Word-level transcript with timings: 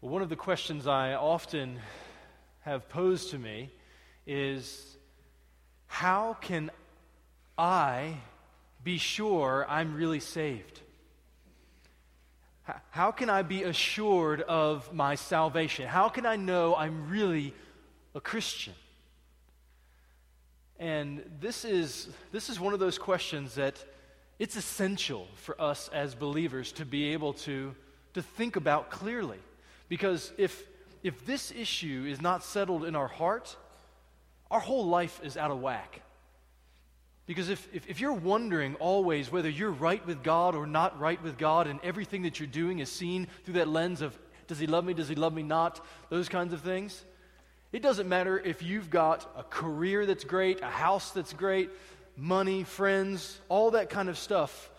Well, 0.00 0.12
one 0.12 0.22
of 0.22 0.28
the 0.28 0.36
questions 0.36 0.86
I 0.86 1.14
often 1.14 1.80
have 2.60 2.88
posed 2.88 3.30
to 3.30 3.38
me 3.38 3.72
is 4.28 4.96
how 5.88 6.34
can 6.34 6.70
I 7.58 8.14
be 8.84 8.96
sure 8.98 9.66
I'm 9.68 9.96
really 9.96 10.20
saved? 10.20 10.82
How 12.90 13.10
can 13.10 13.28
I 13.28 13.42
be 13.42 13.64
assured 13.64 14.42
of 14.42 14.92
my 14.92 15.16
salvation? 15.16 15.88
How 15.88 16.08
can 16.08 16.26
I 16.26 16.36
know 16.36 16.76
I'm 16.76 17.10
really 17.10 17.52
a 18.14 18.20
Christian? 18.20 18.74
And 20.78 21.28
this 21.40 21.64
is, 21.64 22.08
this 22.30 22.48
is 22.48 22.60
one 22.60 22.72
of 22.72 22.78
those 22.78 22.98
questions 22.98 23.56
that 23.56 23.84
it's 24.38 24.54
essential 24.54 25.26
for 25.34 25.60
us 25.60 25.90
as 25.92 26.14
believers 26.14 26.70
to 26.72 26.84
be 26.84 27.14
able 27.14 27.32
to, 27.32 27.74
to 28.14 28.22
think 28.22 28.54
about 28.54 28.90
clearly. 28.90 29.38
Because 29.88 30.32
if, 30.36 30.66
if 31.02 31.24
this 31.26 31.52
issue 31.52 32.06
is 32.08 32.20
not 32.20 32.44
settled 32.44 32.84
in 32.84 32.94
our 32.94 33.08
heart, 33.08 33.56
our 34.50 34.60
whole 34.60 34.86
life 34.86 35.20
is 35.22 35.36
out 35.36 35.50
of 35.50 35.60
whack. 35.60 36.02
Because 37.26 37.50
if, 37.50 37.68
if, 37.74 37.86
if, 37.88 38.00
you're 38.00 38.14
wondering 38.14 38.74
always 38.76 39.30
whether 39.30 39.50
you're 39.50 39.70
right 39.70 40.04
with 40.06 40.22
God 40.22 40.54
or 40.54 40.66
not 40.66 40.98
right 40.98 41.22
with 41.22 41.36
God, 41.36 41.66
and 41.66 41.78
everything 41.82 42.22
that 42.22 42.40
you're 42.40 42.46
doing 42.46 42.78
is 42.78 42.90
seen 42.90 43.26
through 43.44 43.54
that 43.54 43.68
lens 43.68 44.00
of, 44.00 44.18
does 44.46 44.58
he 44.58 44.66
love 44.66 44.84
me, 44.84 44.94
does 44.94 45.08
he 45.08 45.14
love 45.14 45.34
me 45.34 45.42
not, 45.42 45.84
those 46.08 46.28
kinds 46.28 46.54
of 46.54 46.62
things, 46.62 47.04
it 47.70 47.82
doesn't 47.82 48.08
matter 48.08 48.38
if 48.38 48.62
you've 48.62 48.88
got 48.88 49.30
a 49.36 49.42
career 49.42 50.06
that's 50.06 50.24
great, 50.24 50.62
a 50.62 50.70
house 50.70 51.10
that's 51.10 51.34
great, 51.34 51.68
money, 52.16 52.64
friends, 52.64 53.38
all 53.50 53.72
that 53.72 53.90
kind 53.90 54.08
of 54.08 54.16
stuff. 54.16 54.70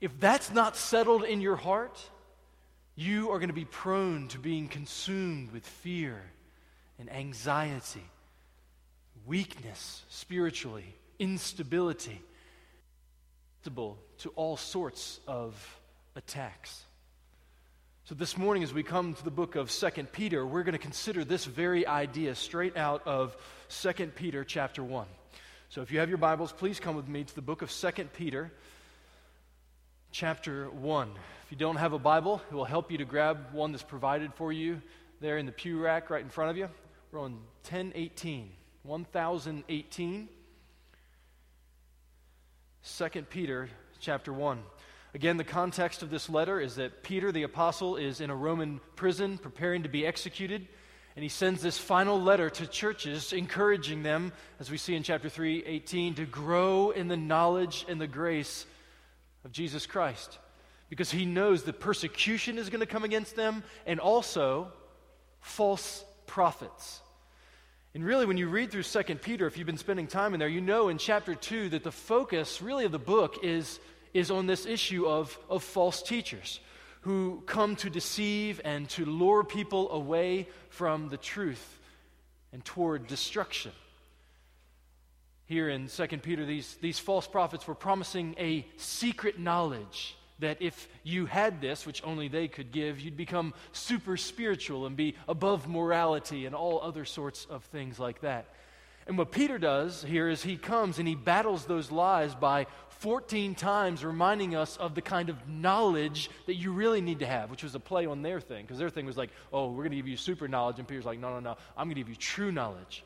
If 0.00 0.18
that's 0.20 0.52
not 0.52 0.76
settled 0.76 1.24
in 1.24 1.40
your 1.40 1.56
heart, 1.56 1.98
you 2.94 3.30
are 3.30 3.38
going 3.38 3.48
to 3.48 3.54
be 3.54 3.64
prone 3.64 4.28
to 4.28 4.38
being 4.38 4.68
consumed 4.68 5.50
with 5.52 5.66
fear 5.66 6.20
and 6.98 7.10
anxiety, 7.10 8.04
weakness 9.26 10.02
spiritually, 10.08 10.94
instability, 11.18 12.20
to 14.18 14.28
all 14.34 14.56
sorts 14.56 15.20
of 15.26 15.78
attacks. 16.16 16.82
So 18.04 18.16
this 18.16 18.36
morning 18.36 18.64
as 18.64 18.74
we 18.74 18.82
come 18.82 19.14
to 19.14 19.24
the 19.24 19.30
book 19.30 19.54
of 19.54 19.70
2 19.70 19.90
Peter, 20.12 20.44
we're 20.44 20.64
going 20.64 20.72
to 20.72 20.78
consider 20.78 21.24
this 21.24 21.44
very 21.44 21.86
idea 21.86 22.34
straight 22.34 22.76
out 22.76 23.06
of 23.06 23.36
2 23.68 23.92
Peter 24.16 24.42
chapter 24.42 24.82
1. 24.82 25.06
So 25.68 25.80
if 25.80 25.92
you 25.92 26.00
have 26.00 26.08
your 26.08 26.18
Bibles, 26.18 26.52
please 26.52 26.80
come 26.80 26.96
with 26.96 27.08
me 27.08 27.22
to 27.24 27.34
the 27.34 27.40
book 27.40 27.62
of 27.62 27.70
2 27.70 27.90
Peter 28.12 28.50
chapter 30.12 30.68
1 30.68 31.10
If 31.44 31.50
you 31.50 31.56
don't 31.56 31.76
have 31.76 31.94
a 31.94 31.98
Bible, 31.98 32.42
it 32.50 32.54
will 32.54 32.66
help 32.66 32.92
you 32.92 32.98
to 32.98 33.04
grab 33.06 33.46
one 33.52 33.72
that's 33.72 33.82
provided 33.82 34.34
for 34.34 34.52
you 34.52 34.82
there 35.20 35.38
in 35.38 35.46
the 35.46 35.52
pew 35.52 35.80
rack 35.80 36.10
right 36.10 36.22
in 36.22 36.28
front 36.28 36.50
of 36.50 36.56
you. 36.58 36.68
We're 37.10 37.20
on 37.20 37.32
1018, 37.62 38.50
1018. 38.82 40.28
2 42.84 43.22
Peter 43.30 43.70
chapter 44.00 44.34
1. 44.34 44.62
Again, 45.14 45.38
the 45.38 45.44
context 45.44 46.02
of 46.02 46.10
this 46.10 46.28
letter 46.28 46.60
is 46.60 46.74
that 46.74 47.02
Peter 47.02 47.32
the 47.32 47.44
apostle 47.44 47.96
is 47.96 48.20
in 48.20 48.28
a 48.28 48.36
Roman 48.36 48.80
prison 48.96 49.38
preparing 49.38 49.84
to 49.84 49.88
be 49.88 50.06
executed. 50.06 50.68
And 51.16 51.22
he 51.22 51.30
sends 51.30 51.62
this 51.62 51.78
final 51.78 52.20
letter 52.20 52.50
to 52.50 52.66
churches, 52.66 53.32
encouraging 53.32 54.02
them, 54.02 54.32
as 54.60 54.70
we 54.70 54.76
see 54.76 54.94
in 54.94 55.02
chapter 55.02 55.30
3, 55.30 55.64
18, 55.64 56.16
to 56.16 56.26
grow 56.26 56.90
in 56.90 57.08
the 57.08 57.16
knowledge 57.16 57.86
and 57.88 57.98
the 57.98 58.06
grace 58.06 58.66
of 59.44 59.52
Jesus 59.52 59.86
Christ 59.86 60.38
because 60.88 61.10
he 61.10 61.24
knows 61.24 61.62
that 61.62 61.80
persecution 61.80 62.58
is 62.58 62.68
going 62.68 62.80
to 62.80 62.86
come 62.86 63.04
against 63.04 63.34
them 63.34 63.64
and 63.86 63.98
also 63.98 64.70
false 65.40 66.04
prophets. 66.26 67.00
And 67.94 68.04
really, 68.04 68.24
when 68.24 68.36
you 68.36 68.48
read 68.48 68.70
through 68.70 68.82
2 68.82 69.02
Peter, 69.16 69.46
if 69.46 69.56
you've 69.56 69.66
been 69.66 69.76
spending 69.76 70.06
time 70.06 70.34
in 70.34 70.40
there, 70.40 70.48
you 70.48 70.60
know 70.60 70.88
in 70.88 70.98
chapter 70.98 71.34
2 71.34 71.70
that 71.70 71.84
the 71.84 71.92
focus 71.92 72.62
really 72.62 72.84
of 72.84 72.92
the 72.92 72.98
book 72.98 73.38
is, 73.42 73.80
is 74.14 74.30
on 74.30 74.46
this 74.46 74.66
issue 74.66 75.06
of, 75.06 75.38
of 75.50 75.62
false 75.62 76.02
teachers 76.02 76.60
who 77.02 77.42
come 77.46 77.74
to 77.76 77.90
deceive 77.90 78.60
and 78.64 78.88
to 78.90 79.04
lure 79.04 79.44
people 79.44 79.90
away 79.92 80.48
from 80.70 81.08
the 81.08 81.16
truth 81.16 81.80
and 82.52 82.64
toward 82.64 83.06
destruction. 83.06 83.72
Here 85.52 85.68
in 85.68 85.86
2 85.86 86.06
Peter, 86.22 86.46
these, 86.46 86.78
these 86.80 86.98
false 86.98 87.26
prophets 87.26 87.66
were 87.66 87.74
promising 87.74 88.34
a 88.38 88.66
secret 88.78 89.38
knowledge 89.38 90.16
that 90.38 90.62
if 90.62 90.88
you 91.02 91.26
had 91.26 91.60
this, 91.60 91.84
which 91.84 92.02
only 92.04 92.28
they 92.28 92.48
could 92.48 92.72
give, 92.72 92.98
you'd 93.00 93.18
become 93.18 93.52
super 93.72 94.16
spiritual 94.16 94.86
and 94.86 94.96
be 94.96 95.14
above 95.28 95.68
morality 95.68 96.46
and 96.46 96.54
all 96.54 96.80
other 96.80 97.04
sorts 97.04 97.44
of 97.50 97.64
things 97.64 97.98
like 97.98 98.22
that. 98.22 98.46
And 99.06 99.18
what 99.18 99.30
Peter 99.30 99.58
does 99.58 100.02
here 100.02 100.30
is 100.30 100.42
he 100.42 100.56
comes 100.56 100.98
and 100.98 101.06
he 101.06 101.14
battles 101.14 101.66
those 101.66 101.90
lies 101.90 102.34
by 102.34 102.66
14 103.00 103.54
times 103.54 104.02
reminding 104.02 104.56
us 104.56 104.78
of 104.78 104.94
the 104.94 105.02
kind 105.02 105.28
of 105.28 105.46
knowledge 105.46 106.30
that 106.46 106.54
you 106.54 106.72
really 106.72 107.02
need 107.02 107.18
to 107.18 107.26
have, 107.26 107.50
which 107.50 107.62
was 107.62 107.74
a 107.74 107.80
play 107.80 108.06
on 108.06 108.22
their 108.22 108.40
thing, 108.40 108.64
because 108.64 108.78
their 108.78 108.88
thing 108.88 109.04
was 109.04 109.18
like, 109.18 109.28
oh, 109.52 109.68
we're 109.68 109.82
going 109.82 109.90
to 109.90 109.96
give 109.96 110.08
you 110.08 110.16
super 110.16 110.48
knowledge. 110.48 110.78
And 110.78 110.88
Peter's 110.88 111.04
like, 111.04 111.18
no, 111.18 111.28
no, 111.28 111.40
no, 111.40 111.58
I'm 111.76 111.88
going 111.88 111.96
to 111.96 112.00
give 112.00 112.08
you 112.08 112.16
true 112.16 112.50
knowledge. 112.50 113.04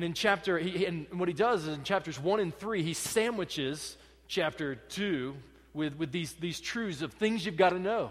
And 0.00 0.04
in 0.06 0.14
chapter, 0.14 0.58
he, 0.58 0.86
and 0.86 1.06
what 1.12 1.28
he 1.28 1.34
does 1.34 1.66
is 1.66 1.74
in 1.74 1.84
chapters 1.84 2.18
1 2.18 2.40
and 2.40 2.56
3, 2.56 2.82
he 2.82 2.94
sandwiches 2.94 3.98
chapter 4.28 4.76
2 4.76 5.36
with, 5.74 5.92
with 5.98 6.10
these, 6.10 6.32
these 6.32 6.58
truths 6.58 7.02
of 7.02 7.12
things 7.12 7.44
you've 7.44 7.58
got 7.58 7.68
to 7.68 7.78
know. 7.78 8.10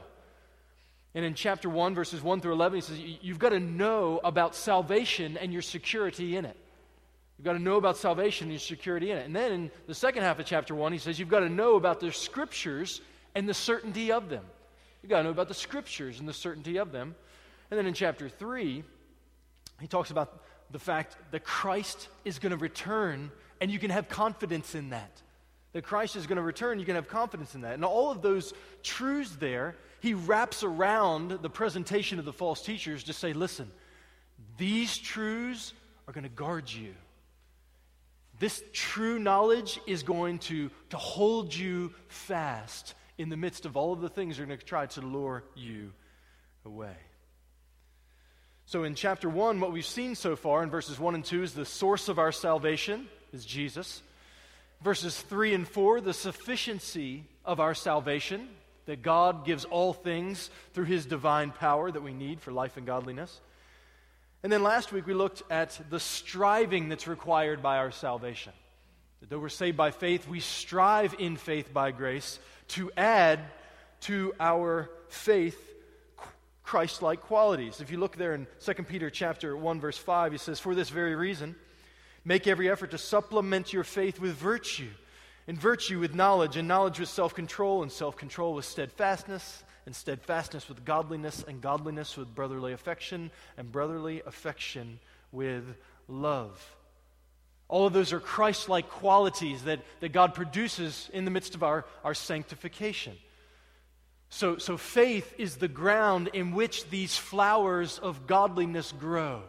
And 1.16 1.26
in 1.26 1.34
chapter 1.34 1.68
1, 1.68 1.96
verses 1.96 2.22
1 2.22 2.42
through 2.42 2.54
11, 2.54 2.76
he 2.76 2.82
says, 2.82 3.00
You've 3.24 3.40
got 3.40 3.50
to 3.50 3.60
know 3.60 4.22
about 4.24 4.54
salvation 4.54 5.36
and 5.36 5.52
your 5.52 5.64
security 5.64 6.36
in 6.36 6.46
it. 6.46 6.56
You've 7.40 7.46
got 7.46 7.54
to 7.54 7.60
know 7.60 7.78
about 7.78 7.98
salvation 7.98 8.46
and 8.46 8.54
your 8.54 8.60
security 8.60 9.10
in 9.10 9.18
it. 9.18 9.26
And 9.26 9.36
then 9.36 9.52
in 9.52 9.72
the 9.88 9.96
second 9.96 10.22
half 10.22 10.38
of 10.38 10.46
chapter 10.46 10.76
1, 10.76 10.92
he 10.92 11.00
says, 11.00 11.18
You've 11.18 11.28
got 11.28 11.40
to 11.40 11.50
know 11.50 11.74
about 11.74 12.00
the 12.00 12.12
scriptures 12.12 13.02
and 13.34 13.50
the 13.50 13.56
certainty 13.56 14.12
of 14.12 14.30
them. 14.30 14.46
You've 15.02 15.10
got 15.10 15.18
to 15.18 15.24
know 15.24 15.32
about 15.32 15.48
the 15.48 15.56
scriptures 15.56 16.20
and 16.20 16.30
the 16.30 16.34
certainty 16.34 16.78
of 16.78 16.92
them. 16.92 17.16
And 17.72 17.80
then 17.80 17.88
in 17.88 17.96
chapter 17.96 18.30
3, 18.30 18.84
he 19.80 19.88
talks 19.88 20.12
about 20.12 20.44
the 20.72 20.80
fact 20.80 21.16
that 21.32 21.44
Christ 21.44 22.08
is 22.26 22.40
going 22.40 22.52
to 22.52 22.58
return, 22.58 23.32
and 23.60 23.72
you 23.72 23.80
can 23.80 23.90
have 23.90 24.10
confidence 24.10 24.76
in 24.76 24.90
that 24.90 25.22
that 25.74 25.84
Christ 25.84 26.16
is 26.16 26.26
going 26.26 26.38
to 26.38 26.42
return, 26.42 26.80
you 26.80 26.86
can 26.86 26.96
have 26.96 27.08
confidence 27.08 27.54
in 27.56 27.62
that. 27.62 27.76
And 27.76 27.86
all 27.86 28.12
of 28.12 28.22
those 28.22 28.54
truths 28.82 29.36
there, 29.36 29.76
he 30.00 30.14
wraps 30.14 30.64
around 30.64 31.32
the 31.42 31.50
presentation 31.50 32.18
of 32.18 32.26
the 32.26 32.34
false 32.34 32.62
teachers 32.62 33.04
to 33.06 33.14
say, 33.14 33.34
listen, 33.34 33.70
these 34.58 34.98
truths 34.98 35.74
are 36.08 36.14
going 36.14 36.24
to 36.24 36.30
guard 36.30 36.72
you. 36.72 36.96
This 38.40 38.64
true 38.74 39.20
knowledge 39.20 39.80
is 39.86 40.02
going 40.02 40.40
to, 40.40 40.72
to 40.90 40.98
hold 40.98 41.54
you 41.54 41.94
fast 42.08 42.96
in 43.18 43.30
the 43.30 43.38
midst 43.38 43.66
of 43.66 43.76
all 43.76 43.94
of 43.94 44.02
the 44.02 44.10
things 44.10 44.38
that 44.38 44.44
are 44.44 44.46
going 44.48 44.58
to 44.58 44.66
try 44.66 44.86
to 44.88 45.02
lure 45.02 45.44
you 45.56 45.92
away. 46.66 46.96
So, 48.70 48.84
in 48.84 48.94
chapter 48.94 49.28
1, 49.28 49.62
what 49.62 49.72
we've 49.72 49.84
seen 49.84 50.14
so 50.14 50.36
far 50.36 50.62
in 50.62 50.70
verses 50.70 51.00
1 51.00 51.16
and 51.16 51.26
2 51.26 51.42
is 51.42 51.54
the 51.56 51.66
source 51.66 52.08
of 52.08 52.20
our 52.20 52.32
salvation 52.32 53.08
is 53.34 53.44
Jesus 53.44 54.04
verses 54.84 55.20
3 55.20 55.56
and 55.56 55.68
4, 55.68 56.02
the 56.02 56.14
sufficiency 56.14 57.24
of 57.44 57.60
our 57.60 57.74
salvation, 57.74 58.48
that 58.86 59.02
God 59.02 59.44
gives 59.44 59.66
all 59.66 59.92
things 59.92 60.52
through 60.74 60.86
his 60.86 61.08
divine 61.08 61.50
power 61.50 61.90
that 61.90 62.04
we 62.04 62.14
need 62.14 62.42
for 62.42 62.52
life 62.52 62.78
and 62.78 62.86
godliness. 62.86 63.42
And 64.44 64.54
then 64.54 64.62
last 64.62 64.92
week 64.92 65.08
we 65.08 65.16
looked 65.16 65.42
at 65.50 65.80
the 65.90 66.00
striving 66.00 66.90
that's 66.90 67.08
required 67.08 67.64
by 67.64 67.78
our 67.78 67.90
salvation. 67.90 68.54
That 69.20 69.32
though 69.32 69.40
we're 69.40 69.50
saved 69.50 69.78
by 69.78 69.90
faith, 69.90 70.28
we 70.28 70.42
strive 70.42 71.16
in 71.18 71.38
faith 71.38 71.74
by 71.74 71.90
grace 71.90 72.38
to 72.68 72.92
add 72.96 73.40
to 74.02 74.36
our 74.40 74.92
faith 75.08 75.69
Christ-like 76.70 77.22
qualities. 77.22 77.82
If 77.82 77.92
you 77.92 77.98
look 77.98 78.16
there 78.16 78.34
in 78.34 78.48
2 78.60 78.74
Peter 78.84 79.10
chapter 79.10 79.58
1 79.58 79.80
verse 79.80 79.98
5, 79.98 80.32
he 80.32 80.38
says, 80.38 80.60
"For 80.60 80.76
this 80.76 80.90
very 80.90 81.16
reason, 81.16 81.56
Make 82.26 82.48
every 82.48 82.70
effort 82.70 82.92
to 82.92 82.98
supplement 82.98 83.74
your 83.74 83.84
faith 83.84 84.20
with 84.20 84.36
virtue, 84.36 84.90
and 85.48 85.58
virtue 85.58 86.00
with 86.00 86.14
knowledge, 86.14 86.58
and 86.58 86.68
knowledge 86.68 87.00
with 87.00 87.10
self 87.10 87.34
control, 87.34 87.82
and 87.82 87.92
self 87.92 88.18
control 88.18 88.54
with 88.54 88.66
steadfastness, 88.66 89.64
and 89.86 89.96
steadfastness 89.96 90.68
with 90.68 90.86
godliness, 90.86 91.44
and 91.48 91.62
godliness 91.62 92.18
with 92.18 92.34
brotherly 92.36 92.74
affection, 92.74 93.32
and 93.58 93.72
brotherly 93.72 94.22
affection 94.26 95.00
with 95.32 95.64
love. 96.08 96.76
All 97.68 97.86
of 97.86 97.94
those 97.94 98.14
are 98.14 98.20
Christ 98.20 98.68
like 98.68 98.90
qualities 98.90 99.64
that, 99.64 99.80
that 100.00 100.10
God 100.10 100.34
produces 100.34 101.10
in 101.14 101.24
the 101.24 101.32
midst 101.32 101.56
of 101.56 101.64
our, 101.64 101.86
our 102.04 102.16
sanctification. 102.16 103.16
So, 104.30 104.58
so 104.58 104.78
faith 104.78 105.34
is 105.38 105.58
the 105.58 105.68
ground 105.68 106.30
in 106.34 106.52
which 106.52 106.90
these 106.90 107.18
flowers 107.18 107.98
of 108.00 108.28
godliness 108.28 108.92
grow. 108.92 109.42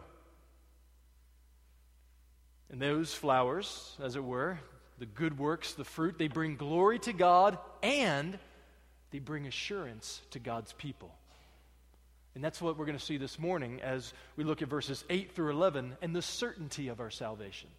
And 2.71 2.81
those 2.81 3.13
flowers, 3.13 3.95
as 4.01 4.15
it 4.15 4.23
were, 4.23 4.59
the 4.97 5.05
good 5.05 5.37
works, 5.37 5.73
the 5.73 5.83
fruit, 5.83 6.17
they 6.17 6.27
bring 6.27 6.55
glory 6.55 6.99
to 6.99 7.13
God 7.13 7.57
and 7.83 8.39
they 9.11 9.19
bring 9.19 9.45
assurance 9.45 10.21
to 10.31 10.39
God's 10.39 10.73
people. 10.73 11.13
And 12.33 12.43
that's 12.43 12.61
what 12.61 12.77
we're 12.77 12.85
going 12.85 12.97
to 12.97 13.03
see 13.03 13.17
this 13.17 13.37
morning 13.37 13.81
as 13.81 14.13
we 14.37 14.45
look 14.45 14.61
at 14.61 14.69
verses 14.69 15.03
8 15.09 15.33
through 15.33 15.51
11 15.51 15.97
and 16.01 16.15
the 16.15 16.21
certainty 16.21 16.87
of 16.87 17.01
our 17.01 17.09
salvation. 17.09 17.69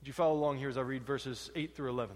Would 0.00 0.08
you 0.08 0.12
follow 0.12 0.34
along 0.34 0.58
here 0.58 0.68
as 0.68 0.76
I 0.76 0.82
read 0.82 1.04
verses 1.04 1.50
8 1.56 1.74
through 1.74 1.90
11? 1.90 2.14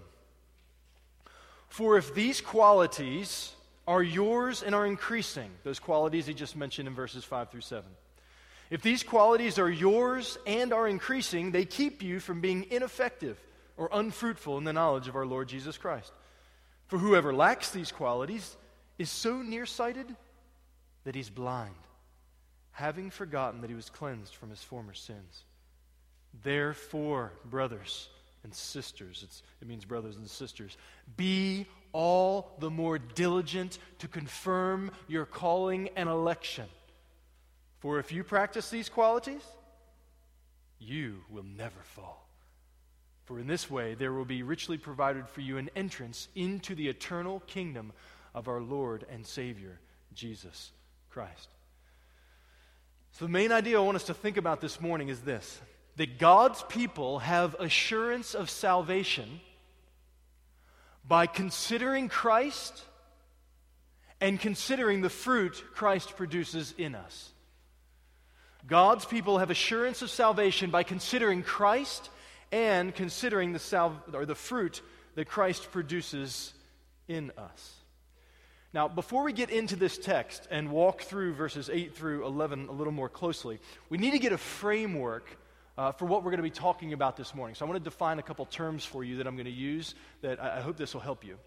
For 1.67 1.97
if 1.97 2.13
these 2.13 2.41
qualities 2.41 3.53
are 3.87 4.03
yours 4.03 4.63
and 4.63 4.73
are 4.73 4.85
increasing, 4.85 5.49
those 5.63 5.79
qualities 5.79 6.25
he 6.25 6.33
just 6.33 6.55
mentioned 6.55 6.87
in 6.87 6.95
verses 6.95 7.23
5 7.23 7.51
through 7.51 7.61
7. 7.61 7.83
If 8.69 8.81
these 8.81 9.03
qualities 9.03 9.59
are 9.59 9.69
yours 9.69 10.37
and 10.47 10.73
are 10.73 10.87
increasing, 10.87 11.51
they 11.51 11.65
keep 11.65 12.01
you 12.01 12.19
from 12.19 12.41
being 12.41 12.65
ineffective 12.71 13.39
or 13.77 13.89
unfruitful 13.91 14.57
in 14.57 14.63
the 14.63 14.73
knowledge 14.73 15.07
of 15.07 15.15
our 15.15 15.25
Lord 15.25 15.47
Jesus 15.47 15.77
Christ. 15.77 16.11
For 16.87 16.97
whoever 16.97 17.33
lacks 17.33 17.69
these 17.69 17.91
qualities 17.91 18.55
is 18.97 19.09
so 19.09 19.41
nearsighted 19.41 20.15
that 21.03 21.15
he's 21.15 21.29
blind, 21.29 21.75
having 22.71 23.11
forgotten 23.11 23.61
that 23.61 23.69
he 23.69 23.75
was 23.75 23.89
cleansed 23.89 24.35
from 24.35 24.49
his 24.49 24.63
former 24.63 24.93
sins. 24.93 25.43
Therefore, 26.43 27.33
brothers 27.45 28.09
and 28.45 28.53
sisters, 28.53 29.25
it 29.61 29.67
means 29.67 29.83
brothers 29.83 30.15
and 30.15 30.29
sisters, 30.29 30.77
be 31.17 31.65
all 31.91 32.55
the 32.59 32.69
more 32.69 32.97
diligent 32.97 33.79
to 33.99 34.07
confirm 34.07 34.91
your 35.07 35.25
calling 35.25 35.89
and 35.97 36.07
election. 36.07 36.65
For 37.79 37.99
if 37.99 38.11
you 38.11 38.23
practice 38.23 38.69
these 38.69 38.87
qualities, 38.87 39.41
you 40.79 41.23
will 41.29 41.43
never 41.43 41.79
fall. 41.81 42.29
For 43.25 43.39
in 43.39 43.47
this 43.47 43.69
way 43.69 43.95
there 43.95 44.13
will 44.13 44.25
be 44.25 44.43
richly 44.43 44.77
provided 44.77 45.27
for 45.27 45.41
you 45.41 45.57
an 45.57 45.69
entrance 45.75 46.27
into 46.35 46.75
the 46.75 46.87
eternal 46.87 47.41
kingdom 47.47 47.91
of 48.35 48.47
our 48.47 48.61
Lord 48.61 49.05
and 49.11 49.25
Savior, 49.25 49.79
Jesus 50.13 50.71
Christ. 51.09 51.49
So, 53.13 53.25
the 53.25 53.31
main 53.31 53.51
idea 53.51 53.77
I 53.77 53.81
want 53.81 53.95
us 53.95 54.03
to 54.05 54.13
think 54.13 54.37
about 54.37 54.61
this 54.61 54.79
morning 54.79 55.07
is 55.07 55.21
this 55.21 55.59
that 55.97 56.19
God's 56.19 56.61
people 56.63 57.19
have 57.19 57.55
assurance 57.59 58.33
of 58.33 58.49
salvation 58.49 59.39
by 61.07 61.27
considering 61.27 62.09
Christ 62.09 62.83
and 64.19 64.39
considering 64.39 65.01
the 65.01 65.09
fruit 65.09 65.63
Christ 65.73 66.15
produces 66.15 66.73
in 66.77 66.95
us. 66.95 67.31
God's 68.67 69.05
people 69.05 69.37
have 69.37 69.51
assurance 69.51 70.01
of 70.01 70.09
salvation 70.09 70.71
by 70.71 70.83
considering 70.83 71.43
Christ 71.43 72.09
and 72.51 72.93
considering 72.93 73.53
the, 73.53 73.59
sal- 73.59 74.01
or 74.13 74.25
the 74.25 74.35
fruit 74.35 74.81
that 75.15 75.27
Christ 75.27 75.71
produces 75.71 76.53
in 77.07 77.31
us. 77.37 77.73
Now, 78.73 78.87
before 78.87 79.23
we 79.23 79.31
get 79.31 79.51
into 79.51 79.75
this 79.75 79.97
text 79.97 80.47
and 80.51 80.71
walk 80.71 81.03
through 81.03 81.33
verses 81.35 81.69
8 81.71 81.95
through 81.95 82.25
11 82.25 82.67
a 82.67 82.71
little 82.71 82.91
more 82.91 83.07
closely, 83.07 83.59
we 83.89 83.97
need 83.97 84.11
to 84.11 84.19
get 84.19 84.33
a 84.33 84.37
framework 84.37 85.37
uh, 85.77 85.91
for 85.91 86.05
what 86.05 86.23
we're 86.23 86.31
going 86.31 86.37
to 86.37 86.43
be 86.43 86.49
talking 86.49 86.93
about 86.93 87.17
this 87.17 87.35
morning. 87.35 87.55
So, 87.55 87.65
I 87.65 87.69
want 87.69 87.83
to 87.83 87.89
define 87.89 88.19
a 88.19 88.23
couple 88.23 88.45
terms 88.45 88.85
for 88.85 89.03
you 89.03 89.17
that 89.17 89.27
I'm 89.27 89.35
going 89.35 89.45
to 89.45 89.51
use 89.51 89.95
that 90.21 90.41
I, 90.41 90.57
I 90.57 90.61
hope 90.61 90.77
this 90.77 90.93
will 90.93 91.01
help 91.01 91.23
you. 91.23 91.37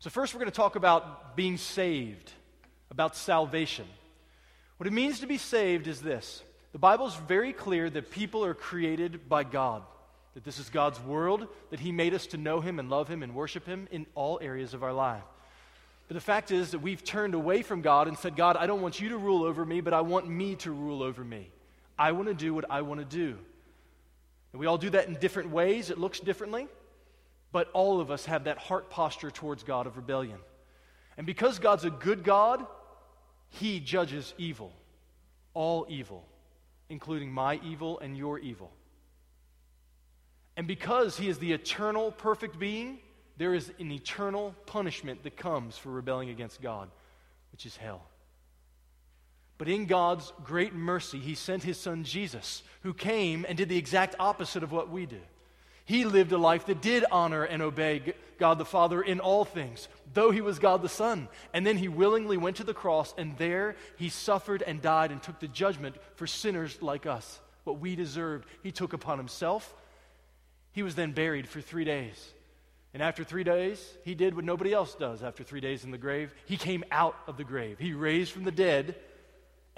So, 0.00 0.10
first, 0.10 0.34
we're 0.34 0.40
going 0.40 0.50
to 0.50 0.56
talk 0.56 0.76
about 0.76 1.36
being 1.36 1.56
saved, 1.56 2.30
about 2.90 3.16
salvation. 3.16 3.86
What 4.76 4.86
it 4.86 4.92
means 4.92 5.20
to 5.20 5.26
be 5.26 5.38
saved 5.38 5.88
is 5.88 6.00
this 6.00 6.42
the 6.72 6.78
Bible 6.78 7.06
is 7.06 7.14
very 7.14 7.52
clear 7.52 7.88
that 7.90 8.10
people 8.10 8.44
are 8.44 8.54
created 8.54 9.28
by 9.28 9.42
God, 9.44 9.82
that 10.34 10.44
this 10.44 10.58
is 10.58 10.68
God's 10.68 11.00
world, 11.00 11.48
that 11.70 11.80
He 11.80 11.92
made 11.92 12.14
us 12.14 12.26
to 12.28 12.36
know 12.36 12.60
Him 12.60 12.78
and 12.78 12.90
love 12.90 13.08
Him 13.08 13.22
and 13.22 13.34
worship 13.34 13.66
Him 13.66 13.88
in 13.90 14.06
all 14.14 14.38
areas 14.42 14.74
of 14.74 14.82
our 14.82 14.92
life. 14.92 15.22
But 16.06 16.14
the 16.14 16.20
fact 16.20 16.50
is 16.50 16.70
that 16.70 16.78
we've 16.78 17.04
turned 17.04 17.34
away 17.34 17.62
from 17.62 17.82
God 17.82 18.08
and 18.08 18.16
said, 18.16 18.34
God, 18.34 18.56
I 18.56 18.66
don't 18.66 18.80
want 18.80 19.00
you 19.00 19.10
to 19.10 19.18
rule 19.18 19.44
over 19.44 19.64
me, 19.64 19.80
but 19.80 19.92
I 19.92 20.00
want 20.00 20.28
me 20.28 20.54
to 20.56 20.72
rule 20.72 21.02
over 21.02 21.22
me. 21.22 21.50
I 21.98 22.12
want 22.12 22.28
to 22.28 22.34
do 22.34 22.54
what 22.54 22.70
I 22.70 22.82
want 22.82 23.00
to 23.00 23.04
do. 23.04 23.38
And 24.58 24.60
we 24.62 24.66
all 24.66 24.76
do 24.76 24.90
that 24.90 25.06
in 25.06 25.14
different 25.14 25.50
ways. 25.50 25.88
It 25.88 25.98
looks 25.98 26.18
differently. 26.18 26.66
But 27.52 27.70
all 27.74 28.00
of 28.00 28.10
us 28.10 28.24
have 28.24 28.42
that 28.44 28.58
heart 28.58 28.90
posture 28.90 29.30
towards 29.30 29.62
God 29.62 29.86
of 29.86 29.96
rebellion. 29.96 30.40
And 31.16 31.24
because 31.24 31.60
God's 31.60 31.84
a 31.84 31.90
good 31.90 32.24
God, 32.24 32.66
He 33.50 33.78
judges 33.78 34.34
evil, 34.36 34.72
all 35.54 35.86
evil, 35.88 36.24
including 36.88 37.30
my 37.30 37.60
evil 37.64 38.00
and 38.00 38.16
your 38.16 38.40
evil. 38.40 38.72
And 40.56 40.66
because 40.66 41.16
He 41.16 41.28
is 41.28 41.38
the 41.38 41.52
eternal, 41.52 42.10
perfect 42.10 42.58
being, 42.58 42.98
there 43.36 43.54
is 43.54 43.70
an 43.78 43.92
eternal 43.92 44.56
punishment 44.66 45.22
that 45.22 45.36
comes 45.36 45.78
for 45.78 45.90
rebelling 45.90 46.30
against 46.30 46.60
God, 46.60 46.90
which 47.52 47.64
is 47.64 47.76
hell. 47.76 48.02
But 49.58 49.68
in 49.68 49.86
God's 49.86 50.32
great 50.44 50.72
mercy, 50.72 51.18
He 51.18 51.34
sent 51.34 51.64
His 51.64 51.78
Son 51.78 52.04
Jesus, 52.04 52.62
who 52.82 52.94
came 52.94 53.44
and 53.48 53.58
did 53.58 53.68
the 53.68 53.76
exact 53.76 54.14
opposite 54.18 54.62
of 54.62 54.72
what 54.72 54.88
we 54.88 55.04
do. 55.04 55.20
He 55.84 56.04
lived 56.04 56.32
a 56.32 56.38
life 56.38 56.66
that 56.66 56.82
did 56.82 57.04
honor 57.10 57.44
and 57.44 57.62
obey 57.62 58.14
God 58.38 58.58
the 58.58 58.64
Father 58.64 59.02
in 59.02 59.20
all 59.20 59.44
things, 59.44 59.88
though 60.14 60.30
He 60.30 60.40
was 60.40 60.58
God 60.58 60.82
the 60.82 60.88
Son. 60.88 61.28
And 61.52 61.66
then 61.66 61.76
He 61.76 61.88
willingly 61.88 62.36
went 62.36 62.56
to 62.56 62.64
the 62.64 62.74
cross, 62.74 63.12
and 63.18 63.36
there 63.36 63.74
He 63.96 64.08
suffered 64.08 64.62
and 64.62 64.80
died 64.80 65.10
and 65.10 65.22
took 65.22 65.40
the 65.40 65.48
judgment 65.48 65.96
for 66.14 66.26
sinners 66.26 66.80
like 66.80 67.06
us, 67.06 67.40
what 67.64 67.80
we 67.80 67.96
deserved. 67.96 68.46
He 68.62 68.70
took 68.70 68.92
upon 68.92 69.18
Himself. 69.18 69.74
He 70.72 70.82
was 70.82 70.94
then 70.94 71.12
buried 71.12 71.48
for 71.48 71.60
three 71.60 71.84
days. 71.84 72.32
And 72.94 73.02
after 73.02 73.24
three 73.24 73.44
days, 73.44 73.84
he 74.04 74.14
did 74.14 74.34
what 74.34 74.44
nobody 74.44 74.72
else 74.72 74.94
does 74.94 75.22
after 75.22 75.44
three 75.44 75.60
days 75.60 75.84
in 75.84 75.90
the 75.90 75.98
grave. 75.98 76.32
He 76.46 76.56
came 76.56 76.84
out 76.90 77.16
of 77.26 77.36
the 77.36 77.44
grave. 77.44 77.78
He 77.78 77.92
raised 77.92 78.32
from 78.32 78.44
the 78.44 78.50
dead. 78.50 78.94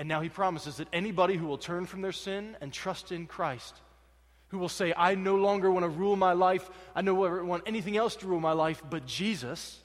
And 0.00 0.08
now 0.08 0.22
he 0.22 0.30
promises 0.30 0.78
that 0.78 0.88
anybody 0.94 1.36
who 1.36 1.46
will 1.46 1.58
turn 1.58 1.84
from 1.84 2.00
their 2.00 2.10
sin 2.10 2.56
and 2.62 2.72
trust 2.72 3.12
in 3.12 3.26
Christ, 3.26 3.74
who 4.48 4.56
will 4.56 4.70
say, 4.70 4.94
I 4.96 5.14
no 5.14 5.36
longer 5.36 5.70
want 5.70 5.84
to 5.84 5.90
rule 5.90 6.16
my 6.16 6.32
life, 6.32 6.70
I 6.94 7.02
no 7.02 7.12
longer 7.12 7.44
want 7.44 7.64
anything 7.66 7.98
else 7.98 8.16
to 8.16 8.26
rule 8.26 8.40
my 8.40 8.52
life 8.52 8.82
but 8.88 9.04
Jesus, 9.04 9.78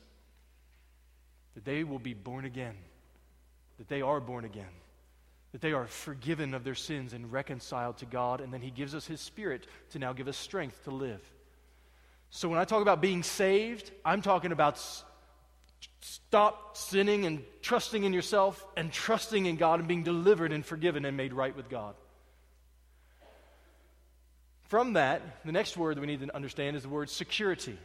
that 1.53 1.65
they 1.65 1.83
will 1.83 1.99
be 1.99 2.13
born 2.13 2.45
again, 2.45 2.75
that 3.77 3.89
they 3.89 4.01
are 4.01 4.21
born 4.21 4.45
again, 4.45 4.71
that 5.51 5.59
they 5.59 5.73
are 5.73 5.85
forgiven 5.85 6.53
of 6.53 6.63
their 6.63 6.75
sins 6.75 7.11
and 7.11 7.29
reconciled 7.29 7.97
to 7.97 8.05
God, 8.05 8.39
and 8.39 8.53
then 8.53 8.61
he 8.61 8.71
gives 8.71 8.95
us 8.95 9.05
his 9.05 9.19
spirit 9.19 9.67
to 9.89 9.99
now 9.99 10.13
give 10.13 10.29
us 10.29 10.37
strength 10.37 10.81
to 10.85 10.91
live. 10.91 11.19
So 12.29 12.47
when 12.47 12.57
I 12.57 12.63
talk 12.63 12.81
about 12.81 13.01
being 13.01 13.21
saved, 13.21 13.91
I'm 14.05 14.21
talking 14.21 14.53
about 14.53 14.81
stop 16.07 16.77
sinning 16.77 17.25
and 17.25 17.43
trusting 17.63 18.03
in 18.03 18.13
yourself 18.13 18.63
and 18.77 18.91
trusting 18.91 19.47
in 19.47 19.55
God 19.55 19.79
and 19.79 19.87
being 19.87 20.03
delivered 20.03 20.51
and 20.51 20.63
forgiven 20.63 21.03
and 21.03 21.17
made 21.17 21.33
right 21.33 21.55
with 21.55 21.67
God. 21.67 21.95
From 24.65 24.93
that, 24.93 25.43
the 25.43 25.51
next 25.51 25.77
word 25.77 25.97
that 25.97 26.01
we 26.01 26.07
need 26.07 26.19
to 26.19 26.35
understand 26.35 26.75
is 26.75 26.83
the 26.83 26.89
word 26.89 27.09
security. 27.09 27.77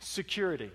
Security. 0.00 0.70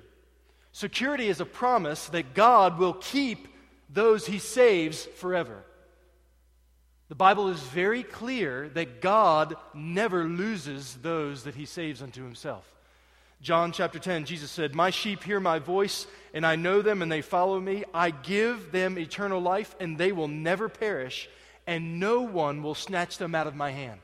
Security 0.74 1.28
is 1.28 1.40
a 1.40 1.46
promise 1.46 2.06
that 2.10 2.36
God 2.36 2.78
will 2.78 2.94
keep 2.94 3.48
those 3.90 4.28
he 4.28 4.38
saves 4.38 5.06
forever. 5.06 5.64
The 7.10 7.16
Bible 7.16 7.48
is 7.48 7.60
very 7.62 8.04
clear 8.04 8.70
that 8.70 9.02
God 9.02 9.56
never 9.74 10.26
loses 10.26 10.98
those 11.02 11.46
that 11.46 11.56
he 11.56 11.66
saves 11.66 12.04
unto 12.04 12.24
himself. 12.24 12.64
John 13.42 13.72
chapter 13.72 14.00
10, 14.00 14.26
Jesus 14.26 14.50
said, 14.50 14.74
My 14.74 14.90
sheep 14.90 15.24
hear 15.24 15.40
my 15.40 15.60
voice, 15.60 16.08
and 16.34 16.46
I 16.46 16.56
know 16.56 16.82
them, 16.82 17.02
and 17.02 17.12
they 17.12 17.22
follow 17.22 17.60
me. 17.60 17.84
I 17.94 18.10
give 18.10 18.72
them 18.72 18.98
eternal 18.98 19.40
life, 19.42 19.76
and 19.80 19.98
they 19.98 20.12
will 20.12 20.28
never 20.28 20.70
perish, 20.70 21.30
and 21.68 22.00
no 22.00 22.22
one 22.22 22.64
will 22.64 22.76
snatch 22.76 23.18
them 23.18 23.36
out 23.36 23.48
of 23.48 23.56
my 23.56 23.72
hand. 23.72 24.00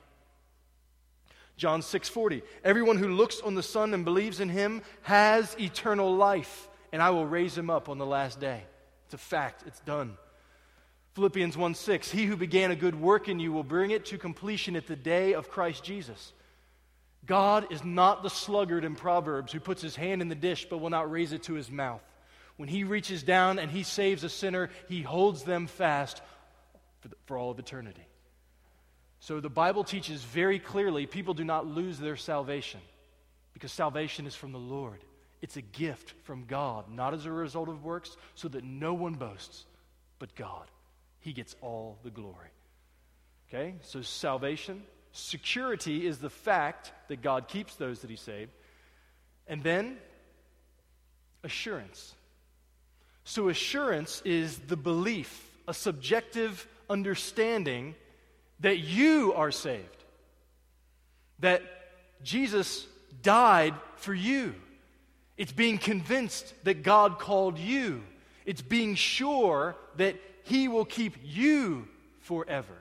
John 1.57 1.81
6:40 1.81 2.41
Everyone 2.63 2.97
who 2.97 3.09
looks 3.09 3.41
on 3.41 3.55
the 3.55 3.63
Son 3.63 3.93
and 3.93 4.05
believes 4.05 4.39
in 4.39 4.49
him 4.49 4.81
has 5.03 5.55
eternal 5.59 6.15
life 6.15 6.69
and 6.93 7.01
I 7.01 7.09
will 7.09 7.25
raise 7.25 7.57
him 7.57 7.71
up 7.71 7.89
on 7.89 7.97
the 7.97 8.05
last 8.05 8.39
day. 8.39 8.61
It's 9.05 9.15
a 9.15 9.17
fact, 9.17 9.63
it's 9.65 9.79
done. 9.79 10.15
Philippians 11.15 11.57
1 11.57 11.73
6, 11.73 12.11
he 12.11 12.25
who 12.25 12.37
began 12.37 12.71
a 12.71 12.75
good 12.75 12.95
work 12.95 13.27
in 13.27 13.39
you 13.39 13.51
will 13.51 13.63
bring 13.63 13.91
it 13.91 14.05
to 14.05 14.17
completion 14.17 14.75
at 14.75 14.87
the 14.87 14.95
day 14.95 15.33
of 15.33 15.49
Christ 15.49 15.83
Jesus. 15.83 16.33
God 17.25 17.72
is 17.72 17.84
not 17.84 18.22
the 18.22 18.30
sluggard 18.30 18.84
in 18.84 18.96
Proverbs 18.96 19.51
who 19.51 19.60
puts 19.60 19.82
his 19.82 19.96
hand 19.96 20.22
in 20.22 20.30
the 20.30 20.36
dish 20.36 20.68
but 20.70 20.80
will 20.80 20.89
not 20.89 21.10
raise 21.10 21.32
it 21.32 21.44
to 21.44 21.53
his 21.53 21.72
mouth. 21.72 22.03
When 22.58 22.70
he 22.70 22.84
reaches 22.84 23.24
down 23.24 23.60
and 23.60 23.72
he 23.72 23.84
saves 23.84 24.24
a 24.24 24.30
sinner, 24.30 24.70
he 24.88 25.01
holds 25.01 25.44
them 25.44 25.68
fast 25.68 26.22
for, 27.00 27.08
the, 27.08 27.15
for 27.25 27.38
all 27.38 27.51
of 27.51 27.60
eternity. 27.60 28.06
So 29.20 29.39
the 29.39 29.50
Bible 29.50 29.84
teaches 29.84 30.22
very 30.22 30.60
clearly 30.60 31.06
people 31.06 31.34
do 31.34 31.46
not 31.46 31.65
lose 31.65 31.98
their 31.98 32.18
salvation 32.18 32.82
because 33.53 33.72
salvation 33.72 34.27
is 34.27 34.36
from 34.36 34.51
the 34.51 34.60
Lord. 34.60 35.00
It's 35.42 35.58
a 35.58 35.62
gift 35.62 36.13
from 36.24 36.46
God, 36.46 36.86
not 36.89 37.13
as 37.13 37.25
a 37.25 37.32
result 37.32 37.70
of 37.70 37.84
works, 37.84 38.15
so 38.36 38.48
that 38.50 38.63
no 38.63 38.94
one 38.94 39.13
boasts 39.13 39.65
but 40.20 40.36
God. 40.36 40.68
He 41.20 41.34
gets 41.34 41.56
all 41.62 41.98
the 42.03 42.10
glory. 42.10 42.50
Okay? 43.50 43.75
So, 43.82 44.01
salvation. 44.01 44.84
Security 45.13 46.08
is 46.08 46.17
the 46.17 46.29
fact 46.29 46.91
that 47.08 47.22
God 47.22 47.48
keeps 47.48 47.75
those 47.75 48.00
that 48.01 48.10
He 48.10 48.15
saved. 48.15 48.51
And 49.48 49.63
then, 49.63 49.98
assurance. 51.43 52.15
So, 53.24 53.48
assurance 53.50 54.22
is 54.25 54.58
the 54.58 54.75
belief 54.75 55.50
a 55.67 55.74
subjective 55.74 56.67
understanding 56.89 57.96
that 58.60 58.79
you 58.79 59.34
are 59.34 59.51
saved, 59.51 60.03
that 61.39 61.62
Jesus 62.24 62.86
died 63.22 63.74
for 63.96 64.13
you. 64.13 64.55
It's 65.38 65.51
being 65.51 65.77
convinced 65.77 66.53
that 66.63 66.84
God 66.84 67.20
called 67.20 67.58
you. 67.58 68.03
It's 68.46 68.62
being 68.62 68.96
sure 68.96 69.75
that 69.98 70.15
He 70.43 70.67
will 70.67 70.86
keep 70.86 71.15
you 71.24 71.88
forever. 72.22 72.75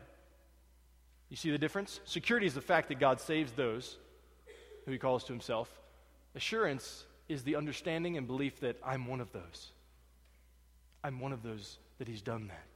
You 1.33 1.37
see 1.37 1.51
the 1.51 1.57
difference? 1.57 1.99
Security 2.05 2.47
is 2.47 2.53
the 2.53 2.61
fact 2.61 2.89
that 2.89 3.01
God 3.01 3.19
saves 3.19 3.53
those 3.53 3.97
who 4.85 4.93
He 4.93 4.99
calls 4.99 5.25
to 5.25 5.33
Himself. 5.33 5.67
Assurance 6.35 7.07
is 7.27 7.43
the 7.43 7.57
understanding 7.57 8.19
and 8.19 8.27
belief 8.27 8.61
that 8.61 8.77
I'm 8.85 9.07
one 9.07 9.19
of 9.23 9.33
those. 9.33 9.73
I'm 11.03 11.21
one 11.21 11.33
of 11.33 11.43
those 11.43 11.79
that 11.97 12.07
He's 12.07 12.21
done 12.21 12.49
that. 12.49 12.67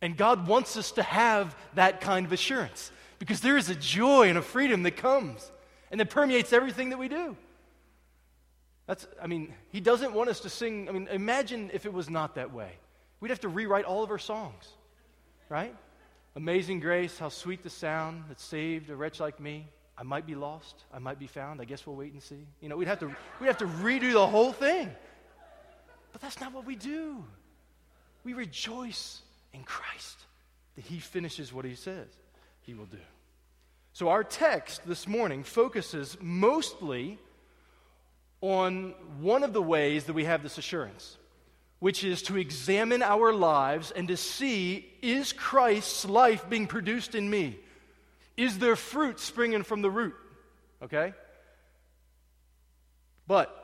And 0.00 0.16
God 0.16 0.48
wants 0.48 0.78
us 0.78 0.92
to 0.92 1.02
have 1.02 1.54
that 1.74 2.00
kind 2.00 2.24
of 2.24 2.32
assurance 2.32 2.90
because 3.18 3.42
there 3.42 3.58
is 3.58 3.68
a 3.68 3.74
joy 3.74 4.30
and 4.30 4.38
a 4.38 4.42
freedom 4.42 4.82
that 4.84 4.96
comes 4.96 5.52
and 5.90 6.00
that 6.00 6.08
permeates 6.08 6.54
everything 6.54 6.88
that 6.88 6.98
we 6.98 7.08
do. 7.08 7.36
That's, 8.86 9.06
I 9.22 9.26
mean, 9.26 9.52
He 9.72 9.80
doesn't 9.80 10.14
want 10.14 10.30
us 10.30 10.40
to 10.40 10.48
sing. 10.48 10.88
I 10.88 10.92
mean, 10.92 11.06
imagine 11.08 11.70
if 11.74 11.84
it 11.84 11.92
was 11.92 12.08
not 12.08 12.36
that 12.36 12.50
way. 12.50 12.70
We'd 13.20 13.28
have 13.28 13.40
to 13.40 13.48
rewrite 13.48 13.84
all 13.84 14.02
of 14.02 14.10
our 14.10 14.18
songs, 14.18 14.68
right? 15.50 15.76
Amazing 16.38 16.78
grace, 16.78 17.18
how 17.18 17.30
sweet 17.30 17.64
the 17.64 17.68
sound 17.68 18.22
that 18.28 18.38
saved 18.38 18.90
a 18.90 18.94
wretch 18.94 19.18
like 19.18 19.40
me. 19.40 19.66
I 19.98 20.04
might 20.04 20.24
be 20.24 20.36
lost, 20.36 20.84
I 20.94 21.00
might 21.00 21.18
be 21.18 21.26
found. 21.26 21.60
I 21.60 21.64
guess 21.64 21.84
we'll 21.84 21.96
wait 21.96 22.12
and 22.12 22.22
see. 22.22 22.46
You 22.60 22.68
know, 22.68 22.76
we'd 22.76 22.86
have 22.86 23.00
to, 23.00 23.06
we'd 23.40 23.48
have 23.48 23.58
to 23.58 23.66
redo 23.66 24.12
the 24.12 24.24
whole 24.24 24.52
thing. 24.52 24.88
But 26.12 26.20
that's 26.20 26.38
not 26.38 26.52
what 26.52 26.64
we 26.64 26.76
do. 26.76 27.24
We 28.22 28.34
rejoice 28.34 29.20
in 29.52 29.64
Christ 29.64 30.16
that 30.76 30.84
He 30.84 31.00
finishes 31.00 31.52
what 31.52 31.64
He 31.64 31.74
says 31.74 32.06
He 32.60 32.72
will 32.72 32.86
do. 32.86 33.00
So, 33.92 34.08
our 34.08 34.22
text 34.22 34.82
this 34.86 35.08
morning 35.08 35.42
focuses 35.42 36.16
mostly 36.20 37.18
on 38.40 38.94
one 39.18 39.42
of 39.42 39.52
the 39.52 39.62
ways 39.62 40.04
that 40.04 40.12
we 40.12 40.22
have 40.22 40.44
this 40.44 40.56
assurance, 40.56 41.17
which 41.80 42.02
is 42.02 42.22
to 42.22 42.36
examine 42.36 43.02
our 43.02 43.32
lives 43.32 43.90
and 43.90 44.08
to 44.08 44.16
see 44.16 44.90
is 45.00 45.32
Christ's 45.32 46.04
life 46.04 46.48
being 46.48 46.66
produced 46.66 47.14
in 47.14 47.28
me? 47.28 47.58
Is 48.36 48.58
there 48.58 48.76
fruit 48.76 49.20
springing 49.20 49.62
from 49.62 49.82
the 49.82 49.90
root? 49.90 50.14
Okay? 50.82 51.12
But, 53.26 53.54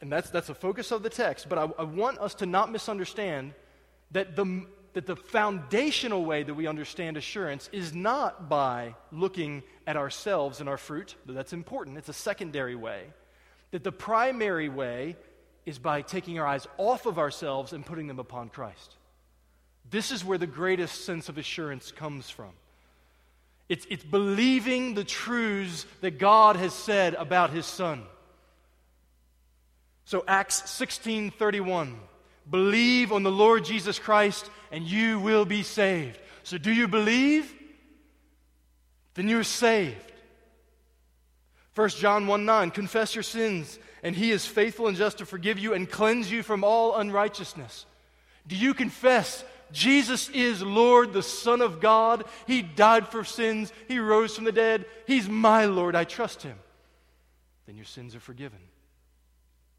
and 0.00 0.10
that's, 0.10 0.30
that's 0.30 0.48
a 0.48 0.54
focus 0.54 0.90
of 0.90 1.02
the 1.02 1.10
text, 1.10 1.48
but 1.48 1.58
I, 1.58 1.68
I 1.78 1.84
want 1.84 2.18
us 2.18 2.34
to 2.36 2.46
not 2.46 2.72
misunderstand 2.72 3.54
that 4.10 4.36
the, 4.36 4.66
that 4.92 5.06
the 5.06 5.16
foundational 5.16 6.24
way 6.24 6.42
that 6.42 6.54
we 6.54 6.66
understand 6.66 7.16
assurance 7.16 7.70
is 7.72 7.94
not 7.94 8.48
by 8.48 8.94
looking 9.10 9.62
at 9.86 9.96
ourselves 9.96 10.60
and 10.60 10.68
our 10.68 10.76
fruit, 10.76 11.14
that's 11.24 11.52
important. 11.52 11.98
It's 11.98 12.08
a 12.08 12.14
secondary 12.14 12.74
way. 12.74 13.04
That 13.70 13.84
the 13.84 13.92
primary 13.92 14.68
way 14.68 15.16
is 15.64 15.78
by 15.78 16.02
taking 16.02 16.38
our 16.38 16.46
eyes 16.46 16.66
off 16.76 17.06
of 17.06 17.18
ourselves 17.18 17.72
and 17.72 17.86
putting 17.86 18.06
them 18.06 18.18
upon 18.18 18.48
Christ. 18.48 18.96
This 19.90 20.10
is 20.10 20.24
where 20.24 20.38
the 20.38 20.46
greatest 20.46 21.04
sense 21.04 21.28
of 21.28 21.38
assurance 21.38 21.92
comes 21.92 22.30
from. 22.30 22.50
It's, 23.68 23.86
it's 23.88 24.04
believing 24.04 24.94
the 24.94 25.04
truths 25.04 25.86
that 26.00 26.18
God 26.18 26.56
has 26.56 26.74
said 26.74 27.14
about 27.14 27.50
his 27.50 27.66
son. 27.66 28.02
So 30.04 30.24
Acts 30.26 30.62
16:31 30.62 31.94
Believe 32.50 33.12
on 33.12 33.22
the 33.22 33.30
Lord 33.30 33.64
Jesus 33.64 33.98
Christ 33.98 34.50
and 34.72 34.84
you 34.84 35.20
will 35.20 35.44
be 35.44 35.62
saved. 35.62 36.18
So, 36.42 36.58
do 36.58 36.72
you 36.72 36.88
believe? 36.88 37.54
Then 39.14 39.28
you're 39.28 39.44
saved. 39.44 40.12
1 41.74 41.88
John 41.90 42.26
1 42.26 42.44
9, 42.44 42.70
confess 42.70 43.14
your 43.14 43.22
sins, 43.22 43.78
and 44.02 44.16
he 44.16 44.30
is 44.30 44.46
faithful 44.46 44.88
and 44.88 44.96
just 44.96 45.18
to 45.18 45.26
forgive 45.26 45.58
you 45.58 45.74
and 45.74 45.90
cleanse 45.90 46.30
you 46.30 46.42
from 46.42 46.64
all 46.64 46.96
unrighteousness. 46.96 47.86
Do 48.46 48.56
you 48.56 48.74
confess 48.74 49.44
Jesus 49.70 50.28
is 50.30 50.62
Lord, 50.62 51.12
the 51.12 51.22
Son 51.22 51.60
of 51.60 51.80
God? 51.80 52.24
He 52.46 52.62
died 52.62 53.08
for 53.08 53.24
sins, 53.24 53.72
he 53.88 53.98
rose 53.98 54.34
from 54.34 54.44
the 54.44 54.52
dead. 54.52 54.86
He's 55.06 55.28
my 55.28 55.66
Lord, 55.66 55.94
I 55.94 56.04
trust 56.04 56.42
him. 56.42 56.58
Then 57.66 57.76
your 57.76 57.84
sins 57.84 58.14
are 58.14 58.20
forgiven. 58.20 58.58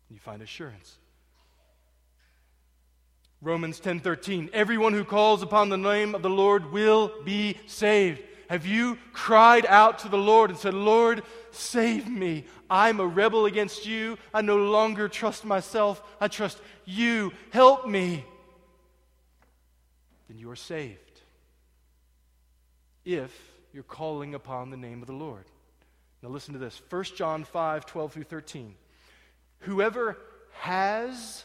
You 0.09 0.19
find 0.19 0.41
assurance. 0.41 0.97
Romans 3.41 3.79
10:13 3.81 4.49
Everyone 4.53 4.93
who 4.93 5.03
calls 5.03 5.41
upon 5.41 5.67
the 5.67 5.77
name 5.77 6.15
of 6.15 6.21
the 6.21 6.29
Lord 6.29 6.71
will 6.71 7.11
be 7.23 7.57
saved. 7.67 8.21
Have 8.49 8.65
you 8.65 8.97
cried 9.13 9.65
out 9.65 9.99
to 9.99 10.09
the 10.09 10.17
Lord 10.17 10.49
and 10.49 10.59
said, 10.59 10.73
"Lord, 10.73 11.23
save 11.51 12.07
me. 12.07 12.45
I'm 12.69 12.99
a 12.99 13.07
rebel 13.07 13.45
against 13.45 13.85
you. 13.85 14.17
I 14.33 14.41
no 14.41 14.57
longer 14.57 15.07
trust 15.07 15.45
myself. 15.45 16.03
I 16.19 16.27
trust 16.27 16.59
you. 16.85 17.31
Help 17.51 17.87
me." 17.87 18.25
Then 20.27 20.37
you 20.37 20.49
are 20.51 20.55
saved. 20.55 20.99
If 23.05 23.37
you're 23.73 23.83
calling 23.83 24.33
upon 24.33 24.69
the 24.69 24.77
name 24.77 25.01
of 25.01 25.07
the 25.07 25.13
Lord. 25.13 25.45
Now 26.21 26.29
listen 26.29 26.53
to 26.53 26.59
this. 26.59 26.81
1 26.89 27.15
John 27.15 27.43
5, 27.43 27.85
12 27.85 28.13
through 28.13 28.23
13. 28.23 28.75
Whoever 29.59 30.17
has, 30.59 31.43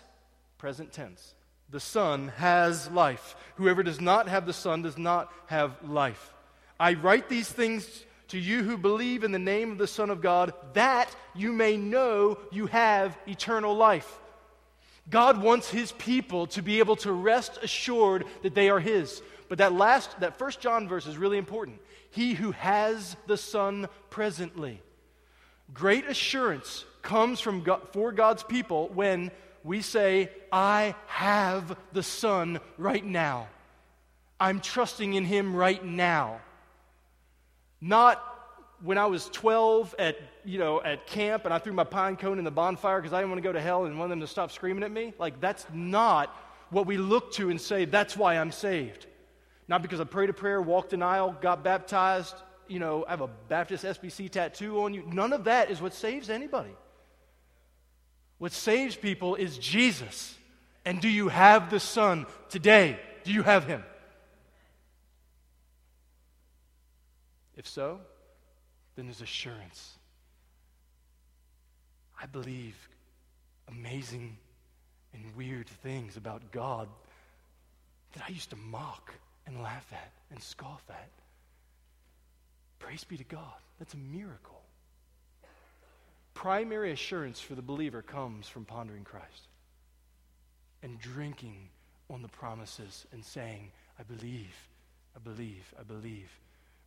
present 0.58 0.92
tense, 0.92 1.34
the 1.70 1.80
Son 1.80 2.28
has 2.36 2.90
life. 2.90 3.34
Whoever 3.56 3.82
does 3.82 4.00
not 4.00 4.28
have 4.28 4.46
the 4.46 4.52
Son 4.52 4.82
does 4.82 4.96
not 4.96 5.32
have 5.46 5.82
life. 5.82 6.32
I 6.78 6.94
write 6.94 7.28
these 7.28 7.48
things 7.48 8.04
to 8.28 8.38
you 8.38 8.62
who 8.62 8.76
believe 8.76 9.24
in 9.24 9.32
the 9.32 9.38
name 9.38 9.72
of 9.72 9.78
the 9.78 9.86
Son 9.86 10.10
of 10.10 10.20
God, 10.20 10.52
that 10.74 11.14
you 11.34 11.52
may 11.52 11.76
know 11.76 12.38
you 12.52 12.66
have 12.66 13.16
eternal 13.26 13.74
life. 13.74 14.18
God 15.10 15.42
wants 15.42 15.70
his 15.70 15.92
people 15.92 16.46
to 16.48 16.62
be 16.62 16.80
able 16.80 16.96
to 16.96 17.12
rest 17.12 17.58
assured 17.62 18.24
that 18.42 18.54
they 18.54 18.68
are 18.68 18.80
his. 18.80 19.22
But 19.48 19.58
that 19.58 19.72
last, 19.72 20.20
that 20.20 20.38
first 20.38 20.60
John 20.60 20.86
verse 20.88 21.06
is 21.06 21.16
really 21.16 21.38
important. 21.38 21.80
He 22.10 22.34
who 22.34 22.52
has 22.52 23.16
the 23.26 23.38
Son 23.38 23.88
presently. 24.10 24.82
Great 25.72 26.06
assurance 26.06 26.84
comes 27.02 27.40
from 27.40 27.62
God, 27.62 27.80
for 27.92 28.12
God's 28.12 28.42
people 28.42 28.88
when 28.88 29.30
we 29.64 29.80
say, 29.80 30.30
I 30.52 30.94
have 31.06 31.76
the 31.92 32.02
Son 32.02 32.60
right 32.76 33.04
now. 33.04 33.48
I'm 34.38 34.60
trusting 34.60 35.14
in 35.14 35.24
Him 35.24 35.56
right 35.56 35.82
now. 35.82 36.40
Not 37.80 38.22
when 38.82 38.98
I 38.98 39.06
was 39.06 39.28
12 39.30 39.94
at, 39.98 40.18
you 40.44 40.58
know, 40.58 40.82
at 40.82 41.06
camp 41.06 41.44
and 41.44 41.52
I 41.52 41.58
threw 41.58 41.72
my 41.72 41.84
pine 41.84 42.16
cone 42.16 42.38
in 42.38 42.44
the 42.44 42.50
bonfire 42.50 43.00
because 43.00 43.12
I 43.12 43.18
didn't 43.18 43.30
want 43.30 43.42
to 43.42 43.48
go 43.48 43.52
to 43.52 43.60
hell 43.60 43.84
and 43.84 43.98
want 43.98 44.10
them 44.10 44.20
to 44.20 44.26
stop 44.26 44.52
screaming 44.52 44.84
at 44.84 44.90
me. 44.90 45.14
Like, 45.18 45.40
that's 45.40 45.66
not 45.72 46.34
what 46.70 46.86
we 46.86 46.96
look 46.96 47.32
to 47.34 47.50
and 47.50 47.60
say, 47.60 47.84
that's 47.84 48.16
why 48.16 48.36
I'm 48.36 48.52
saved. 48.52 49.06
Not 49.66 49.82
because 49.82 50.00
I 50.00 50.04
prayed 50.04 50.30
a 50.30 50.32
prayer, 50.32 50.62
walked 50.62 50.92
an 50.92 51.02
aisle, 51.02 51.36
got 51.40 51.64
baptized, 51.64 52.34
you 52.68 52.78
know, 52.78 53.04
I 53.06 53.10
have 53.10 53.20
a 53.20 53.30
Baptist 53.48 53.84
SBC 53.84 54.30
tattoo 54.30 54.82
on 54.82 54.94
you. 54.94 55.02
None 55.06 55.32
of 55.32 55.44
that 55.44 55.70
is 55.70 55.80
what 55.80 55.94
saves 55.94 56.30
anybody. 56.30 56.74
What 58.38 58.52
saves 58.52 58.94
people 58.94 59.34
is 59.34 59.58
Jesus. 59.58 60.36
And 60.84 61.00
do 61.00 61.08
you 61.08 61.28
have 61.28 61.70
the 61.70 61.80
Son 61.80 62.26
today? 62.48 62.98
Do 63.24 63.32
you 63.32 63.42
have 63.42 63.66
Him? 63.66 63.82
If 67.58 67.68
so, 67.68 68.00
then 68.96 69.04
there's 69.04 69.20
assurance. 69.20 69.98
I 72.20 72.24
believe 72.24 72.74
amazing 73.68 74.38
and 75.12 75.22
weird 75.36 75.68
things 75.68 76.16
about 76.16 76.50
God 76.50 76.88
that 78.14 78.22
I 78.26 78.32
used 78.32 78.48
to 78.50 78.56
mock 78.56 79.12
and 79.46 79.62
laugh 79.62 79.86
at 79.92 80.12
and 80.30 80.42
scoff 80.42 80.82
at. 80.88 81.10
Praise 82.78 83.04
be 83.04 83.18
to 83.18 83.24
God. 83.24 83.60
That's 83.78 83.92
a 83.92 83.98
miracle 83.98 84.58
primary 86.38 86.92
assurance 86.92 87.40
for 87.40 87.56
the 87.56 87.62
believer 87.62 88.00
comes 88.00 88.46
from 88.46 88.64
pondering 88.64 89.02
Christ 89.02 89.48
and 90.84 90.96
drinking 91.00 91.68
on 92.08 92.22
the 92.22 92.28
promises 92.28 93.06
and 93.12 93.24
saying, 93.24 93.72
I 93.98 94.04
believe, 94.04 94.54
I 95.16 95.18
believe, 95.18 95.74
I 95.80 95.82
believe, 95.82 96.30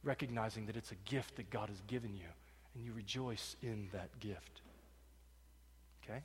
recognizing 0.04 0.66
that 0.68 0.76
it's 0.76 0.92
a 0.92 1.10
gift 1.10 1.36
that 1.38 1.50
God 1.50 1.70
has 1.70 1.82
given 1.88 2.16
you, 2.16 2.28
and 2.76 2.84
you 2.84 2.94
rejoice 2.94 3.56
in 3.62 3.88
that 3.94 4.20
gift. 4.20 4.62
Okay? 6.04 6.22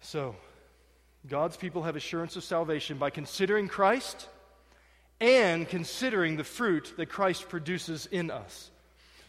So, 0.00 0.36
God's 1.26 1.56
people 1.56 1.82
have 1.82 1.96
assurance 1.96 2.36
of 2.36 2.44
salvation 2.44 2.98
by 2.98 3.10
considering 3.10 3.68
Christ 3.68 4.28
and 5.20 5.68
considering 5.68 6.36
the 6.36 6.44
fruit 6.44 6.94
that 6.96 7.06
Christ 7.06 7.48
produces 7.48 8.06
in 8.06 8.30
us. 8.30 8.70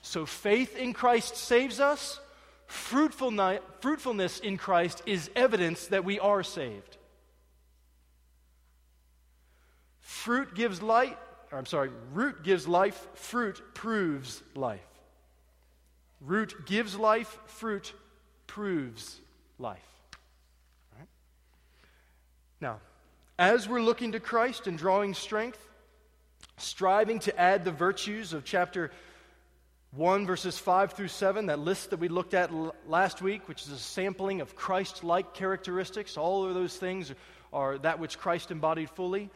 So 0.01 0.25
faith 0.25 0.77
in 0.77 0.93
Christ 0.93 1.35
saves 1.35 1.79
us. 1.79 2.19
Fruitfulness 2.67 4.39
in 4.39 4.57
Christ 4.57 5.01
is 5.05 5.31
evidence 5.35 5.87
that 5.87 6.05
we 6.05 6.19
are 6.19 6.43
saved. 6.43 6.97
Fruit 9.99 10.53
gives 10.53 10.81
light, 10.81 11.17
I'm 11.51 11.65
sorry, 11.65 11.89
root 12.13 12.43
gives 12.43 12.67
life, 12.67 13.07
fruit 13.15 13.61
proves 13.73 14.41
life. 14.55 14.81
Root 16.21 16.65
gives 16.65 16.97
life, 16.97 17.37
fruit 17.45 17.93
proves 18.45 19.19
life. 19.57 19.79
Right? 20.97 21.07
Now, 22.61 22.79
as 23.37 23.67
we're 23.69 23.81
looking 23.81 24.11
to 24.11 24.19
Christ 24.19 24.67
and 24.67 24.77
drawing 24.77 25.13
strength, 25.13 25.65
striving 26.57 27.19
to 27.19 27.39
add 27.39 27.63
the 27.63 27.71
virtues 27.71 28.33
of 28.33 28.43
chapter 28.43 28.91
1, 29.95 30.27
verses 30.27 30.59
5 30.59 30.93
through 30.93 31.07
7, 31.07 31.47
that 31.47 31.59
list 31.59 31.89
that 31.89 31.99
we 31.99 32.09
looked 32.09 32.33
at 32.33 32.51
l- 32.51 32.75
last 32.87 33.21
week, 33.21 33.47
which 33.47 33.63
is 33.63 33.71
a 33.71 33.77
sampling 33.77 34.41
of 34.41 34.55
Christ 34.55 35.03
like 35.03 35.33
characteristics, 35.33 36.17
all 36.17 36.45
of 36.45 36.53
those 36.53 36.75
things 36.75 37.11
are 37.51 37.77
that 37.79 37.97
which 37.97 38.19
Christ 38.19 38.51
embodied 38.51 38.89
fully. 38.91 39.31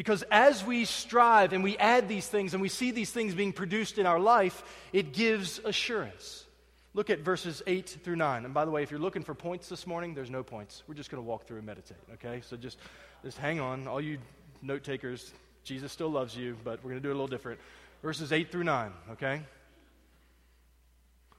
Because 0.00 0.22
as 0.30 0.64
we 0.64 0.86
strive 0.86 1.52
and 1.52 1.62
we 1.62 1.76
add 1.76 2.08
these 2.08 2.26
things 2.26 2.54
and 2.54 2.62
we 2.62 2.70
see 2.70 2.90
these 2.90 3.10
things 3.10 3.34
being 3.34 3.52
produced 3.52 3.98
in 3.98 4.06
our 4.06 4.18
life, 4.18 4.64
it 4.94 5.12
gives 5.12 5.60
assurance. 5.62 6.46
Look 6.94 7.10
at 7.10 7.18
verses 7.18 7.62
8 7.66 7.98
through 8.02 8.16
9. 8.16 8.46
And 8.46 8.54
by 8.54 8.64
the 8.64 8.70
way, 8.70 8.82
if 8.82 8.90
you're 8.90 8.98
looking 8.98 9.22
for 9.22 9.34
points 9.34 9.68
this 9.68 9.86
morning, 9.86 10.14
there's 10.14 10.30
no 10.30 10.42
points. 10.42 10.84
We're 10.86 10.94
just 10.94 11.10
going 11.10 11.22
to 11.22 11.28
walk 11.28 11.46
through 11.46 11.58
and 11.58 11.66
meditate, 11.66 11.98
okay? 12.14 12.40
So 12.40 12.56
just, 12.56 12.78
just 13.22 13.36
hang 13.36 13.60
on. 13.60 13.86
All 13.86 14.00
you 14.00 14.16
note 14.62 14.84
takers, 14.84 15.34
Jesus 15.64 15.92
still 15.92 16.08
loves 16.08 16.34
you, 16.34 16.56
but 16.64 16.82
we're 16.82 16.92
going 16.92 17.02
to 17.02 17.06
do 17.06 17.10
it 17.10 17.12
a 17.12 17.20
little 17.20 17.26
different. 17.26 17.60
Verses 18.00 18.32
8 18.32 18.50
through 18.50 18.64
9, 18.64 18.92
okay? 19.12 19.42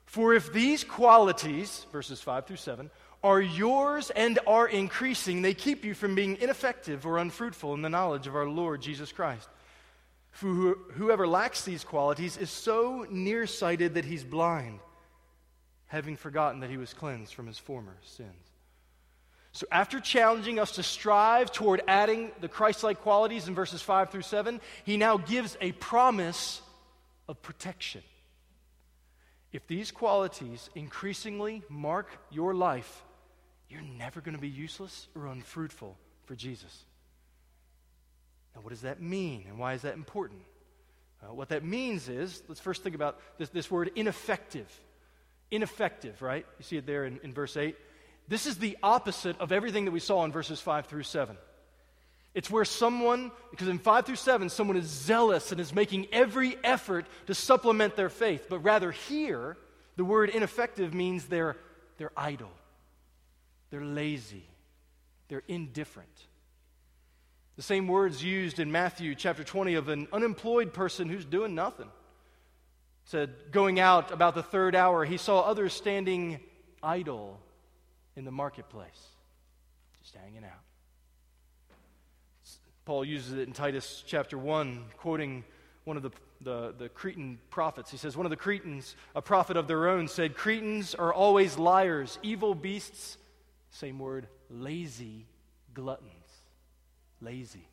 For 0.06 0.36
if 0.36 0.54
these 0.54 0.84
qualities, 0.84 1.88
verses 1.92 2.22
5 2.22 2.46
through 2.46 2.58
7, 2.58 2.92
are 3.24 3.42
yours 3.42 4.10
and 4.10 4.40
are 4.48 4.68
increasing, 4.68 5.42
they 5.42 5.54
keep 5.54 5.86
you 5.86 5.94
from 5.94 6.16
being 6.16 6.38
ineffective 6.38 7.06
or 7.06 7.18
unfruitful 7.18 7.74
in 7.74 7.82
the 7.82 7.90
knowledge 7.90 8.28
of 8.28 8.36
our 8.36 8.48
Lord 8.48 8.82
Jesus 8.82 9.12
Christ. 9.12 9.48
Whoever 10.32 11.28
lacks 11.28 11.64
these 11.64 11.84
qualities 11.84 12.38
is 12.38 12.50
so 12.50 13.06
nearsighted 13.10 13.96
that 13.96 14.06
he's 14.06 14.24
blind, 14.24 14.80
having 15.88 16.16
forgotten 16.16 16.62
that 16.62 16.70
he 16.70 16.78
was 16.78 16.94
cleansed 16.94 17.34
from 17.34 17.48
his 17.48 17.60
former 17.60 17.98
sins. 18.04 18.30
So, 19.54 19.68
after 19.70 20.00
challenging 20.00 20.60
us 20.60 20.72
to 20.74 20.84
strive 20.84 21.52
toward 21.52 21.82
adding 21.86 22.32
the 22.40 22.48
Christ 22.48 22.84
like 22.84 23.02
qualities 23.02 23.50
in 23.50 23.56
verses 23.56 23.82
5 23.82 24.10
through 24.10 24.22
7, 24.22 24.62
he 24.86 24.96
now 24.96 25.18
gives 25.18 25.58
a 25.60 25.74
promise 25.74 26.62
of 27.28 27.42
protection. 27.42 28.02
If 29.52 29.68
these 29.68 29.92
qualities 29.92 30.70
increasingly 30.74 31.64
mark 31.68 32.08
your 32.32 32.54
life, 32.54 33.04
you're 33.72 33.82
never 33.98 34.22
going 34.22 34.36
to 34.36 34.42
be 34.42 34.50
useless 34.50 35.08
or 35.16 35.28
unfruitful 35.28 35.98
for 36.26 36.36
Jesus. 36.36 36.84
Now, 38.56 38.62
what 38.62 38.72
does 38.72 38.82
that 38.82 39.02
mean, 39.02 39.46
and 39.48 39.58
why 39.58 39.74
is 39.74 39.84
that 39.84 39.94
important? 39.94 40.42
Uh, 41.24 41.34
what 41.34 41.50
that 41.50 41.64
means 41.64 42.10
is, 42.10 42.44
let's 42.48 42.60
first 42.60 42.84
think 42.84 42.96
about 42.96 43.20
this, 43.38 43.50
this 43.50 43.72
word 43.72 43.92
ineffective. 43.96 44.68
Ineffective, 45.52 46.22
right? 46.22 46.46
You 46.60 46.64
see 46.64 46.78
it 46.78 46.86
there 46.86 47.06
in, 47.06 47.20
in 47.24 47.34
verse 47.34 47.56
8. 47.56 47.76
This 48.28 48.46
is 48.46 48.58
the 48.58 48.78
opposite 48.84 49.40
of 49.40 49.52
everything 49.52 49.86
that 49.86 49.92
we 49.92 50.00
saw 50.00 50.26
in 50.26 50.32
verses 50.32 50.60
5 50.60 50.88
through 50.88 51.04
7. 51.04 51.38
It's 52.34 52.50
where 52.50 52.66
someone, 52.66 53.32
because 53.52 53.68
in 53.68 53.78
5 53.78 54.06
through 54.06 54.16
7, 54.16 54.50
someone 54.50 54.78
is 54.78 54.86
zealous 54.86 55.52
and 55.52 55.60
is 55.60 55.74
making 55.74 56.08
every 56.12 56.58
effort 56.64 57.06
to 57.28 57.36
supplement 57.36 57.96
their 57.96 58.10
faith. 58.10 58.48
But 58.50 58.60
rather, 58.60 58.92
here, 58.92 59.58
the 59.98 60.06
word 60.06 60.30
ineffective 60.30 60.94
means 60.94 61.26
they're, 61.26 61.58
they're 61.98 62.14
idle. 62.16 62.52
They're 63.72 63.84
lazy. 63.84 64.46
They're 65.30 65.44
indifferent. 65.48 66.28
The 67.56 67.62
same 67.62 67.88
words 67.88 68.24
used 68.24 68.60
in 68.60 68.72
Matthew 68.72 69.16
chapter 69.16 69.44
20 69.44 69.76
of 69.76 69.90
an 69.90 70.08
unemployed 70.14 70.74
person 70.74 71.10
who's 71.10 71.26
doing 71.26 71.56
nothing. 71.56 71.90
said, 73.06 73.34
going 73.52 73.80
out 73.80 74.12
about 74.12 74.36
the 74.36 74.44
third 74.44 74.76
hour, 74.76 75.06
he 75.06 75.18
saw 75.18 75.42
others 75.42 75.74
standing 75.74 76.40
idle 76.84 77.40
in 78.16 78.26
the 78.26 78.32
marketplace, 78.32 79.08
just 80.02 80.16
hanging 80.16 80.44
out. 80.44 80.52
Paul 82.84 83.06
uses 83.06 83.34
it 83.34 83.48
in 83.48 83.54
Titus 83.54 84.04
chapter 84.06 84.38
1, 84.38 84.86
quoting 84.98 85.44
one 85.84 85.98
of 85.98 86.04
the, 86.04 86.12
the, 86.42 86.74
the, 86.78 86.90
Cretan 86.90 87.38
prophets. 87.50 87.92
He 87.92 87.98
says, 87.98 88.18
One 88.18 88.26
of 88.26 88.32
the 88.32 88.36
Cretans, 88.36 88.96
a 89.16 89.22
prophet 89.22 89.56
of 89.56 89.68
their 89.68 89.88
own, 89.88 90.08
said, 90.08 90.36
Cretans 90.36 90.96
are 90.96 91.14
always 91.14 91.58
liars, 91.58 92.18
evil 92.24 92.56
beasts, 92.56 93.18
same 93.72 94.00
word, 94.00 94.28
lazy 94.50 95.26
gluttons. 95.74 96.12
Lazy. 97.22 97.68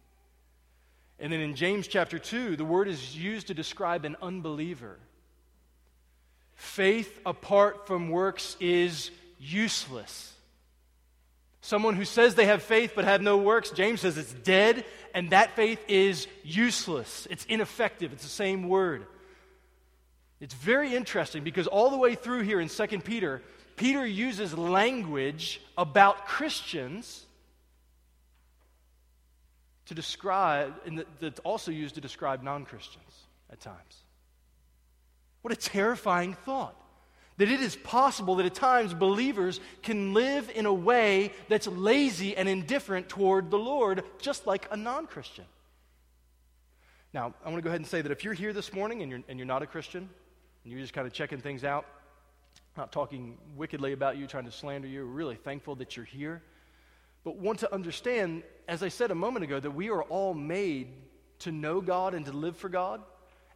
And 1.19 1.33
then 1.33 1.41
in 1.41 1.55
James 1.55 1.89
chapter 1.89 2.19
2, 2.19 2.57
the 2.57 2.65
word 2.65 2.89
is 2.89 3.17
used 3.17 3.49
to 3.49 3.55
describe 3.55 4.05
an 4.05 4.17
unbeliever. 4.23 4.99
Faith 6.55 7.21
apart 7.27 7.87
from 7.87 8.11
works 8.11 8.57
is 8.61 9.11
useless. 9.39 10.33
Someone 11.61 11.97
who 11.97 12.05
says 12.05 12.35
they 12.35 12.47
have 12.47 12.63
faith 12.63 12.93
but 12.95 13.05
have 13.05 13.21
no 13.21 13.37
works, 13.37 13.71
James 13.71 14.01
says 14.01 14.17
it's 14.17 14.33
dead, 14.33 14.85
and 15.13 15.31
that 15.31 15.57
faith 15.57 15.81
is 15.89 16.27
useless. 16.45 17.27
It's 17.31 17.45
ineffective. 17.47 18.13
It's 18.13 18.23
the 18.23 18.29
same 18.29 18.69
word. 18.69 19.05
It's 20.41 20.55
very 20.55 20.95
interesting 20.95 21.43
because 21.43 21.67
all 21.67 21.91
the 21.91 21.97
way 21.97 22.15
through 22.15 22.43
here 22.43 22.61
in 22.61 22.69
2 22.69 22.87
Peter, 23.01 23.43
Peter 23.79 24.05
uses 24.05 24.57
language 24.57 25.61
about 25.79 26.27
Christians 26.27 27.25
to 29.87 29.95
describe, 29.95 30.75
and 30.85 31.05
that's 31.21 31.41
also 31.41 31.71
used 31.71 31.95
to 31.95 32.01
describe 32.01 32.43
non 32.43 32.67
Christians 32.67 33.11
at 33.51 33.61
times. 33.61 34.03
What 35.43 35.53
a 35.53 35.57
terrifying 35.57 36.35
thought. 36.45 36.75
That 37.38 37.49
it 37.49 37.61
is 37.61 37.77
possible 37.77 38.35
that 38.37 38.47
at 38.47 38.55
times 38.55 38.93
believers 38.93 39.61
can 39.83 40.12
live 40.12 40.51
in 40.53 40.67
a 40.67 40.75
way 40.75 41.33
that's 41.49 41.69
lazy 41.69 42.37
and 42.37 42.49
indifferent 42.49 43.09
toward 43.09 43.51
the 43.51 43.59
Lord, 43.59 44.03
just 44.19 44.45
like 44.47 44.67
a 44.73 44.77
non 44.77 45.07
Christian. 45.07 45.45
Now, 47.14 47.33
I 47.45 47.49
want 47.49 47.59
to 47.59 47.62
go 47.62 47.69
ahead 47.69 47.81
and 47.81 47.87
say 47.87 48.03
that 48.03 48.11
if 48.11 48.25
you're 48.25 48.35
here 48.35 48.53
this 48.53 48.73
morning 48.73 49.03
and 49.03 49.11
you're, 49.11 49.21
and 49.29 49.38
you're 49.38 49.47
not 49.47 49.62
a 49.62 49.67
Christian, 49.67 50.09
and 50.64 50.73
you're 50.73 50.81
just 50.81 50.93
kind 50.93 51.07
of 51.07 51.12
checking 51.12 51.38
things 51.38 51.62
out, 51.62 51.87
not 52.79 52.93
talking 52.93 53.37
wickedly 53.57 53.93
about 53.93 54.17
you, 54.17 54.27
trying 54.27 54.47
to 54.47 54.53
slander 54.53 54.88
you. 54.88 55.01
We're 55.01 55.12
really 55.12 55.37
thankful 55.37 55.75
that 55.77 55.97
you're 55.97 56.07
here. 56.07 56.43
But 57.25 57.37
want 57.37 57.59
to 57.59 57.75
understand, 57.75 58.45
as 58.69 58.83
I 58.83 58.88
said 58.88 59.11
a 59.11 59.14
moment 59.14 59.45
ago, 59.45 59.61
that 59.61 59.73
we 59.73 59.91
are 59.91 60.03
all 60.05 60.33
made 60.33 60.88
to 61.41 61.53
know 61.53 61.81
God 61.81 62.14
and 62.14 62.25
to 62.27 62.33
live 62.33 62.57
for 62.57 62.69
God. 62.69 63.03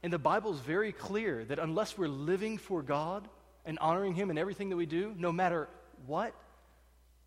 And 0.03 0.13
the 0.13 0.19
Bible 0.19 0.53
is 0.53 0.61
very 0.61 0.93
clear 0.93 1.45
that 1.45 1.59
unless 1.59 1.97
we're 1.97 2.09
living 2.09 2.59
for 2.59 2.83
God 2.83 3.27
and 3.65 3.79
honoring 3.79 4.15
Him 4.15 4.31
in 4.31 4.37
everything 4.37 4.69
that 4.71 4.77
we 4.77 4.87
do, 4.87 5.15
no 5.17 5.33
matter 5.33 5.69
what, 6.07 6.35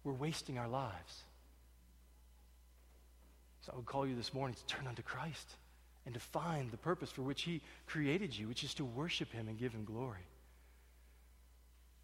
we're 0.03 0.13
wasting 0.13 0.57
our 0.57 0.67
lives. 0.67 1.23
So 3.61 3.71
I 3.73 3.77
would 3.77 3.85
call 3.85 4.05
you 4.05 4.15
this 4.15 4.33
morning 4.33 4.55
to 4.55 4.65
turn 4.65 4.85
unto 4.85 5.01
Christ 5.01 5.49
and 6.05 6.13
to 6.13 6.19
find 6.19 6.69
the 6.69 6.77
purpose 6.77 7.09
for 7.09 7.23
which 7.23 7.43
He 7.43 7.61
created 7.87 8.37
you, 8.37 8.47
which 8.47 8.63
is 8.63 8.73
to 8.75 8.85
worship 8.85 9.31
Him 9.31 9.47
and 9.47 9.57
give 9.57 9.73
Him 9.73 9.85
glory. 9.85 10.27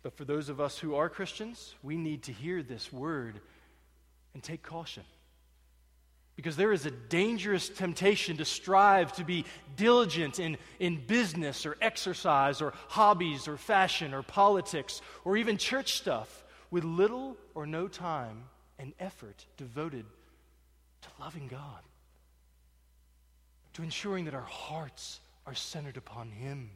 But 0.03 0.17
for 0.17 0.25
those 0.25 0.49
of 0.49 0.59
us 0.59 0.77
who 0.77 0.95
are 0.95 1.09
Christians, 1.09 1.75
we 1.83 1.95
need 1.95 2.23
to 2.23 2.31
hear 2.31 2.63
this 2.63 2.91
word 2.91 3.39
and 4.33 4.41
take 4.41 4.63
caution. 4.63 5.03
Because 6.35 6.55
there 6.55 6.71
is 6.71 6.85
a 6.85 6.91
dangerous 6.91 7.69
temptation 7.69 8.37
to 8.37 8.45
strive 8.45 9.13
to 9.13 9.23
be 9.23 9.45
diligent 9.75 10.39
in, 10.39 10.57
in 10.79 11.05
business 11.05 11.65
or 11.65 11.77
exercise 11.81 12.61
or 12.61 12.73
hobbies 12.87 13.47
or 13.47 13.57
fashion 13.57 14.13
or 14.13 14.23
politics 14.23 15.01
or 15.23 15.37
even 15.37 15.57
church 15.57 15.93
stuff 15.93 16.43
with 16.71 16.83
little 16.83 17.37
or 17.53 17.67
no 17.67 17.87
time 17.87 18.45
and 18.79 18.93
effort 18.99 19.45
devoted 19.57 20.05
to 21.01 21.09
loving 21.19 21.47
God, 21.47 21.81
to 23.73 23.83
ensuring 23.83 24.25
that 24.25 24.33
our 24.33 24.41
hearts 24.41 25.19
are 25.45 25.53
centered 25.53 25.97
upon 25.97 26.31
Him 26.31 26.71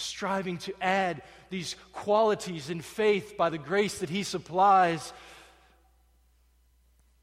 striving 0.00 0.58
to 0.58 0.74
add 0.80 1.22
these 1.50 1.76
qualities 1.92 2.70
in 2.70 2.80
faith 2.80 3.36
by 3.36 3.50
the 3.50 3.58
grace 3.58 3.98
that 3.98 4.10
He 4.10 4.22
supplies. 4.22 5.12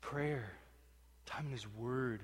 Prayer, 0.02 0.52
time 1.26 1.48
in 1.48 1.52
His 1.52 1.68
Word, 1.68 2.22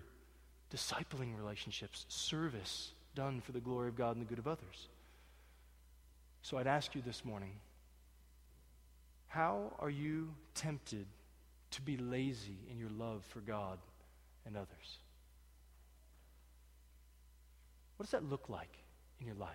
discipling 0.74 1.38
relationships, 1.38 2.06
service 2.08 2.92
done 3.16 3.42
for 3.42 3.52
the 3.52 3.60
glory 3.60 3.89
of 3.89 3.96
God 3.96 4.16
and 4.16 4.26
the 4.26 4.30
good 4.30 4.39
of 4.39 4.48
others. 4.48 4.88
So 6.42 6.58
I'd 6.58 6.68
ask 6.68 6.96
you 6.96 7.02
this 7.02 7.24
morning 7.24 7.54
how 9.28 9.74
are 9.80 9.89
you 9.89 10.30
tempted 10.54 11.08
to 11.72 11.82
be 11.82 11.98
lazy 11.98 12.58
in 12.70 12.78
your 12.78 12.92
love 12.92 13.24
for 13.30 13.39
God 13.39 13.80
and 14.46 14.56
others? 14.56 15.00
What 17.98 18.06
does 18.06 18.12
that 18.12 18.30
look 18.30 18.50
like 18.50 18.78
in 19.20 19.26
your 19.26 19.36
life? 19.36 19.50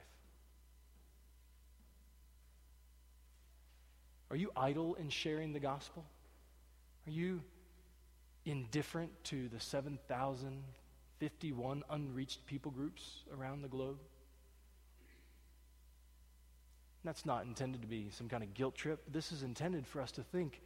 Are 4.30 4.36
you 4.36 4.50
idle 4.56 4.94
in 4.96 5.08
sharing 5.08 5.52
the 5.52 5.60
gospel? 5.60 6.04
Are 7.06 7.10
you 7.10 7.40
indifferent 8.48 9.10
to 9.24 9.48
the 9.48 9.60
7,051 9.60 11.84
unreached 11.90 12.46
people 12.46 12.70
groups 12.70 13.24
around 13.36 13.60
the 13.62 13.68
globe. 13.68 13.98
That's 17.04 17.24
not 17.24 17.44
intended 17.44 17.80
to 17.82 17.88
be 17.88 18.10
some 18.10 18.28
kind 18.28 18.42
of 18.42 18.52
guilt 18.54 18.74
trip. 18.74 19.04
This 19.10 19.30
is 19.32 19.44
intended 19.44 19.86
for 19.86 20.00
us 20.00 20.10
to 20.12 20.22
think 20.22 20.62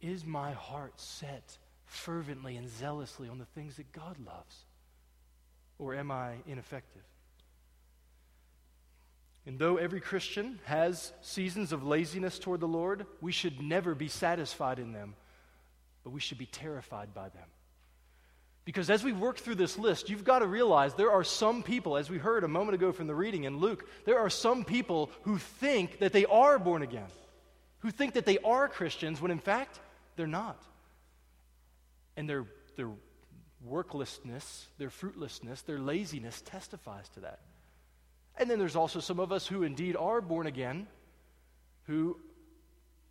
is 0.00 0.24
my 0.24 0.52
heart 0.52 1.00
set 1.00 1.58
fervently 1.84 2.56
and 2.56 2.68
zealously 2.68 3.28
on 3.28 3.38
the 3.38 3.46
things 3.46 3.74
that 3.76 3.90
God 3.92 4.16
loves? 4.24 4.64
Or 5.78 5.94
am 5.94 6.10
I 6.10 6.34
ineffective? 6.46 7.02
And 9.48 9.58
though 9.58 9.78
every 9.78 10.02
Christian 10.02 10.58
has 10.66 11.10
seasons 11.22 11.72
of 11.72 11.82
laziness 11.82 12.38
toward 12.38 12.60
the 12.60 12.68
Lord, 12.68 13.06
we 13.22 13.32
should 13.32 13.62
never 13.62 13.94
be 13.94 14.08
satisfied 14.08 14.78
in 14.78 14.92
them, 14.92 15.14
but 16.04 16.10
we 16.10 16.20
should 16.20 16.36
be 16.36 16.44
terrified 16.44 17.14
by 17.14 17.30
them. 17.30 17.46
Because 18.66 18.90
as 18.90 19.02
we 19.02 19.14
work 19.14 19.38
through 19.38 19.54
this 19.54 19.78
list, 19.78 20.10
you've 20.10 20.22
got 20.22 20.40
to 20.40 20.46
realize 20.46 20.92
there 20.92 21.12
are 21.12 21.24
some 21.24 21.62
people, 21.62 21.96
as 21.96 22.10
we 22.10 22.18
heard 22.18 22.44
a 22.44 22.48
moment 22.48 22.74
ago 22.74 22.92
from 22.92 23.06
the 23.06 23.14
reading 23.14 23.44
in 23.44 23.56
Luke, 23.56 23.88
there 24.04 24.18
are 24.18 24.28
some 24.28 24.64
people 24.64 25.10
who 25.22 25.38
think 25.38 26.00
that 26.00 26.12
they 26.12 26.26
are 26.26 26.58
born 26.58 26.82
again, 26.82 27.08
who 27.78 27.90
think 27.90 28.12
that 28.14 28.26
they 28.26 28.36
are 28.40 28.68
Christians 28.68 29.18
when 29.18 29.30
in 29.30 29.38
fact 29.38 29.80
they're 30.16 30.26
not. 30.26 30.62
And 32.18 32.28
their, 32.28 32.44
their 32.76 32.90
worklessness, 33.66 34.66
their 34.76 34.90
fruitlessness, 34.90 35.62
their 35.62 35.78
laziness 35.78 36.42
testifies 36.42 37.08
to 37.14 37.20
that. 37.20 37.40
And 38.38 38.48
then 38.48 38.58
there's 38.58 38.76
also 38.76 39.00
some 39.00 39.18
of 39.18 39.32
us 39.32 39.46
who 39.46 39.64
indeed 39.64 39.96
are 39.96 40.20
born 40.20 40.46
again, 40.46 40.86
who, 41.86 42.16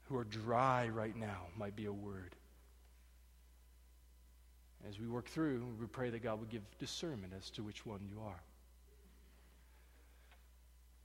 who 0.07 0.17
are 0.17 0.23
dry 0.23 0.87
right 0.87 1.15
now, 1.15 1.47
might 1.57 1.75
be 1.75 1.85
a 1.85 1.91
word. 1.91 2.33
As 4.87 4.99
we 4.99 5.07
work 5.07 5.27
through, 5.27 5.65
we 5.79 5.85
pray 5.85 6.09
that 6.11 6.23
God 6.23 6.39
would 6.39 6.49
give 6.49 6.61
discernment 6.79 7.33
as 7.37 7.49
to 7.51 7.63
which 7.63 7.85
one 7.85 7.99
you 8.09 8.21
are. 8.25 8.41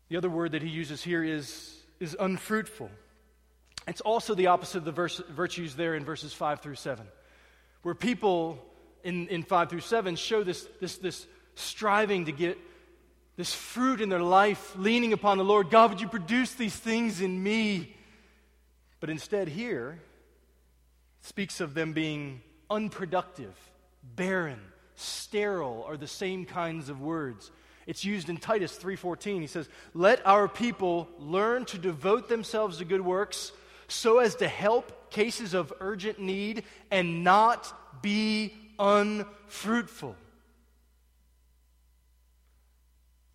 The 0.09 0.17
other 0.19 0.31
word 0.31 0.53
that 0.53 0.63
he 0.63 0.69
uses 0.69 1.03
here 1.03 1.25
is, 1.25 1.75
is 1.99 2.17
unfruitful. 2.19 2.91
It's 3.89 4.03
also 4.03 4.37
the 4.37 4.49
opposite 4.49 4.79
of 4.79 4.85
the 4.85 4.93
verse, 4.93 5.21
virtues 5.31 5.75
there 5.75 5.97
in 5.97 6.05
verses 6.05 6.33
5 6.33 6.61
through 6.61 6.77
7, 6.77 7.05
where 7.83 7.95
people 7.97 8.65
in, 9.03 9.27
in 9.29 9.43
5 9.43 9.71
through 9.71 9.81
7 9.81 10.15
show 10.15 10.45
this, 10.45 10.69
this, 10.81 10.99
this 10.99 11.27
striving 11.57 12.27
to 12.27 12.33
get 12.33 12.59
this 13.37 13.55
fruit 13.55 14.01
in 14.01 14.09
their 14.09 14.23
life, 14.23 14.75
leaning 14.77 15.13
upon 15.13 15.39
the 15.39 15.45
Lord. 15.45 15.71
God, 15.71 15.91
would 15.91 16.01
you 16.01 16.09
produce 16.09 16.55
these 16.55 16.77
things 16.77 17.21
in 17.21 17.43
me? 17.43 17.97
But 19.01 19.11
instead, 19.11 19.49
here, 19.49 20.01
speaks 21.21 21.61
of 21.61 21.75
them 21.75 21.93
being 21.93 22.43
unproductive, 22.71 23.55
barren, 24.03 24.61
sterile 24.95 25.85
are 25.89 25.97
the 25.97 26.07
same 26.07 26.45
kinds 26.45 26.89
of 26.89 27.01
words. 27.01 27.51
It's 27.87 28.05
used 28.05 28.29
in 28.29 28.37
Titus 28.37 28.77
3:14. 28.77 29.41
He 29.41 29.47
says, 29.47 29.69
"Let 29.93 30.25
our 30.27 30.47
people 30.47 31.09
learn 31.19 31.65
to 31.67 31.79
devote 31.79 32.29
themselves 32.29 32.79
to 32.79 32.85
good 32.85 33.01
works, 33.01 33.53
so 33.89 34.19
as 34.19 34.37
to 34.37 34.49
help 34.49 35.11
cases 35.11 35.53
of 35.53 35.73
urgent 35.81 36.19
need 36.19 36.65
and 36.91 37.25
not 37.25 38.03
be 38.03 38.55
unfruitful." 38.79 40.17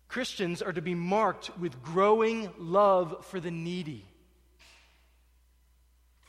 Christians 0.08 0.62
are 0.62 0.72
to 0.72 0.82
be 0.82 0.94
marked 0.94 1.56
with 1.58 1.82
growing 1.82 2.50
love 2.58 3.26
for 3.26 3.40
the 3.40 3.50
needy, 3.50 4.04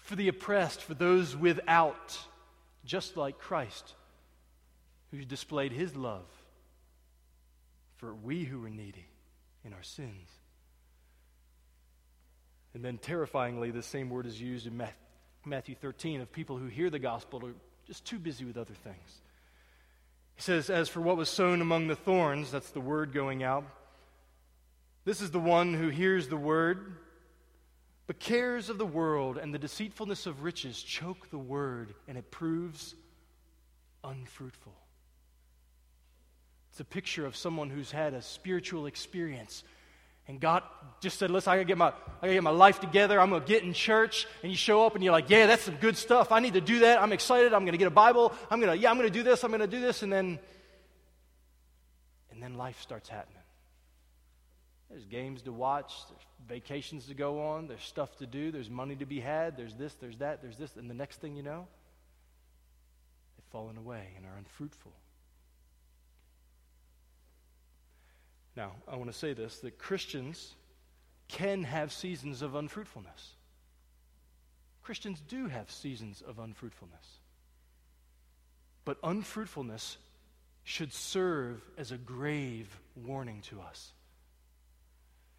for 0.02 0.16
the 0.16 0.28
oppressed, 0.28 0.82
for 0.82 0.94
those 0.94 1.36
without 1.36 2.20
just 2.86 3.16
like 3.18 3.40
Christ, 3.40 3.94
who 5.12 5.24
displayed 5.24 5.72
his 5.72 5.96
love 5.96 6.26
for 8.00 8.14
we 8.14 8.46
who 8.46 8.62
were 8.62 8.70
needy 8.70 9.08
in 9.66 9.74
our 9.74 9.84
sins. 9.84 10.30
And 12.74 12.84
then, 12.84 12.98
terrifyingly, 12.98 13.72
the 13.72 13.84
same 13.84 14.10
word 14.10 14.26
is 14.26 14.40
used 14.40 14.68
in 14.68 14.82
Matthew 15.46 15.76
13 15.76 16.22
of 16.22 16.32
people 16.32 16.58
who 16.58 16.68
hear 16.68 16.90
the 16.90 17.00
gospel 17.00 17.46
are 17.46 17.54
just 17.86 18.06
too 18.06 18.20
busy 18.20 18.46
with 18.46 18.58
other 18.58 18.74
things. 18.74 19.22
He 20.40 20.44
says, 20.44 20.70
As 20.70 20.88
for 20.88 21.02
what 21.02 21.18
was 21.18 21.28
sown 21.28 21.60
among 21.60 21.88
the 21.88 21.98
thorns, 21.98 22.50
that's 22.50 22.70
the 22.70 22.80
word 22.80 23.12
going 23.12 23.44
out, 23.44 23.66
this 25.04 25.20
is 25.20 25.32
the 25.32 25.40
one 25.40 25.74
who 25.74 25.90
hears 25.90 26.30
the 26.30 26.38
word 26.38 26.96
but 28.08 28.20
cares 28.20 28.70
of 28.70 28.78
the 28.78 28.86
world 28.86 29.38
and 29.38 29.54
the 29.54 29.60
deceitfulness 29.60 30.28
of 30.28 30.42
riches 30.44 30.82
choke 30.82 31.30
the 31.30 31.38
word, 31.38 31.94
and 32.08 32.18
it 32.18 32.32
proves 32.32 32.96
unfruitful. 34.02 34.74
It's 36.72 36.80
a 36.80 36.86
picture 36.86 37.26
of 37.26 37.36
someone 37.36 37.70
who's 37.70 37.92
had 37.92 38.14
a 38.14 38.22
spiritual 38.22 38.86
experience. 38.86 39.66
And 40.30 40.40
God 40.40 40.62
just 41.02 41.18
said, 41.18 41.32
Listen, 41.32 41.52
I 41.52 41.56
gotta 41.56 41.66
get 41.66 41.78
my, 41.78 41.88
I 41.88 41.94
gotta 42.22 42.34
get 42.34 42.44
my 42.44 42.52
life 42.52 42.80
together. 42.80 43.20
I'm 43.20 43.32
gonna 43.32 43.44
get 43.44 43.64
in 43.64 43.74
church. 43.74 44.28
And 44.44 44.52
you 44.52 44.56
show 44.56 44.86
up 44.86 44.94
and 44.94 45.04
you're 45.04 45.12
like, 45.12 45.28
Yeah, 45.28 45.48
that's 45.48 45.64
some 45.64 45.76
good 45.78 45.98
stuff. 45.98 46.32
I 46.32 46.40
need 46.40 46.54
to 46.54 46.62
do 46.62 46.80
that. 46.80 47.02
I'm 47.02 47.12
excited. 47.12 47.52
I'm 47.52 47.66
gonna 47.66 47.78
get 47.78 47.88
a 47.88 47.92
Bible. 47.92 48.32
I'm 48.52 48.60
gonna, 48.60 48.76
yeah, 48.76 48.92
I'm 48.92 48.98
gonna 48.98 49.10
do 49.10 49.24
this. 49.24 49.44
I'm 49.44 49.50
gonna 49.50 49.66
do 49.66 49.82
this. 49.82 50.04
And 50.04 50.14
then, 50.14 50.38
and 52.32 52.44
then 52.44 52.54
life 52.54 52.80
starts 52.80 53.10
happening. 53.10 53.42
There's 54.92 55.06
games 55.06 55.42
to 55.44 55.52
watch, 55.52 55.94
there's 56.10 56.62
vacations 56.62 57.08
to 57.08 57.16
go 57.16 57.42
on, 57.48 57.68
there's 57.68 57.84
stuff 57.84 58.16
to 58.18 58.28
do, 58.28 58.52
there's 58.52 58.70
money 58.70 58.96
to 58.96 59.06
be 59.06 59.20
had, 59.20 59.58
there's 59.58 59.76
this, 59.76 59.94
there's 59.96 60.18
that, 60.18 60.42
there's 60.42 60.58
this. 60.58 60.76
And 60.76 60.90
the 60.90 60.96
next 60.96 61.22
thing 61.22 61.36
you 61.36 61.44
know, 61.44 61.68
they've 63.36 63.52
fallen 63.52 63.78
away 63.78 64.10
and 64.16 64.26
are 64.26 64.38
unfruitful. 64.38 64.92
Now, 68.56 68.74
I 68.88 68.96
want 68.96 69.12
to 69.12 69.18
say 69.18 69.34
this 69.34 69.60
that 69.60 69.78
Christians 69.78 70.56
can 71.28 71.64
have 71.64 71.92
seasons 71.92 72.42
of 72.42 72.56
unfruitfulness. 72.56 73.36
Christians 74.82 75.22
do 75.28 75.48
have 75.48 75.70
seasons 75.70 76.24
of 76.28 76.40
unfruitfulness. 76.40 77.06
But 78.86 78.98
unfruitfulness 79.04 79.98
should 80.64 80.92
serve 80.92 81.62
as 81.78 81.92
a 81.92 81.98
grave 81.98 82.68
warning 82.96 83.42
to 83.50 83.62
us. 83.62 83.92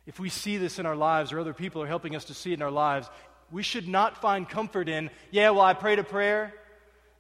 If 0.07 0.18
we 0.18 0.29
see 0.29 0.57
this 0.57 0.79
in 0.79 0.87
our 0.87 0.96
lives 0.96 1.33
or 1.33 1.40
other 1.40 1.53
people 1.53 1.83
are 1.83 1.87
helping 1.87 2.16
us 2.16 2.27
to 2.27 2.35
see 2.35 2.53
it 2.53 2.55
in 2.55 2.62
our 2.62 2.70
lives, 2.70 3.09
we 3.51 3.62
should 3.62 3.88
not 3.88 4.20
find 4.20 4.49
comfort 4.49 4.88
in, 4.88 5.11
yeah, 5.31 5.51
well, 5.51 5.62
I 5.62 5.75
prayed 5.75 5.99
a 5.99 6.05
prayer. 6.05 6.55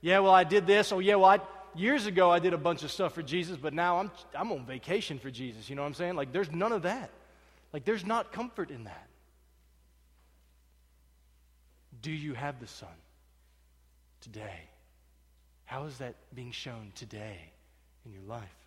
Yeah, 0.00 0.20
well, 0.20 0.32
I 0.32 0.44
did 0.44 0.66
this. 0.66 0.92
Oh, 0.92 0.98
yeah, 0.98 1.16
well, 1.16 1.30
I, 1.30 1.40
years 1.74 2.06
ago 2.06 2.30
I 2.30 2.38
did 2.38 2.52
a 2.52 2.58
bunch 2.58 2.82
of 2.82 2.90
stuff 2.90 3.14
for 3.14 3.22
Jesus, 3.22 3.56
but 3.56 3.72
now 3.74 3.98
I'm, 3.98 4.10
I'm 4.34 4.52
on 4.52 4.64
vacation 4.64 5.18
for 5.18 5.30
Jesus. 5.30 5.68
You 5.68 5.76
know 5.76 5.82
what 5.82 5.88
I'm 5.88 5.94
saying? 5.94 6.16
Like, 6.16 6.32
there's 6.32 6.50
none 6.50 6.72
of 6.72 6.82
that. 6.82 7.10
Like, 7.72 7.84
there's 7.84 8.04
not 8.04 8.32
comfort 8.32 8.70
in 8.70 8.84
that. 8.84 9.06
Do 12.02 12.10
you 12.10 12.34
have 12.34 12.60
the 12.60 12.66
Son 12.66 12.88
today? 14.20 14.60
How 15.64 15.84
is 15.84 15.98
that 15.98 16.14
being 16.34 16.52
shown 16.52 16.92
today 16.94 17.38
in 18.04 18.12
your 18.12 18.22
life? 18.22 18.60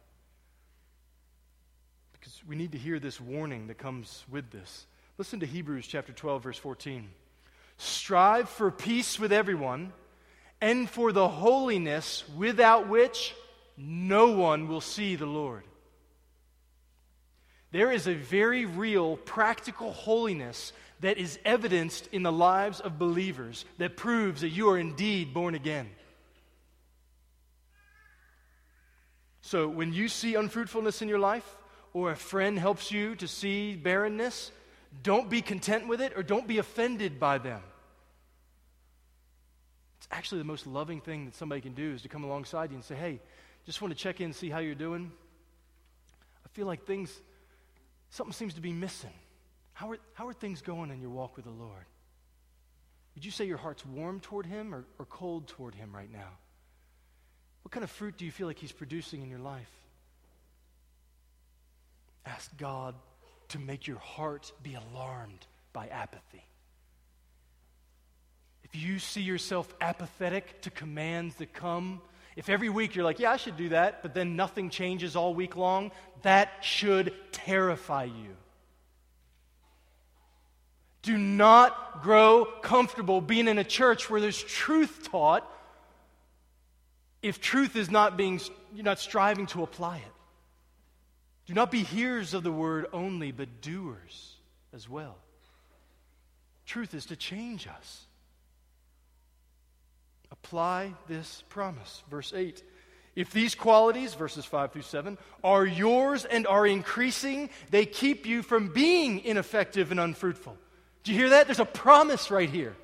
because 2.24 2.42
we 2.48 2.56
need 2.56 2.72
to 2.72 2.78
hear 2.78 3.00
this 3.00 3.20
warning 3.20 3.68
that 3.68 3.78
comes 3.78 4.24
with 4.32 4.50
this. 4.50 4.88
Listen 5.18 5.42
to 5.42 5.46
Hebrews 5.46 5.86
chapter 5.86 6.14
12 6.14 6.44
verse 6.44 6.58
14. 6.58 7.10
Strive 7.76 8.48
for 8.48 8.72
peace 8.72 9.20
with 9.20 9.34
everyone 9.34 9.92
and 10.64 10.90
for 10.90 11.12
the 11.12 11.28
holiness 11.28 12.24
without 12.38 12.88
which 12.88 13.36
no 13.76 14.32
one 14.32 14.70
will 14.70 14.80
see 14.80 15.18
the 15.18 15.26
Lord. 15.26 15.64
There 17.72 17.92
is 17.92 18.08
a 18.08 18.14
very 18.14 18.64
real 18.64 19.18
practical 19.18 19.92
holiness 19.92 20.72
that 21.02 21.18
is 21.18 21.38
evidenced 21.44 22.08
in 22.14 22.24
the 22.24 22.32
lives 22.32 22.80
of 22.80 22.98
believers 22.98 23.66
that 23.78 23.98
proves 23.98 24.40
that 24.40 24.52
you 24.52 24.70
are 24.70 24.78
indeed 24.78 25.34
born 25.34 25.54
again. 25.54 25.90
So 29.42 29.68
when 29.68 29.92
you 29.92 30.08
see 30.08 30.36
unfruitfulness 30.36 31.02
in 31.02 31.10
your 31.10 31.20
life, 31.20 31.58
or 31.92 32.12
a 32.12 32.16
friend 32.16 32.58
helps 32.58 32.90
you 32.90 33.16
to 33.18 33.28
see 33.28 33.76
barrenness, 33.76 34.50
don't 35.04 35.30
be 35.30 35.42
content 35.42 35.90
with 35.90 36.00
it 36.00 36.14
or 36.16 36.24
don't 36.24 36.48
be 36.48 36.60
offended 36.60 37.20
by 37.20 37.38
them. 37.38 37.62
Actually 40.14 40.38
the 40.38 40.46
most 40.46 40.68
loving 40.68 41.02
thing 41.02 41.26
that 41.26 41.34
somebody 41.34 41.60
can 41.60 41.74
do 41.74 41.92
is 41.92 42.04
to 42.04 42.08
come 42.08 42.24
alongside 42.24 42.70
you 42.70 42.76
and 42.76 42.86
say, 42.86 42.94
hey, 42.94 43.20
just 43.66 43.82
want 43.82 43.92
to 43.92 44.00
check 44.00 44.22
in 44.22 44.32
see 44.32 44.48
how 44.48 44.60
you're 44.60 44.76
doing. 44.76 45.12
I 46.46 46.50
feel 46.50 46.68
like 46.68 46.86
things, 46.86 47.12
something 48.12 48.32
seems 48.32 48.54
to 48.54 48.62
be 48.62 48.72
missing. 48.72 49.14
How 49.74 49.90
are, 49.90 49.98
how 50.14 50.28
are 50.28 50.34
things 50.34 50.62
going 50.62 50.92
in 50.92 51.02
your 51.02 51.10
walk 51.10 51.36
with 51.36 51.46
the 51.46 51.52
Lord? 51.52 51.86
Would 53.16 53.26
you 53.26 53.32
say 53.32 53.46
your 53.46 53.58
heart's 53.58 53.84
warm 53.84 54.20
toward 54.20 54.46
Him 54.46 54.76
or, 54.76 54.86
or 55.00 55.06
cold 55.06 55.48
toward 55.48 55.74
Him 55.74 55.96
right 55.96 56.12
now? 56.12 56.38
What 57.64 57.72
kind 57.72 57.84
of 57.84 57.90
fruit 57.90 58.16
do 58.16 58.26
you 58.26 58.32
feel 58.32 58.46
like 58.46 58.60
He's 58.60 58.72
producing 58.72 59.24
in 59.24 59.32
your 59.32 59.40
life? 59.40 59.72
Ask 62.24 62.56
God 62.58 62.94
to 63.50 63.60
make 63.60 63.88
your 63.88 63.98
heart 63.98 64.52
be 64.62 64.76
alarmed 64.76 65.48
by 65.74 65.88
apathy. 65.88 66.44
If 68.74 68.82
you 68.82 69.00
see 69.00 69.22
yourself 69.22 69.74
apathetic 69.80 70.62
to 70.62 70.72
commands 70.72 71.36
that 71.36 71.54
come 71.54 72.02
If 72.36 72.50
every 72.50 72.70
week 72.70 72.96
you're 72.96 73.06
like, 73.06 73.20
yeah, 73.20 73.32
I 73.32 73.38
should 73.38 73.58
do 73.58 73.70
that, 73.70 74.02
but 74.02 74.14
then 74.14 74.36
nothing 74.36 74.70
changes 74.70 75.16
all 75.16 75.36
week 75.36 75.56
long, 75.56 75.92
that 76.24 76.50
should 76.62 77.14
terrify 77.32 78.06
you. 78.06 78.36
Do 81.04 81.18
not 81.18 82.02
grow 82.02 82.46
comfortable 82.62 83.22
being 83.22 83.48
in 83.48 83.60
a 83.60 83.64
church 83.64 84.10
where 84.10 84.22
there's 84.22 84.42
truth 84.42 85.10
taught 85.12 85.50
if 87.22 87.40
truth 87.40 87.78
is 87.78 87.90
not 87.90 88.18
being, 88.18 88.42
you're 88.74 88.84
not 88.84 89.00
striving 89.00 89.46
to 89.48 89.64
apply 89.64 89.98
it. 89.98 90.12
Do 91.46 91.54
not 91.54 91.72
be 91.72 91.84
hearers 91.84 92.34
of 92.34 92.44
the 92.44 92.52
word 92.52 92.88
only, 92.92 93.32
but 93.32 93.62
doers 93.62 94.36
as 94.74 94.90
well. 94.90 95.18
Truth 96.66 96.94
is 96.94 97.06
to 97.08 97.16
change 97.16 97.68
us. 97.68 98.06
Apply 100.44 100.94
this 101.08 101.44
promise. 101.50 102.04
Verse 102.10 102.34
8. 102.36 102.64
If 103.16 103.32
these 103.32 103.54
qualities, 103.54 104.16
verses 104.16 104.44
5 104.46 104.72
through 104.72 104.82
7, 104.82 105.18
are 105.44 105.66
yours 105.66 106.26
and 106.26 106.48
are 106.48 106.66
increasing, 106.66 107.50
they 107.70 107.86
keep 107.86 108.26
you 108.26 108.42
from 108.42 108.70
being 108.70 109.20
ineffective 109.20 109.92
and 109.92 110.00
unfruitful. 110.00 110.58
Do 111.04 111.12
you 111.12 111.20
hear 111.20 111.30
that? 111.30 111.48
There's 111.48 111.60
a 111.60 111.66
promise 111.66 112.32
right 112.32 112.50
here 112.50 112.76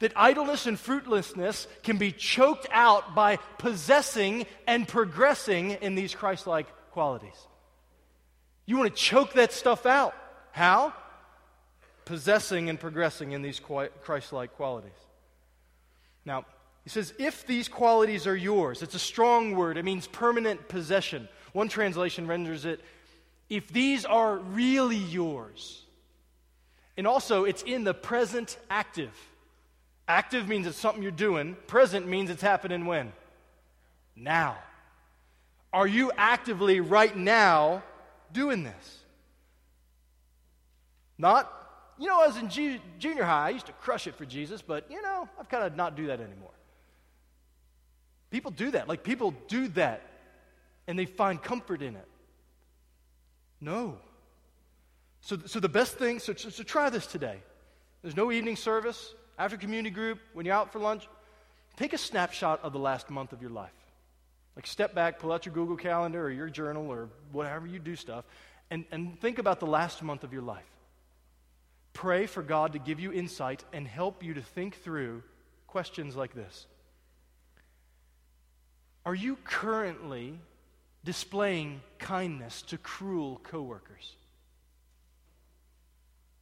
that 0.00 0.12
idleness 0.16 0.66
and 0.66 0.78
fruitlessness 0.78 1.66
can 1.82 1.96
be 1.96 2.12
choked 2.12 2.66
out 2.70 3.14
by 3.14 3.36
possessing 3.58 4.44
and 4.66 4.86
progressing 4.86 5.70
in 5.70 5.94
these 5.94 6.14
Christ 6.14 6.46
like 6.46 6.66
qualities. 6.90 7.46
You 8.66 8.76
want 8.76 8.94
to 8.94 9.02
choke 9.02 9.34
that 9.34 9.52
stuff 9.52 9.86
out. 9.86 10.14
How? 10.52 10.92
Possessing 12.04 12.68
and 12.68 12.78
progressing 12.78 13.32
in 13.32 13.40
these 13.40 13.60
Christ 13.60 14.32
like 14.32 14.54
qualities. 14.56 14.92
Now, 16.24 16.44
he 16.84 16.90
says, 16.90 17.14
if 17.18 17.46
these 17.46 17.68
qualities 17.68 18.26
are 18.26 18.36
yours, 18.36 18.82
it's 18.82 18.94
a 18.94 18.98
strong 18.98 19.56
word, 19.56 19.76
it 19.76 19.84
means 19.84 20.06
permanent 20.06 20.68
possession. 20.68 21.28
One 21.52 21.68
translation 21.68 22.26
renders 22.26 22.64
it, 22.64 22.80
if 23.48 23.68
these 23.68 24.04
are 24.04 24.36
really 24.36 24.96
yours. 24.96 25.82
And 26.96 27.06
also, 27.06 27.44
it's 27.44 27.62
in 27.62 27.84
the 27.84 27.94
present 27.94 28.58
active. 28.70 29.12
Active 30.06 30.48
means 30.48 30.66
it's 30.66 30.76
something 30.76 31.02
you're 31.02 31.10
doing, 31.12 31.56
present 31.66 32.06
means 32.06 32.30
it's 32.30 32.42
happening 32.42 32.86
when? 32.86 33.12
Now. 34.14 34.58
Are 35.72 35.88
you 35.88 36.12
actively 36.16 36.78
right 36.78 37.16
now 37.16 37.82
doing 38.32 38.62
this? 38.62 38.98
Not, 41.18 41.50
you 41.98 42.06
know, 42.06 42.20
I 42.20 42.26
was 42.26 42.36
in 42.36 42.48
G- 42.48 42.80
junior 42.98 43.24
high, 43.24 43.46
I 43.46 43.50
used 43.50 43.66
to 43.66 43.72
crush 43.72 44.06
it 44.06 44.14
for 44.14 44.24
Jesus, 44.24 44.62
but, 44.62 44.90
you 44.90 45.00
know, 45.02 45.28
I've 45.38 45.48
kind 45.48 45.64
of 45.64 45.76
not 45.76 45.96
do 45.96 46.08
that 46.08 46.20
anymore. 46.20 46.50
People 48.30 48.50
do 48.50 48.70
that. 48.72 48.88
Like, 48.88 49.04
people 49.04 49.34
do 49.48 49.68
that, 49.68 50.02
and 50.86 50.98
they 50.98 51.06
find 51.06 51.40
comfort 51.42 51.82
in 51.82 51.96
it. 51.96 52.08
No. 53.60 53.98
So, 55.20 55.38
so 55.46 55.60
the 55.60 55.68
best 55.68 55.96
thing, 55.96 56.18
so, 56.18 56.34
so 56.34 56.62
try 56.62 56.90
this 56.90 57.06
today. 57.06 57.38
There's 58.02 58.16
no 58.16 58.30
evening 58.32 58.56
service 58.56 59.14
after 59.38 59.56
community 59.56 59.90
group, 59.90 60.18
when 60.32 60.46
you're 60.46 60.54
out 60.54 60.72
for 60.72 60.78
lunch, 60.78 61.08
take 61.76 61.92
a 61.92 61.98
snapshot 61.98 62.62
of 62.62 62.72
the 62.72 62.78
last 62.78 63.10
month 63.10 63.32
of 63.32 63.40
your 63.40 63.50
life. 63.50 63.72
Like 64.56 64.66
step 64.66 64.94
back, 64.94 65.18
pull 65.18 65.32
out 65.32 65.46
your 65.46 65.54
Google 65.54 65.76
Calendar 65.76 66.24
or 66.24 66.30
your 66.30 66.48
journal 66.48 66.88
or 66.88 67.08
whatever 67.32 67.66
you 67.66 67.80
do 67.80 67.96
stuff, 67.96 68.24
and, 68.70 68.84
and 68.92 69.20
think 69.20 69.38
about 69.38 69.58
the 69.58 69.66
last 69.66 70.02
month 70.02 70.22
of 70.22 70.32
your 70.32 70.42
life. 70.42 70.62
Pray 71.94 72.26
for 72.26 72.42
God 72.42 72.72
to 72.72 72.78
give 72.78 73.00
you 73.00 73.12
insight 73.12 73.64
and 73.72 73.86
help 73.86 74.22
you 74.22 74.34
to 74.34 74.42
think 74.42 74.82
through 74.82 75.22
questions 75.66 76.14
like 76.14 76.34
this 76.34 76.66
Are 79.06 79.14
you 79.14 79.36
currently 79.44 80.38
displaying 81.04 81.80
kindness 81.98 82.62
to 82.62 82.78
cruel 82.78 83.40
coworkers? 83.42 84.16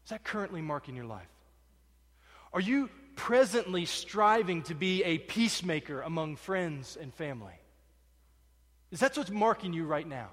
Is 0.04 0.10
that 0.10 0.24
currently 0.24 0.62
marking 0.62 0.96
your 0.96 1.04
life? 1.04 1.28
Are 2.52 2.60
you 2.60 2.90
presently 3.14 3.84
striving 3.84 4.62
to 4.62 4.74
be 4.74 5.04
a 5.04 5.18
peacemaker 5.18 6.00
among 6.00 6.36
friends 6.36 6.96
and 7.00 7.12
family? 7.14 7.54
Is 8.90 9.00
that 9.00 9.16
what's 9.16 9.30
marking 9.30 9.72
you 9.72 9.84
right 9.84 10.06
now? 10.06 10.30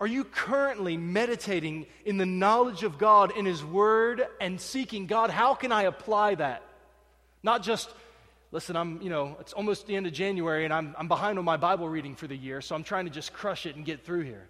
Are 0.00 0.06
you 0.06 0.24
currently 0.24 0.96
meditating 0.96 1.86
in 2.04 2.16
the 2.16 2.26
knowledge 2.26 2.82
of 2.82 2.98
God 2.98 3.36
in 3.36 3.44
His 3.44 3.64
Word 3.64 4.26
and 4.40 4.60
seeking 4.60 5.06
God? 5.06 5.30
How 5.30 5.54
can 5.54 5.72
I 5.72 5.82
apply 5.82 6.34
that? 6.36 6.62
Not 7.42 7.62
just, 7.62 7.90
listen, 8.50 8.76
I'm, 8.76 9.00
you 9.00 9.10
know, 9.10 9.36
it's 9.40 9.52
almost 9.52 9.86
the 9.86 9.96
end 9.96 10.06
of 10.06 10.12
January 10.12 10.64
and 10.64 10.74
I'm, 10.74 10.94
I'm 10.98 11.08
behind 11.08 11.38
on 11.38 11.44
my 11.44 11.56
Bible 11.56 11.88
reading 11.88 12.16
for 12.16 12.26
the 12.26 12.36
year, 12.36 12.60
so 12.60 12.74
I'm 12.74 12.84
trying 12.84 13.04
to 13.04 13.10
just 13.10 13.32
crush 13.32 13.66
it 13.66 13.76
and 13.76 13.84
get 13.84 14.04
through 14.04 14.22
here. 14.22 14.48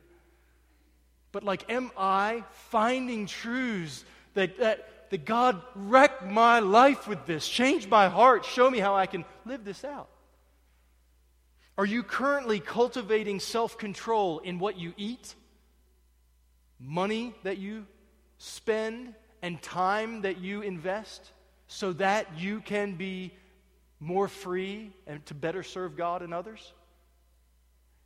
But 1.32 1.44
like, 1.44 1.70
am 1.70 1.90
I 1.96 2.44
finding 2.70 3.26
truths 3.26 4.04
that, 4.34 4.58
that 4.58 4.88
that 5.14 5.24
God 5.24 5.62
wreck 5.76 6.26
my 6.28 6.58
life 6.58 7.06
with 7.06 7.24
this, 7.24 7.48
change 7.48 7.86
my 7.86 8.08
heart, 8.08 8.44
show 8.44 8.68
me 8.68 8.80
how 8.80 8.96
I 8.96 9.06
can 9.06 9.24
live 9.44 9.64
this 9.64 9.84
out? 9.84 10.08
Are 11.76 11.84
you 11.86 12.02
currently 12.02 12.60
cultivating 12.60 13.40
self 13.40 13.78
control 13.78 14.38
in 14.38 14.58
what 14.58 14.78
you 14.78 14.94
eat, 14.96 15.34
money 16.78 17.34
that 17.42 17.58
you 17.58 17.86
spend, 18.38 19.14
and 19.42 19.60
time 19.60 20.22
that 20.22 20.38
you 20.38 20.62
invest 20.62 21.32
so 21.66 21.92
that 21.94 22.38
you 22.38 22.60
can 22.60 22.94
be 22.94 23.32
more 23.98 24.28
free 24.28 24.92
and 25.06 25.24
to 25.26 25.34
better 25.34 25.62
serve 25.62 25.96
God 25.96 26.22
and 26.22 26.32
others? 26.32 26.72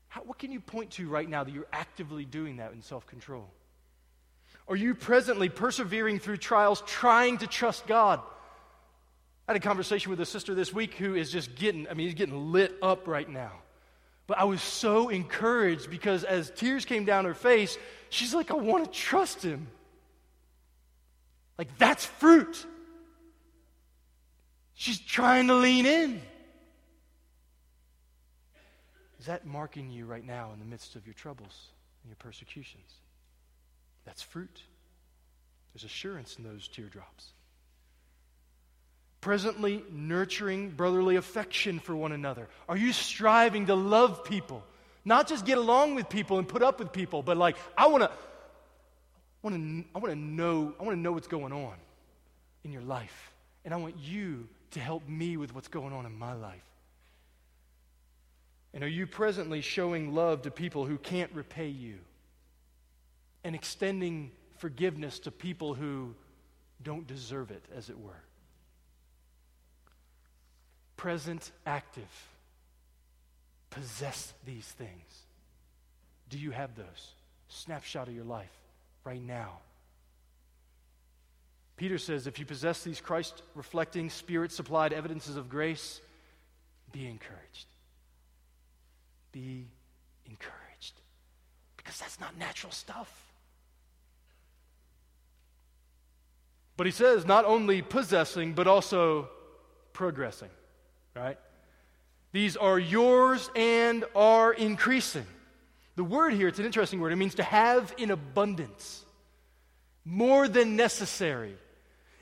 How, 0.09 0.23
what 0.23 0.39
can 0.39 0.51
you 0.51 0.61
point 0.61 0.93
to 0.93 1.09
right 1.09 1.29
now 1.29 1.45
that 1.45 1.53
you're 1.53 1.67
actively 1.73 2.25
doing 2.25 2.57
that 2.57 2.73
in 2.73 2.81
self 2.81 3.07
control? 3.07 3.51
Are 4.67 4.77
you 4.77 4.95
presently 4.95 5.49
persevering 5.49 6.19
through 6.19 6.39
trials, 6.39 6.83
trying 6.87 7.39
to 7.39 7.47
trust 7.47 7.87
God? 7.87 8.21
I 9.49 9.53
had 9.53 9.63
a 9.63 9.67
conversation 9.67 10.11
with 10.11 10.21
a 10.21 10.27
sister 10.27 10.55
this 10.55 10.75
week 10.75 10.95
who 10.95 11.15
is 11.15 11.33
just 11.33 11.55
getting, 11.55 11.89
I 11.89 11.95
mean, 11.95 12.07
he's 12.07 12.15
getting 12.15 12.53
lit 12.53 12.77
up 12.83 13.09
right 13.09 13.27
now. 13.27 13.53
But 14.27 14.39
I 14.39 14.45
was 14.45 14.61
so 14.61 15.09
encouraged 15.09 15.89
because 15.89 16.23
as 16.23 16.51
tears 16.51 16.85
came 16.85 17.07
down 17.07 17.25
her 17.25 17.33
face, 17.33 17.79
she's 18.11 18.35
like, 18.35 18.51
I 18.51 18.55
want 18.55 18.85
to 18.85 18.91
trust 18.91 19.43
him. 19.43 19.69
Like, 21.57 21.79
that's 21.79 22.05
fruit. 22.05 22.67
She's 24.75 25.01
trying 25.01 25.47
to 25.49 25.55
lean 25.55 25.87
in. 25.87 26.21
Is 29.19 29.27
that 29.27 29.47
marking 29.47 29.91
you 29.91 30.05
right 30.05 30.25
now 30.25 30.51
in 30.53 30.59
the 30.59 30.67
midst 30.67 30.95
of 30.95 31.07
your 31.07 31.15
troubles 31.15 31.69
and 32.03 32.11
your 32.11 32.17
persecutions? 32.17 32.93
That's 34.05 34.21
fruit. 34.21 34.63
There's 35.73 35.85
assurance 35.85 36.37
in 36.37 36.45
those 36.45 36.69
teardrops. 36.69 37.33
Presently 39.21 39.85
nurturing 39.91 40.71
brotherly 40.71 41.17
affection 41.17 41.81
for 41.81 41.95
one 41.95 42.13
another. 42.13 42.49
Are 42.69 42.77
you 42.77 42.93
striving 42.93 43.67
to 43.67 43.75
love 43.75 44.25
people? 44.25 44.65
Not 45.05 45.29
just 45.29 45.45
get 45.45 45.59
along 45.59 45.95
with 45.95 46.09
people 46.09 46.39
and 46.39 46.47
put 46.47 46.63
up 46.63 46.79
with 46.79 46.93
people, 46.93 47.23
but 47.23 47.37
like, 47.37 47.57
I 47.77 47.89
want 47.89 48.05
to. 48.05 48.11
I 49.45 49.99
want 49.99 50.13
to 50.13 50.17
know 50.17 50.75
I 50.79 50.83
want 50.83 50.97
to 50.97 51.01
know 51.01 51.13
what's 51.13 51.29
going 51.29 51.53
on 51.53 51.75
in 52.65 52.73
your 52.73 52.83
life 52.83 53.33
and 53.65 53.73
I 53.73 53.77
want 53.77 53.97
you 53.97 54.49
to 54.73 54.81
help 54.81 55.09
me 55.09 55.37
with 55.37 55.55
what's 55.55 55.69
going 55.69 55.93
on 55.93 56.07
in 56.07 56.19
my 56.19 56.35
life. 56.35 56.65
And 58.75 58.83
are 58.83 58.89
you 58.89 59.07
presently 59.07 59.61
showing 59.61 60.13
love 60.13 60.43
to 60.43 60.51
people 60.51 60.85
who 60.85 60.99
can't 60.99 61.33
repay 61.33 61.69
you? 61.69 61.99
and 63.45 63.55
extending 63.55 64.31
forgiveness 64.59 65.21
to 65.21 65.31
people 65.31 65.75
who 65.75 66.15
don't 66.83 67.07
deserve 67.07 67.51
it, 67.51 67.65
as 67.75 67.89
it 67.89 67.99
were. 67.99 68.23
Present 70.99 71.51
active. 71.65 72.29
Possess 73.71 74.35
these 74.45 74.67
things. 74.67 75.23
Do 76.29 76.39
you 76.39 76.51
have 76.51 76.75
those? 76.75 77.13
Snapshot 77.49 78.09
of 78.09 78.15
your 78.15 78.25
life 78.25 78.53
right 79.05 79.23
now. 79.23 79.61
Peter 81.77 81.97
says 81.99 82.27
if 82.27 82.41
you 82.41 82.45
possess 82.45 82.83
these 82.83 83.01
Christ 83.01 83.43
reflecting, 83.55 84.11
spirit 84.11 84.51
supplied 84.51 84.93
evidences 84.93 85.37
of 85.37 85.49
grace, 85.49 86.01
be 86.91 87.07
encouraged. 87.07 87.67
Be 89.31 89.67
encouraged. 90.27 91.01
Because 91.77 91.99
that's 91.99 92.19
not 92.19 92.37
natural 92.37 92.73
stuff. 92.73 93.09
But 96.77 96.87
he 96.87 96.93
says 96.93 97.25
not 97.25 97.45
only 97.45 97.83
possessing, 97.83 98.55
but 98.55 98.67
also 98.67 99.29
progressing, 99.93 100.51
right? 101.19 101.39
These 102.33 102.57
are 102.57 102.79
yours 102.79 103.51
and 103.57 104.05
are 104.15 104.53
increasing. 104.53 105.27
The 105.97 106.05
word 106.05 106.33
here, 106.33 106.49
it's 106.49 106.59
an 106.59 106.67
interesting 106.67 107.01
word. 107.01 107.13
It 107.13 107.17
means 107.17 107.37
to 107.37 107.43
have 107.43 107.93
in 107.99 108.11
abundance, 108.11 109.05
more 110.05 110.49
than 110.49 110.77
necessary. 110.77 111.57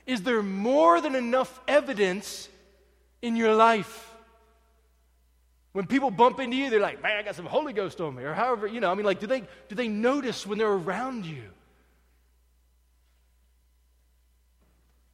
Is 0.05 0.23
there 0.23 0.41
more 0.41 1.01
than 1.01 1.15
enough 1.15 1.59
evidence 1.67 2.49
in 3.21 3.35
your 3.35 3.53
life 3.53 4.15
When 5.77 5.85
people 5.85 6.09
bump 6.09 6.39
into 6.39 6.57
you, 6.57 6.71
they're 6.71 6.79
like, 6.79 7.03
man, 7.03 7.17
I 7.17 7.21
got 7.21 7.35
some 7.35 7.45
Holy 7.45 7.71
Ghost 7.71 8.01
on 8.01 8.15
me. 8.15 8.23
Or 8.23 8.33
however, 8.33 8.65
you 8.65 8.79
know, 8.79 8.91
I 8.91 8.95
mean, 8.95 9.05
like, 9.05 9.19
do 9.19 9.27
they, 9.27 9.41
do 9.41 9.75
they 9.75 9.87
notice 9.87 10.43
when 10.43 10.57
they're 10.57 10.67
around 10.67 11.23
you? 11.23 11.43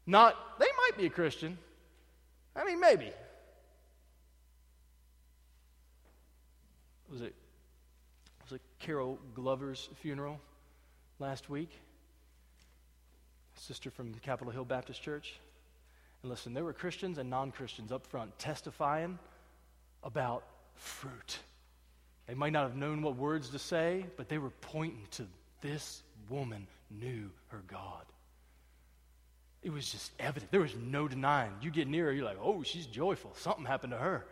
Not, 0.08 0.38
they 0.60 0.70
might 0.78 0.98
be 0.98 1.06
a 1.06 1.10
Christian. 1.10 1.58
I 2.56 2.64
mean, 2.64 2.80
maybe. 2.80 3.12
Was 7.14 7.22
it, 7.22 7.36
was 8.42 8.54
it 8.54 8.62
Carol 8.80 9.20
Glover's 9.36 9.88
funeral 10.02 10.42
last 11.20 11.50
week? 11.50 11.70
sister 13.56 13.92
from 13.92 14.14
Capitol 14.16 14.52
Hill 14.52 14.66
Baptist 14.66 15.02
Church. 15.02 15.36
And 16.22 16.30
listen, 16.30 16.54
there 16.54 16.64
were 16.64 16.74
Christians 16.74 17.20
and 17.20 17.30
non 17.30 17.52
Christians 17.52 17.92
up 17.92 18.08
front 18.08 18.38
testifying 18.40 19.20
about 20.04 20.44
fruit. 20.76 21.40
They 22.28 22.34
might 22.34 22.52
not 22.52 22.64
have 22.64 22.76
known 22.76 23.02
what 23.04 23.16
words 23.16 23.50
to 23.50 23.60
say, 23.60 24.06
but 24.18 24.28
they 24.28 24.40
were 24.40 24.50
pointing 24.50 25.06
to 25.12 25.28
this 25.62 26.02
woman 26.30 26.68
knew 26.90 27.30
her 27.50 27.62
God. 27.68 28.06
It 29.62 29.72
was 29.72 29.90
just 29.90 30.12
evident. 30.20 30.52
There 30.52 30.62
was 30.62 30.76
no 30.76 31.08
denying. 31.08 31.54
You 31.62 31.72
get 31.72 31.88
near 31.88 32.06
her, 32.06 32.12
you're 32.12 32.26
like, 32.26 32.40
oh, 32.42 32.64
she's 32.64 32.86
joyful. 32.86 33.34
Something 33.36 33.66
happened 33.66 33.92
to 33.92 34.00
her. 34.00 34.26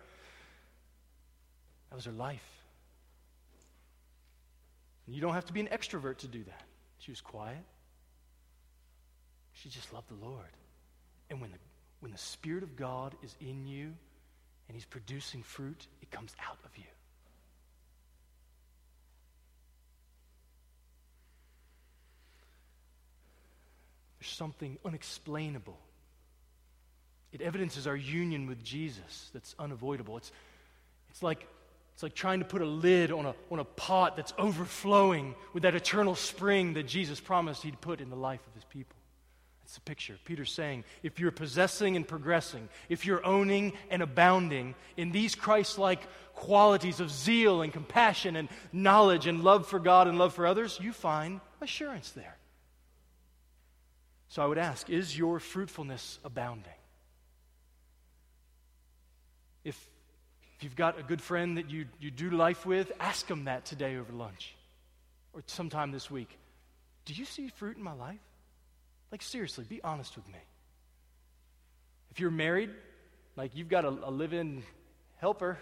That 1.90 1.96
was 1.96 2.06
her 2.06 2.12
life. 2.12 2.61
And 5.06 5.16
you 5.16 5.22
don't 5.22 5.34
have 5.34 5.46
to 5.46 5.54
be 5.54 5.60
an 5.60 5.68
extrovert 5.68 6.18
to 6.20 6.28
do 6.28 6.44
that. 6.44 6.64
She 7.00 7.12
was 7.12 7.22
quiet. 7.22 7.64
She 9.54 9.70
just 9.70 9.94
loved 9.94 10.10
the 10.10 10.26
Lord. 10.26 10.46
And 11.30 11.42
when 11.42 11.52
the, 11.52 11.58
when 12.00 12.12
the 12.12 12.18
Spirit 12.18 12.64
of 12.64 12.76
God 12.76 13.16
is 13.24 13.36
in 13.40 13.66
you 13.66 13.94
and 14.68 14.76
He's 14.76 14.86
producing 14.86 15.44
fruit, 15.44 15.88
it 16.02 16.12
comes 16.12 16.36
out 16.48 16.58
of 16.66 16.78
you. 16.78 16.84
There's 24.20 24.32
something 24.32 24.78
unexplainable. 24.86 25.80
It 27.32 27.42
evidences 27.42 27.88
our 27.88 27.96
union 27.96 28.46
with 28.46 28.64
Jesus 28.64 29.32
that's 29.34 29.56
unavoidable. 29.58 30.18
It's, 30.18 30.32
it's, 31.10 31.24
like, 31.24 31.48
it's 32.02 32.04
like 32.04 32.16
trying 32.16 32.40
to 32.40 32.46
put 32.46 32.64
a 32.64 32.66
lid 32.66 33.12
on 33.12 33.28
a, 33.28 33.36
on 33.52 33.60
a 33.60 33.64
pot 33.64 34.18
that's 34.18 34.34
overflowing 34.40 35.36
with 35.54 35.62
that 35.62 35.76
eternal 35.76 36.16
spring 36.16 36.74
that 36.74 36.88
Jesus 36.88 37.20
promised 37.20 37.62
He'd 37.62 37.80
put 37.80 38.02
in 38.02 38.10
the 38.10 38.16
life 38.16 38.40
of 38.48 38.56
His 38.56 38.64
people. 38.64 38.98
It's 39.66 39.78
a 39.78 39.82
picture. 39.82 40.18
Peter's 40.26 40.52
saying 40.52 40.84
if 41.04 41.20
you're 41.20 41.30
possessing 41.30 41.96
and 41.96 42.08
progressing, 42.08 42.70
if 42.90 43.06
you're 43.06 43.24
owning 43.24 43.74
and 43.92 44.02
abounding 44.02 44.74
in 44.98 45.12
these 45.12 45.36
Christ 45.36 45.78
like 45.78 46.02
qualities 46.34 47.02
of 47.02 47.12
zeal 47.12 47.62
and 47.62 47.72
compassion 47.72 48.36
and 48.36 48.50
knowledge 48.74 49.28
and 49.28 49.44
love 49.44 49.68
for 49.68 49.78
God 49.78 50.08
and 50.08 50.18
love 50.18 50.34
for 50.34 50.48
others, 50.48 50.80
you 50.82 50.94
find 50.94 51.40
assurance 51.62 52.10
there. 52.10 52.36
So 54.28 54.42
I 54.42 54.48
would 54.48 54.58
ask 54.58 54.90
is 54.90 55.16
your 55.16 55.40
fruitfulness 55.40 56.18
abounding? 56.26 56.74
If, 59.64 59.88
if 60.62 60.66
you've 60.66 60.76
got 60.76 61.00
a 61.00 61.02
good 61.02 61.24
friend 61.24 61.58
that 61.58 61.72
you, 61.72 61.88
you 62.00 62.12
do 62.12 62.30
life 62.30 62.68
with, 62.68 62.92
ask 63.00 63.26
them 63.26 63.46
that 63.46 63.66
today 63.66 63.96
over 63.98 64.14
lunch 64.14 64.54
or 65.34 65.42
sometime 65.48 65.92
this 65.92 66.12
week. 66.12 66.38
Do 67.06 67.16
you 67.16 67.26
see 67.26 67.48
fruit 67.48 67.78
in 67.78 67.84
my 67.84 67.94
life? 67.94 68.20
Like, 69.12 69.24
seriously, 69.24 69.66
be 69.68 69.82
honest 69.84 70.16
with 70.16 70.28
me. 70.28 70.38
If 72.12 72.20
you're 72.20 72.30
married, 72.30 72.70
like 73.36 73.56
you've 73.56 73.70
got 73.70 73.86
a, 73.86 73.88
a 73.88 74.12
live 74.12 74.34
in 74.34 74.62
helper, 75.18 75.58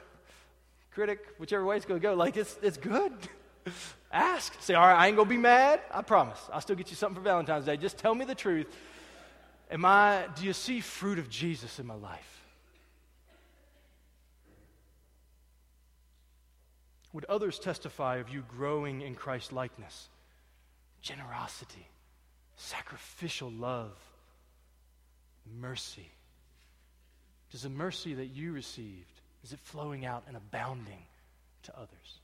critic, 0.92 1.20
whichever 1.38 1.64
way 1.64 1.78
it's 1.78 1.86
going 1.86 2.02
to 2.02 2.06
go, 2.06 2.14
like 2.14 2.36
it's, 2.36 2.58
it's 2.62 2.78
good. 2.78 3.14
Ask. 4.12 4.62
Say, 4.62 4.74
all 4.74 4.86
right, 4.86 5.00
I 5.00 5.08
ain't 5.08 5.16
going 5.16 5.30
to 5.30 5.34
be 5.34 5.38
mad. 5.38 5.80
I 5.92 6.02
promise. 6.02 6.42
I'll 6.52 6.60
still 6.60 6.76
get 6.76 6.90
you 6.90 6.98
something 6.98 7.16
for 7.16 7.22
Valentine's 7.24 7.64
Day. 7.64 7.78
Just 7.78 7.98
tell 7.98 8.14
me 8.14 8.26
the 8.26 8.36
truth. 8.36 8.68
Am 9.72 9.86
I, 9.86 10.26
do 10.36 10.46
you 10.46 10.52
see 10.52 10.82
fruit 10.82 11.20
of 11.20 11.30
Jesus 11.30 11.80
in 11.80 11.86
my 11.86 11.96
life? 11.96 12.39
Would 17.14 17.26
others 17.26 17.60
testify 17.60 18.18
of 18.18 18.30
you 18.30 18.44
growing 18.48 19.02
in 19.02 19.16
Christ 19.16 19.52
likeness? 19.52 20.10
Generosity 21.02 21.88
sacrificial 22.60 23.50
love, 23.50 23.98
mercy. 25.60 26.12
Does 27.52 27.64
the 27.64 27.70
mercy 27.70 28.14
that 28.16 28.28
you 28.28 28.52
received, 28.52 29.22
is 29.44 29.54
it 29.54 29.60
flowing 29.62 30.06
out 30.06 30.24
and 30.28 30.38
abounding 30.38 31.02
to 31.64 31.76
others? 31.76 32.20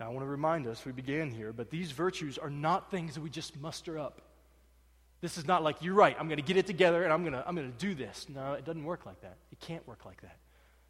Now, 0.00 0.06
I 0.06 0.08
want 0.08 0.22
to 0.22 0.28
remind 0.28 0.66
us, 0.66 0.84
we 0.84 0.90
began 0.90 1.30
here, 1.30 1.52
but 1.52 1.70
these 1.70 1.92
virtues 1.92 2.38
are 2.38 2.50
not 2.50 2.90
things 2.90 3.14
that 3.14 3.20
we 3.20 3.30
just 3.30 3.60
muster 3.60 3.98
up. 3.98 4.22
This 5.20 5.38
is 5.38 5.46
not 5.46 5.62
like, 5.62 5.76
you're 5.80 5.94
right, 5.94 6.16
I'm 6.18 6.26
going 6.26 6.40
to 6.40 6.44
get 6.44 6.56
it 6.56 6.66
together 6.66 7.04
and 7.04 7.12
I'm 7.12 7.22
going 7.22 7.34
to, 7.34 7.46
I'm 7.46 7.54
going 7.54 7.70
to 7.70 7.78
do 7.78 7.94
this. 7.94 8.26
No, 8.34 8.54
it 8.54 8.64
doesn't 8.64 8.84
work 8.84 9.06
like 9.06 9.20
that. 9.20 9.36
It 9.52 9.60
can't 9.60 9.86
work 9.86 10.04
like 10.04 10.20
that. 10.22 10.36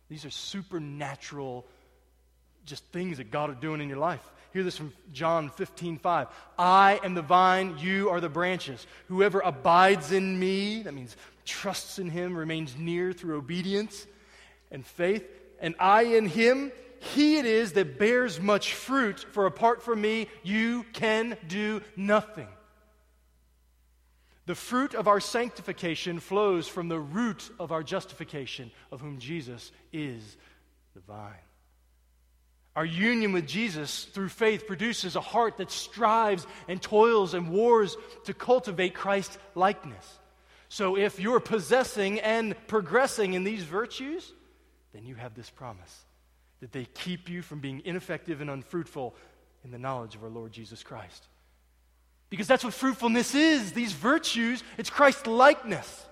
These 0.08 0.24
are 0.24 0.30
supernatural, 0.30 1.66
just 2.64 2.84
things 2.86 3.18
that 3.18 3.30
God 3.30 3.50
is 3.50 3.56
doing 3.56 3.80
in 3.80 3.88
your 3.88 3.98
life. 3.98 4.22
Hear 4.52 4.62
this 4.62 4.76
from 4.76 4.92
John 5.12 5.50
15, 5.50 5.98
5. 5.98 6.28
I 6.58 7.00
am 7.02 7.14
the 7.14 7.22
vine, 7.22 7.76
you 7.78 8.10
are 8.10 8.20
the 8.20 8.28
branches. 8.28 8.86
Whoever 9.08 9.40
abides 9.40 10.12
in 10.12 10.38
me, 10.38 10.82
that 10.82 10.94
means 10.94 11.16
trusts 11.44 11.98
in 11.98 12.08
him, 12.08 12.36
remains 12.36 12.76
near 12.76 13.12
through 13.12 13.36
obedience 13.36 14.06
and 14.70 14.86
faith, 14.86 15.24
and 15.60 15.74
I 15.78 16.02
in 16.02 16.26
him, 16.26 16.72
he 17.00 17.38
it 17.38 17.46
is 17.46 17.72
that 17.72 17.98
bears 17.98 18.40
much 18.40 18.74
fruit, 18.74 19.26
for 19.32 19.46
apart 19.46 19.82
from 19.82 20.00
me, 20.00 20.28
you 20.42 20.84
can 20.92 21.36
do 21.48 21.82
nothing. 21.96 22.48
The 24.46 24.54
fruit 24.54 24.94
of 24.94 25.08
our 25.08 25.20
sanctification 25.20 26.20
flows 26.20 26.68
from 26.68 26.88
the 26.88 26.98
root 26.98 27.50
of 27.58 27.72
our 27.72 27.82
justification, 27.82 28.70
of 28.92 29.00
whom 29.00 29.18
Jesus 29.18 29.72
is 29.92 30.36
the 30.94 31.00
vine. 31.00 31.32
Our 32.76 32.84
union 32.84 33.32
with 33.32 33.46
Jesus 33.46 34.04
through 34.04 34.30
faith 34.30 34.66
produces 34.66 35.14
a 35.14 35.20
heart 35.20 35.58
that 35.58 35.70
strives 35.70 36.46
and 36.66 36.82
toils 36.82 37.34
and 37.34 37.50
wars 37.50 37.96
to 38.24 38.34
cultivate 38.34 38.94
Christ 38.94 39.38
likeness. 39.54 40.18
So 40.68 40.96
if 40.96 41.20
you're 41.20 41.38
possessing 41.38 42.18
and 42.18 42.56
progressing 42.66 43.34
in 43.34 43.44
these 43.44 43.62
virtues, 43.62 44.32
then 44.92 45.06
you 45.06 45.14
have 45.14 45.34
this 45.34 45.50
promise 45.50 46.04
that 46.60 46.72
they 46.72 46.86
keep 46.86 47.28
you 47.28 47.42
from 47.42 47.60
being 47.60 47.82
ineffective 47.84 48.40
and 48.40 48.50
unfruitful 48.50 49.14
in 49.64 49.70
the 49.70 49.78
knowledge 49.78 50.16
of 50.16 50.24
our 50.24 50.30
Lord 50.30 50.50
Jesus 50.50 50.82
Christ. 50.82 51.28
Because 52.28 52.48
that's 52.48 52.64
what 52.64 52.74
fruitfulness 52.74 53.34
is. 53.36 53.72
These 53.72 53.92
virtues, 53.92 54.64
it's 54.78 54.90
Christ 54.90 55.28
likeness. 55.28 56.06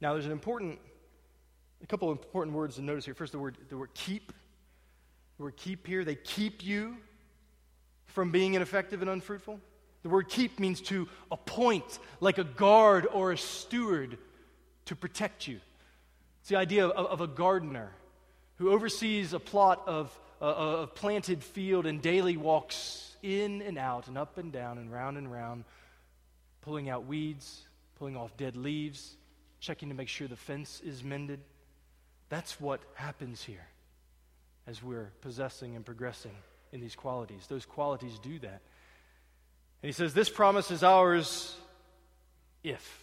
Now, 0.00 0.14
there's 0.14 0.26
an 0.26 0.32
important 0.32 0.80
a 1.86 1.88
couple 1.88 2.10
of 2.10 2.18
important 2.18 2.56
words 2.56 2.74
to 2.76 2.82
notice 2.82 3.04
here. 3.04 3.14
First, 3.14 3.30
the 3.30 3.38
word, 3.38 3.56
the 3.68 3.76
word 3.76 3.94
keep. 3.94 4.32
The 5.36 5.44
word 5.44 5.56
keep 5.56 5.86
here, 5.86 6.04
they 6.04 6.16
keep 6.16 6.64
you 6.64 6.96
from 8.06 8.32
being 8.32 8.54
ineffective 8.54 9.02
and 9.02 9.10
unfruitful. 9.10 9.60
The 10.02 10.08
word 10.08 10.28
keep 10.28 10.58
means 10.58 10.80
to 10.82 11.08
appoint, 11.30 12.00
like 12.20 12.38
a 12.38 12.44
guard 12.44 13.06
or 13.12 13.30
a 13.30 13.38
steward, 13.38 14.18
to 14.86 14.96
protect 14.96 15.46
you. 15.46 15.60
It's 16.40 16.48
the 16.48 16.56
idea 16.56 16.88
of, 16.88 17.06
of 17.06 17.20
a 17.20 17.28
gardener 17.28 17.92
who 18.56 18.70
oversees 18.70 19.32
a 19.32 19.38
plot 19.38 19.82
of, 19.86 20.18
uh, 20.42 20.44
of 20.44 20.94
planted 20.96 21.44
field 21.44 21.86
and 21.86 22.02
daily 22.02 22.36
walks 22.36 23.16
in 23.22 23.62
and 23.62 23.78
out 23.78 24.08
and 24.08 24.18
up 24.18 24.38
and 24.38 24.50
down 24.50 24.78
and 24.78 24.90
round 24.92 25.18
and 25.18 25.30
round, 25.30 25.62
pulling 26.62 26.88
out 26.88 27.06
weeds, 27.06 27.62
pulling 27.96 28.16
off 28.16 28.36
dead 28.36 28.56
leaves, 28.56 29.16
checking 29.60 29.88
to 29.88 29.94
make 29.94 30.08
sure 30.08 30.26
the 30.26 30.34
fence 30.34 30.80
is 30.84 31.04
mended. 31.04 31.38
That's 32.28 32.60
what 32.60 32.80
happens 32.94 33.42
here 33.42 33.66
as 34.66 34.82
we're 34.82 35.10
possessing 35.20 35.76
and 35.76 35.84
progressing 35.84 36.34
in 36.72 36.80
these 36.80 36.96
qualities. 36.96 37.46
Those 37.48 37.64
qualities 37.64 38.18
do 38.18 38.38
that. 38.40 38.60
And 39.82 39.88
he 39.88 39.92
says, 39.92 40.14
This 40.14 40.28
promise 40.28 40.70
is 40.70 40.82
ours 40.82 41.56
if. 42.64 43.02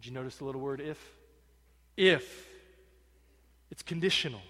Did 0.00 0.08
you 0.08 0.12
notice 0.12 0.36
the 0.36 0.44
little 0.44 0.60
word 0.60 0.80
if? 0.80 0.98
If. 1.96 2.48
It's 3.70 3.82
conditional. 3.82 4.40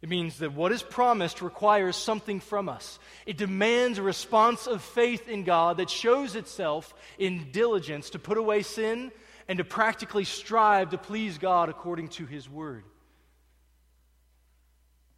It 0.00 0.08
means 0.08 0.38
that 0.38 0.52
what 0.52 0.72
is 0.72 0.82
promised 0.82 1.40
requires 1.40 1.96
something 1.96 2.40
from 2.40 2.68
us. 2.68 2.98
It 3.24 3.38
demands 3.38 3.98
a 3.98 4.02
response 4.02 4.66
of 4.66 4.82
faith 4.82 5.28
in 5.28 5.44
God 5.44 5.78
that 5.78 5.88
shows 5.88 6.36
itself 6.36 6.92
in 7.18 7.52
diligence 7.52 8.10
to 8.10 8.18
put 8.18 8.36
away 8.36 8.62
sin 8.62 9.12
and 9.48 9.58
to 9.58 9.64
practically 9.64 10.24
strive 10.24 10.90
to 10.90 10.98
please 10.98 11.38
God 11.38 11.68
according 11.68 12.08
to 12.08 12.26
His 12.26 12.48
Word. 12.48 12.84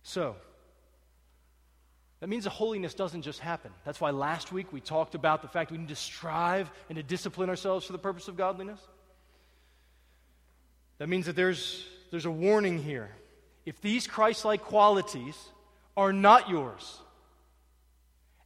So, 0.06 0.36
that 2.20 2.28
means 2.28 2.44
the 2.44 2.50
holiness 2.50 2.94
doesn't 2.94 3.22
just 3.22 3.40
happen. 3.40 3.72
That's 3.84 4.00
why 4.00 4.10
last 4.10 4.52
week 4.52 4.72
we 4.72 4.80
talked 4.80 5.16
about 5.16 5.42
the 5.42 5.48
fact 5.48 5.72
we 5.72 5.78
need 5.78 5.88
to 5.88 5.96
strive 5.96 6.70
and 6.88 6.94
to 6.94 7.02
discipline 7.02 7.50
ourselves 7.50 7.84
for 7.84 7.90
the 7.90 7.98
purpose 7.98 8.28
of 8.28 8.36
godliness. 8.36 8.78
That 10.98 11.08
means 11.08 11.26
that 11.26 11.34
there's, 11.34 11.84
there's 12.12 12.24
a 12.24 12.30
warning 12.30 12.80
here. 12.80 13.10
If 13.64 13.80
these 13.80 14.06
Christ 14.06 14.44
like 14.44 14.62
qualities 14.62 15.36
are 15.96 16.12
not 16.12 16.48
yours 16.48 17.00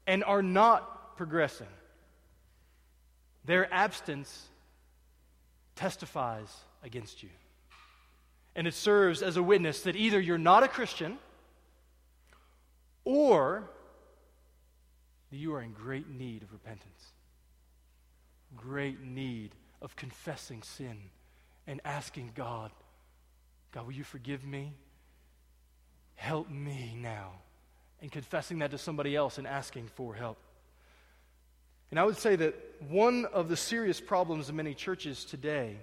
and 0.07 0.25
are 0.25 0.43
not 0.43 1.19
progressing, 1.19 1.67
their 3.45 3.71
absence 3.73 4.49
testifies 5.77 6.49
against 6.83 7.23
you. 7.23 7.29
And 8.57 8.67
it 8.67 8.73
serves 8.73 9.21
as 9.21 9.37
a 9.37 9.43
witness 9.43 9.83
that 9.83 9.95
either 9.95 10.19
you're 10.19 10.39
not 10.39 10.63
a 10.63 10.69
Christian 10.69 11.19
or 13.05 13.71
that 15.31 15.37
you 15.37 15.55
are 15.55 15.63
in 15.63 15.73
great 15.73 16.09
need 16.09 16.43
of 16.43 16.53
repentance, 16.53 17.13
great 18.57 19.01
need 19.01 19.55
of 19.81 19.97
confessing 19.97 20.63
sin 20.63 20.97
and 21.67 21.81
asking 21.85 22.33
God, 22.35 22.71
God, 23.73 23.87
will 23.87 23.93
you 23.93 24.05
forgive 24.05 24.45
me? 24.45 24.75
Help 26.17 26.51
me 26.51 26.97
now. 26.97 27.33
And 28.03 28.11
confessing 28.11 28.59
that 28.61 28.71
to 28.73 28.79
somebody 28.79 29.15
else 29.15 29.39
and 29.39 29.47
asking 29.47 29.89
for 29.95 30.15
help. 30.15 30.39
And 31.91 31.99
I 31.99 32.05
would 32.05 32.17
say 32.17 32.37
that 32.37 32.55
one 32.89 33.27
of 33.27 33.49
the 33.49 33.57
serious 33.57 34.01
problems 34.01 34.49
in 34.49 34.57
many 34.57 34.75
churches 34.75 35.25
today 35.25 35.77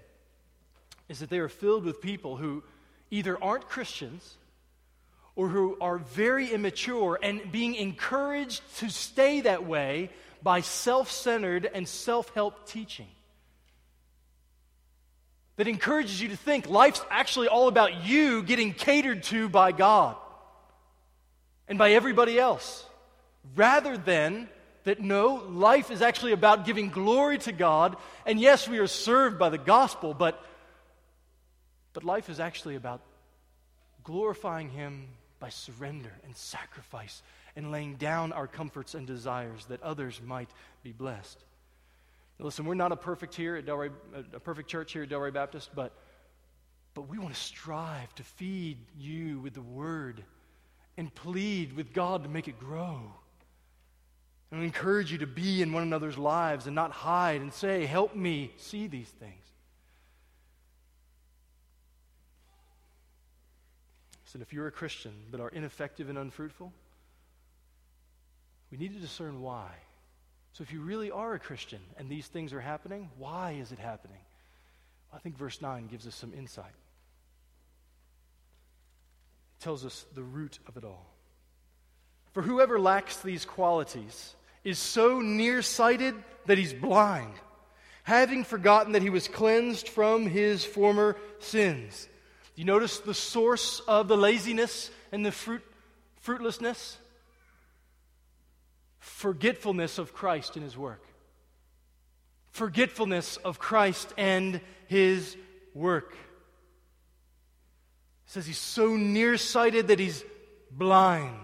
is 1.09 1.19
that 1.19 1.29
they 1.29 1.39
are 1.39 1.49
filled 1.49 1.85
with 1.85 2.01
people 2.01 2.37
who 2.37 2.63
either 3.11 3.41
aren't 3.41 3.67
Christians 3.67 4.37
or 5.37 5.47
who 5.47 5.77
are 5.79 5.99
very 5.99 6.51
immature 6.51 7.17
and 7.21 7.51
being 7.51 7.75
encouraged 7.75 8.61
to 8.77 8.89
stay 8.89 9.41
that 9.41 9.65
way 9.65 10.09
by 10.41 10.61
self 10.61 11.11
centered 11.11 11.69
and 11.71 11.87
self 11.87 12.33
help 12.33 12.67
teaching. 12.67 13.07
That 15.57 15.67
encourages 15.67 16.19
you 16.19 16.29
to 16.29 16.35
think 16.35 16.67
life's 16.67 17.01
actually 17.09 17.47
all 17.47 17.67
about 17.67 18.05
you 18.05 18.43
getting 18.43 18.73
catered 18.73 19.23
to 19.23 19.47
by 19.47 19.71
God 19.71 20.15
and 21.67 21.77
by 21.77 21.91
everybody 21.91 22.39
else, 22.39 22.83
rather 23.55 23.95
than 23.95 24.49
that 24.85 25.01
no, 25.01 25.43
life 25.49 25.91
is 25.91 26.01
actually 26.01 26.31
about 26.31 26.65
giving 26.65 26.89
glory 26.89 27.37
to 27.39 27.51
God. 27.51 27.95
And 28.25 28.39
yes, 28.39 28.67
we 28.67 28.79
are 28.79 28.87
served 28.87 29.37
by 29.37 29.49
the 29.49 29.57
gospel, 29.57 30.15
but, 30.15 30.43
but 31.93 32.03
life 32.03 32.29
is 32.29 32.39
actually 32.39 32.75
about 32.75 33.01
glorifying 34.03 34.69
Him 34.69 35.09
by 35.39 35.49
surrender 35.49 36.11
and 36.23 36.35
sacrifice 36.35 37.21
and 37.55 37.71
laying 37.71 37.95
down 37.95 38.31
our 38.31 38.47
comforts 38.47 38.93
and 38.95 39.07
desires 39.07 39.65
that 39.65 39.81
others 39.81 40.21
might 40.23 40.49
be 40.83 40.91
blessed. 40.91 41.43
Now 42.39 42.45
listen, 42.45 42.65
we're 42.65 42.75
not 42.75 42.91
a 42.91 42.95
perfect 42.95 43.35
here 43.35 43.55
at 43.55 43.65
Delray, 43.65 43.91
a 44.33 44.39
perfect 44.39 44.69
church 44.69 44.93
here 44.93 45.03
at 45.03 45.09
Delray 45.09 45.33
Baptist, 45.33 45.71
but, 45.73 45.93
but 46.93 47.09
we 47.09 47.17
want 47.17 47.33
to 47.33 47.39
strive 47.39 48.13
to 48.15 48.23
feed 48.23 48.77
you 48.97 49.39
with 49.39 49.53
the 49.53 49.61
word 49.61 50.23
and 50.97 51.13
plead 51.13 51.73
with 51.73 51.93
God 51.93 52.23
to 52.23 52.29
make 52.29 52.47
it 52.47 52.59
grow. 52.59 52.99
And 54.51 54.63
encourage 54.63 55.11
you 55.11 55.17
to 55.19 55.27
be 55.27 55.61
in 55.61 55.73
one 55.73 55.83
another's 55.83 56.17
lives 56.17 56.67
and 56.67 56.75
not 56.75 56.91
hide 56.91 57.41
and 57.41 57.53
say, 57.53 57.85
Help 57.85 58.15
me 58.15 58.51
see 58.55 58.87
these 58.87 59.09
things. 59.09 59.46
So, 64.27 64.39
if 64.41 64.51
you're 64.51 64.67
a 64.67 64.71
Christian 64.71 65.13
but 65.31 65.39
are 65.39 65.47
ineffective 65.47 66.09
and 66.09 66.17
unfruitful, 66.17 66.73
we 68.69 68.77
need 68.77 68.93
to 68.93 68.99
discern 68.99 69.41
why. 69.41 69.69
So, 70.51 70.63
if 70.63 70.73
you 70.73 70.81
really 70.81 71.09
are 71.09 71.33
a 71.33 71.39
Christian 71.39 71.79
and 71.97 72.09
these 72.09 72.27
things 72.27 72.51
are 72.51 72.59
happening, 72.59 73.09
why 73.17 73.51
is 73.53 73.71
it 73.71 73.79
happening? 73.79 74.19
I 75.13 75.19
think 75.19 75.37
verse 75.37 75.61
9 75.61 75.87
gives 75.87 76.05
us 76.05 76.13
some 76.13 76.33
insight. 76.33 76.65
It 79.59 79.63
tells 79.63 79.85
us 79.85 80.05
the 80.13 80.23
root 80.23 80.59
of 80.67 80.75
it 80.75 80.83
all. 80.83 81.05
For 82.33 82.41
whoever 82.41 82.77
lacks 82.77 83.21
these 83.21 83.45
qualities 83.45 84.35
is 84.65 84.77
so 84.77 85.21
nearsighted 85.21 86.15
that 86.47 86.57
he's 86.57 86.73
blind, 86.73 87.33
having 88.03 88.43
forgotten 88.43 88.91
that 88.91 89.01
he 89.01 89.09
was 89.09 89.29
cleansed 89.29 89.87
from 89.87 90.25
his 90.25 90.65
former 90.65 91.15
sins. 91.39 92.09
Do 92.57 92.61
you 92.61 92.65
notice 92.65 92.97
the 92.97 93.13
source 93.13 93.81
of 93.81 94.07
the 94.07 94.17
laziness 94.17 94.89
and 95.11 95.23
the 95.23 95.31
fruit, 95.31 95.61
fruitlessness? 96.21 96.97
Forgetfulness 98.97 99.99
of 99.99 100.11
Christ 100.11 100.55
and 100.55 100.63
his 100.63 100.75
work. 100.75 101.03
Forgetfulness 102.49 103.37
of 103.37 103.59
Christ 103.59 104.11
and 104.17 104.59
his 104.87 105.37
work. 105.75 106.13
It 108.25 108.31
says 108.31 108.47
he's 108.47 108.57
so 108.57 108.97
nearsighted 108.97 109.89
that 109.89 109.99
he's 109.99 110.25
blind. 110.71 111.37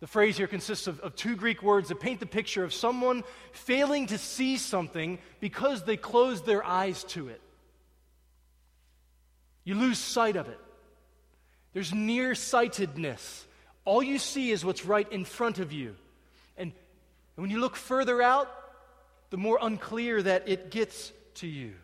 The 0.00 0.06
phrase 0.06 0.36
here 0.36 0.48
consists 0.48 0.86
of, 0.86 1.00
of, 1.00 1.16
two 1.16 1.36
Greek 1.36 1.62
words 1.62 1.88
that 1.88 2.00
paint 2.00 2.20
the 2.20 2.26
picture 2.26 2.62
of 2.62 2.74
someone 2.74 3.24
failing 3.52 4.08
to 4.08 4.18
see 4.18 4.58
something 4.58 5.18
because 5.40 5.84
they 5.84 5.96
closed 5.96 6.44
their 6.44 6.62
eyes 6.62 7.04
to 7.04 7.28
it. 7.28 7.40
You 9.66 9.74
lose 9.74 9.98
sight 9.98 10.36
of 10.36 10.48
it. 10.48 10.60
There's 11.74 11.92
nearsightedness. 11.92 13.44
All 13.84 14.02
you 14.02 14.18
see 14.18 14.52
is 14.52 14.64
what's 14.64 14.86
right 14.86 15.10
in 15.12 15.24
front 15.26 15.58
of 15.58 15.72
you. 15.72 15.96
And, 16.56 16.72
when 17.34 17.50
you 17.50 17.58
look 17.58 17.76
further 17.76 18.22
out, 18.22 18.48
the 19.28 19.36
more 19.36 19.58
unclear 19.60 20.22
that 20.22 20.48
it 20.48 20.70
gets 20.70 21.12
to 21.34 21.46
you. 21.46 21.74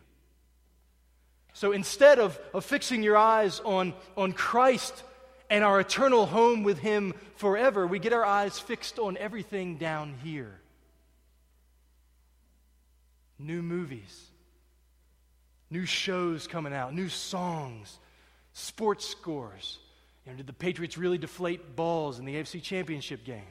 So 1.54 1.72
instead 1.72 2.18
of, 2.18 2.38
of 2.54 2.64
fixing 2.64 3.02
your 3.02 3.16
eyes 3.16 3.60
on, 3.60 3.94
on 4.16 4.32
Christ 4.32 5.02
and 5.50 5.62
our 5.62 5.80
eternal 5.80 6.24
home 6.24 6.62
with 6.62 6.78
Him 6.78 7.12
forever, 7.34 7.86
we 7.86 7.98
get 7.98 8.12
our 8.12 8.24
eyes 8.24 8.58
fixed 8.58 8.98
on 8.98 9.16
everything 9.18 9.76
down 9.76 10.14
here. 10.22 10.58
New 13.38 13.60
movies, 13.60 14.31
new 15.72 15.86
shows 15.86 16.46
coming 16.46 16.74
out, 16.74 16.94
new 16.94 17.08
songs, 17.08 17.98
sports 18.52 19.08
scores. 19.08 19.78
You 20.24 20.32
know, 20.32 20.36
did 20.36 20.46
the 20.46 20.52
Patriots 20.52 20.98
really 20.98 21.18
deflate 21.18 21.74
balls 21.74 22.18
in 22.18 22.26
the 22.26 22.34
AFC 22.34 22.62
Championship 22.62 23.24
game? 23.24 23.42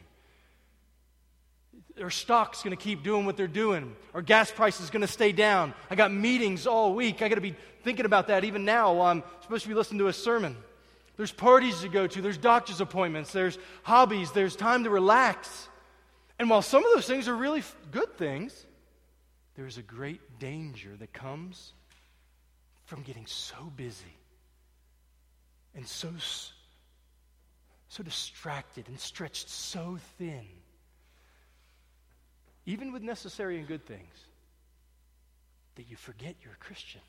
Are 1.99 2.11
stocks 2.11 2.63
going 2.63 2.75
to 2.75 2.81
keep 2.81 3.03
doing 3.03 3.25
what 3.25 3.35
they're 3.35 3.47
doing? 3.47 3.95
Are 4.13 4.21
gas 4.21 4.51
prices 4.51 4.89
going 4.89 5.01
to 5.01 5.07
stay 5.07 5.31
down? 5.31 5.73
I 5.89 5.95
got 5.95 6.13
meetings 6.13 6.67
all 6.67 6.93
week. 6.93 7.21
I 7.21 7.27
got 7.27 7.35
to 7.35 7.41
be 7.41 7.55
thinking 7.83 8.05
about 8.05 8.27
that 8.27 8.43
even 8.43 8.63
now 8.63 8.93
while 8.93 9.07
I'm 9.07 9.23
supposed 9.41 9.63
to 9.63 9.69
be 9.69 9.75
listening 9.75 9.99
to 9.99 10.07
a 10.07 10.13
sermon. 10.13 10.55
There's 11.17 11.31
parties 11.31 11.81
to 11.81 11.89
go 11.89 12.07
to, 12.07 12.21
there's 12.21 12.37
doctor's 12.37 12.81
appointments, 12.81 13.33
there's 13.33 13.57
hobbies, 13.83 14.31
there's 14.31 14.55
time 14.55 14.85
to 14.85 14.89
relax. 14.89 15.67
And 16.39 16.49
while 16.49 16.61
some 16.61 16.85
of 16.85 16.93
those 16.93 17.05
things 17.05 17.27
are 17.27 17.35
really 17.35 17.63
good 17.91 18.17
things, 18.17 18.65
there 19.55 19.65
is 19.65 19.77
a 19.77 19.83
great 19.83 20.39
danger 20.39 20.95
that 20.97 21.13
comes 21.13 21.73
from 22.91 23.03
getting 23.03 23.25
so 23.25 23.71
busy 23.77 24.17
and 25.75 25.87
so, 25.87 26.09
so 27.87 28.03
distracted 28.03 28.89
and 28.89 28.99
stretched 28.99 29.47
so 29.47 29.97
thin, 30.17 30.45
even 32.65 32.91
with 32.91 33.01
necessary 33.01 33.59
and 33.59 33.65
good 33.65 33.85
things, 33.85 34.13
that 35.75 35.89
you 35.89 35.95
forget 35.95 36.35
you're 36.43 36.51
a 36.51 36.57
Christian. 36.57 36.99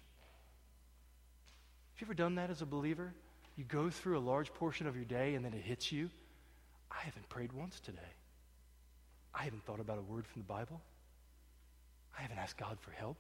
Have 1.95 2.01
you 2.01 2.07
ever 2.07 2.15
done 2.15 2.37
that 2.37 2.49
as 2.49 2.63
a 2.63 2.67
believer? 2.67 3.13
You 3.57 3.65
go 3.65 3.91
through 3.91 4.17
a 4.17 4.21
large 4.21 4.55
portion 4.55 4.87
of 4.87 4.95
your 4.95 5.05
day 5.05 5.35
and 5.35 5.45
then 5.45 5.53
it 5.53 5.65
hits 5.65 5.91
you. 5.91 6.11
I 6.93 7.01
haven't 7.03 7.29
prayed 7.29 7.53
once 7.53 7.81
today. 7.81 7.99
I 9.35 9.43
haven't 9.43 9.65
thought 9.65 9.81
about 9.81 9.99
a 9.99 10.03
word 10.03 10.29
from 10.29 10.43
the 10.43 10.47
Bible. 10.47 10.81
I 12.17 12.23
haven't 12.23 12.39
asked 12.39 12.57
God 12.57 12.79
for 12.81 12.93
help. 12.93 13.17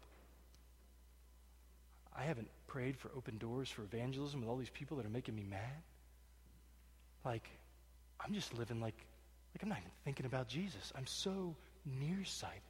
I 2.17 2.25
haven't 2.25 2.49
prayed 2.67 2.97
for 2.97 3.11
open 3.17 3.39
doors 3.39 3.69
for 3.69 3.83
evangelism 3.83 4.41
with 4.41 4.49
all 4.49 4.57
these 4.57 4.71
people 4.71 4.97
that 4.99 5.07
are 5.07 5.11
making 5.11 5.35
me 5.35 5.45
mad. 5.49 5.83
Like, 7.25 7.49
I'm 8.21 8.35
just 8.35 8.57
living 8.57 8.81
like, 8.81 8.97
like 9.55 9.63
I'm 9.63 9.69
not 9.69 9.79
even 9.79 9.91
thinking 10.05 10.27
about 10.27 10.49
Jesus. 10.49 10.93
I'm 10.97 11.07
so 11.07 11.55
nearsighted. 11.85 12.61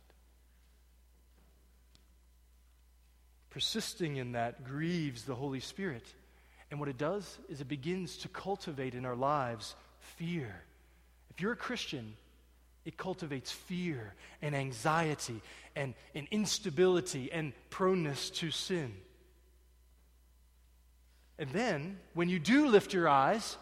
Persisting 3.50 4.16
in 4.16 4.32
that 4.32 4.64
grieves 4.64 5.24
the 5.24 5.34
Holy 5.34 5.60
Spirit. 5.60 6.06
And 6.70 6.80
what 6.80 6.88
it 6.88 6.96
does 6.96 7.38
is 7.48 7.60
it 7.60 7.68
begins 7.68 8.16
to 8.18 8.28
cultivate 8.28 8.94
in 8.94 9.04
our 9.04 9.16
lives 9.16 9.74
fear. 10.16 10.62
If 11.30 11.40
you're 11.40 11.52
a 11.52 11.56
Christian, 11.56 12.14
it 12.84 12.96
cultivates 12.96 13.52
fear 13.52 14.14
and 14.40 14.54
anxiety 14.54 15.40
and, 15.76 15.94
and 16.14 16.26
instability 16.30 17.30
and 17.30 17.52
proneness 17.70 18.30
to 18.30 18.50
sin. 18.50 18.92
And 21.38 21.50
then, 21.50 21.98
when 22.14 22.28
you 22.28 22.38
do 22.38 22.66
lift 22.68 22.92
your 22.92 23.08
eyes 23.08 23.56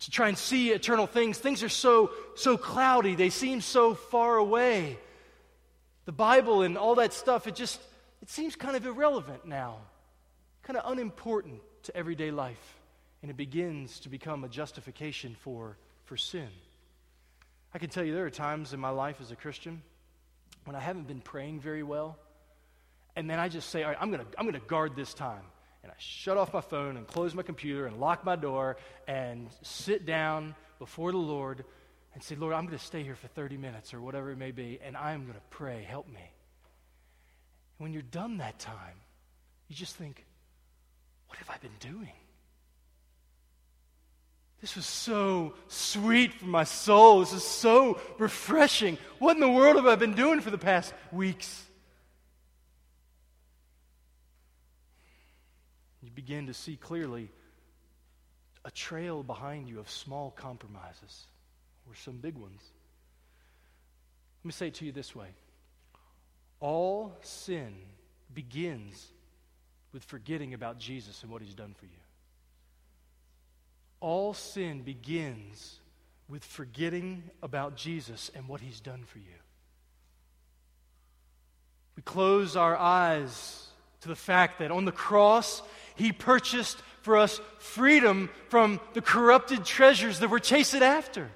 to 0.00 0.10
try 0.10 0.28
and 0.28 0.36
see 0.36 0.70
eternal 0.70 1.06
things, 1.06 1.38
things 1.38 1.62
are 1.62 1.68
so, 1.68 2.10
so 2.34 2.56
cloudy, 2.56 3.14
they 3.14 3.30
seem 3.30 3.60
so 3.60 3.94
far 3.94 4.36
away. 4.36 4.98
The 6.06 6.12
Bible 6.12 6.62
and 6.62 6.76
all 6.76 6.96
that 6.96 7.12
stuff, 7.12 7.46
it 7.46 7.54
just 7.54 7.80
it 8.22 8.28
seems 8.28 8.56
kind 8.56 8.76
of 8.76 8.86
irrelevant 8.86 9.46
now, 9.46 9.78
kind 10.62 10.78
of 10.78 10.90
unimportant. 10.90 11.60
to 11.84 11.96
everyday 11.96 12.30
life, 12.30 12.78
and 13.22 13.30
it 13.30 13.38
begins 13.38 14.00
to 14.00 14.10
become 14.10 14.44
a 14.44 14.48
justification 14.48 15.34
for, 15.40 15.78
for 16.04 16.18
sin. 16.18 16.48
I 17.72 17.78
can 17.78 17.88
tell 17.88 18.04
you 18.04 18.12
there 18.12 18.26
are 18.26 18.30
times 18.30 18.74
in 18.74 18.80
my 18.80 18.90
life 18.90 19.16
as 19.22 19.30
a 19.30 19.36
Christian 19.36 19.80
when 20.66 20.76
I 20.76 20.80
haven't 20.80 21.06
been 21.08 21.22
praying 21.22 21.60
very 21.60 21.82
well, 21.82 22.18
and 23.16 23.30
then 23.30 23.38
I 23.38 23.48
just 23.48 23.70
say, 23.70 23.82
All 23.82 23.88
right, 23.88 23.98
I'm 23.98 24.10
going 24.10 24.24
to 24.24 24.38
I'm 24.38 24.44
going 24.44 24.60
to 24.60 24.66
guard 24.66 24.94
this 24.94 25.14
time. 25.14 25.42
And 25.82 25.90
I 25.90 25.94
shut 25.98 26.36
off 26.36 26.52
my 26.52 26.60
phone 26.60 26.96
and 26.96 27.06
close 27.06 27.34
my 27.34 27.42
computer 27.42 27.86
and 27.86 27.98
lock 27.98 28.24
my 28.24 28.36
door 28.36 28.76
and 29.08 29.48
sit 29.62 30.04
down 30.04 30.54
before 30.78 31.12
the 31.12 31.18
Lord 31.18 31.64
and 32.14 32.22
say, 32.22 32.34
Lord, 32.34 32.54
I'm 32.54 32.66
going 32.66 32.78
to 32.78 32.84
stay 32.84 33.02
here 33.02 33.14
for 33.14 33.28
30 33.28 33.56
minutes 33.56 33.94
or 33.94 34.00
whatever 34.00 34.30
it 34.30 34.36
may 34.36 34.50
be, 34.50 34.78
and 34.84 34.96
I'm 34.96 35.22
going 35.22 35.34
to 35.34 35.44
pray. 35.50 35.82
Help 35.88 36.08
me. 36.08 36.32
When 37.78 37.92
you're 37.92 38.02
done 38.02 38.38
that 38.38 38.58
time, 38.58 38.96
you 39.68 39.76
just 39.76 39.96
think, 39.96 40.24
what 41.28 41.38
have 41.38 41.48
I 41.48 41.56
been 41.58 41.70
doing? 41.78 42.12
This 44.60 44.76
was 44.76 44.84
so 44.84 45.54
sweet 45.68 46.34
for 46.34 46.44
my 46.44 46.64
soul. 46.64 47.20
This 47.20 47.32
is 47.32 47.44
so 47.44 47.98
refreshing. 48.18 48.98
What 49.18 49.36
in 49.36 49.40
the 49.40 49.48
world 49.48 49.76
have 49.76 49.86
I 49.86 49.94
been 49.94 50.12
doing 50.12 50.40
for 50.40 50.50
the 50.50 50.58
past 50.58 50.92
weeks? 51.10 51.64
You 56.02 56.09
begin 56.20 56.48
to 56.48 56.52
see 56.52 56.76
clearly 56.76 57.30
a 58.66 58.70
trail 58.70 59.22
behind 59.22 59.66
you 59.66 59.80
of 59.80 59.88
small 59.88 60.30
compromises 60.30 61.24
or 61.88 61.94
some 61.94 62.18
big 62.18 62.36
ones. 62.36 62.60
Let 64.42 64.48
me 64.48 64.52
say 64.52 64.66
it 64.66 64.74
to 64.74 64.84
you 64.84 64.92
this 64.92 65.16
way 65.16 65.28
all 66.60 67.16
sin 67.22 67.74
begins 68.34 69.06
with 69.94 70.04
forgetting 70.04 70.52
about 70.52 70.78
Jesus 70.78 71.22
and 71.22 71.32
what 71.32 71.40
he's 71.40 71.54
done 71.54 71.74
for 71.78 71.86
you. 71.86 72.02
All 74.00 74.34
sin 74.34 74.82
begins 74.82 75.78
with 76.28 76.44
forgetting 76.44 77.22
about 77.42 77.76
Jesus 77.76 78.30
and 78.34 78.46
what 78.46 78.60
he's 78.60 78.80
done 78.80 79.04
for 79.06 79.20
you. 79.20 79.40
We 81.96 82.02
close 82.02 82.56
our 82.56 82.76
eyes 82.76 83.68
to 84.02 84.08
the 84.08 84.16
fact 84.16 84.58
that 84.58 84.70
on 84.70 84.84
the 84.84 84.92
cross, 84.92 85.62
he 85.96 86.12
purchased 86.12 86.78
for 87.02 87.16
us 87.16 87.40
freedom 87.58 88.30
from 88.48 88.80
the 88.92 89.00
corrupted 89.00 89.64
treasures 89.64 90.18
that 90.20 90.30
we're 90.30 90.38
chasing 90.38 90.82
after. 90.82 91.30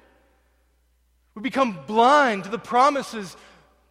We 1.35 1.43
become 1.43 1.81
blind 1.87 2.45
to 2.45 2.51
the 2.51 2.59
promises 2.59 3.37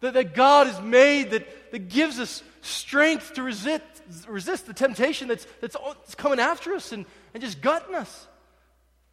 that, 0.00 0.14
that 0.14 0.34
God 0.34 0.66
has 0.66 0.80
made 0.80 1.30
that, 1.32 1.72
that 1.72 1.88
gives 1.88 2.18
us 2.18 2.42
strength 2.62 3.34
to 3.34 3.42
resist, 3.42 3.82
resist 4.26 4.66
the 4.66 4.72
temptation 4.72 5.28
that's, 5.28 5.46
that's, 5.60 5.76
that's 5.76 6.14
coming 6.14 6.40
after 6.40 6.74
us 6.74 6.92
and, 6.92 7.04
and 7.34 7.42
just 7.42 7.60
gutting 7.60 7.94
us. 7.94 8.26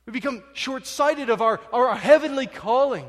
We 0.06 0.14
become 0.14 0.44
short 0.54 0.88
sighted 0.88 1.30
of 1.30 1.42
our, 1.42 1.60
our 1.72 1.96
heavenly 1.96 2.48
calling. 2.48 3.06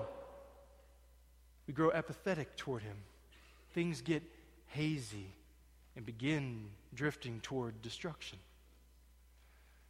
We 1.67 1.75
grow 1.75 1.93
apathetic 1.93 2.57
toward 2.57 2.83
Him. 2.83 2.97
Things 3.73 4.01
get 4.01 4.23
hazy 4.69 5.27
and 5.97 6.05
begin 6.05 6.69
drifting 6.95 7.41
toward 7.41 7.81
destruction. 7.83 8.39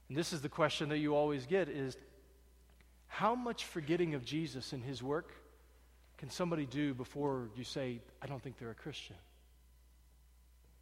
And 0.09 0.17
this 0.17 0.33
is 0.33 0.43
the 0.43 0.49
question 0.49 0.91
that 0.91 0.99
you 0.99 1.15
always 1.15 1.47
get 1.47 1.69
is 1.69 1.97
how 3.09 3.35
much 3.35 3.65
forgetting 3.65 4.15
of 4.15 4.25
Jesus 4.25 4.73
and 4.73 4.83
his 4.83 5.03
work 5.03 5.33
can 6.19 6.31
somebody 6.31 6.67
do 6.67 6.95
before 6.95 7.49
you 7.57 7.65
say, 7.65 8.01
I 8.21 8.27
don't 8.27 8.43
think 8.43 8.59
they're 8.59 8.71
a 8.71 8.75
Christian? 8.75 9.17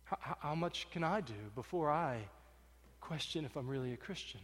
How, 0.05 0.37
how 0.41 0.55
much 0.55 0.89
can 0.91 1.05
I 1.05 1.21
do 1.21 1.35
before 1.55 1.91
I 1.91 2.19
question 3.01 3.45
if 3.45 3.57
I'm 3.57 3.69
really 3.69 3.93
a 3.93 3.97
Christian? 3.97 4.41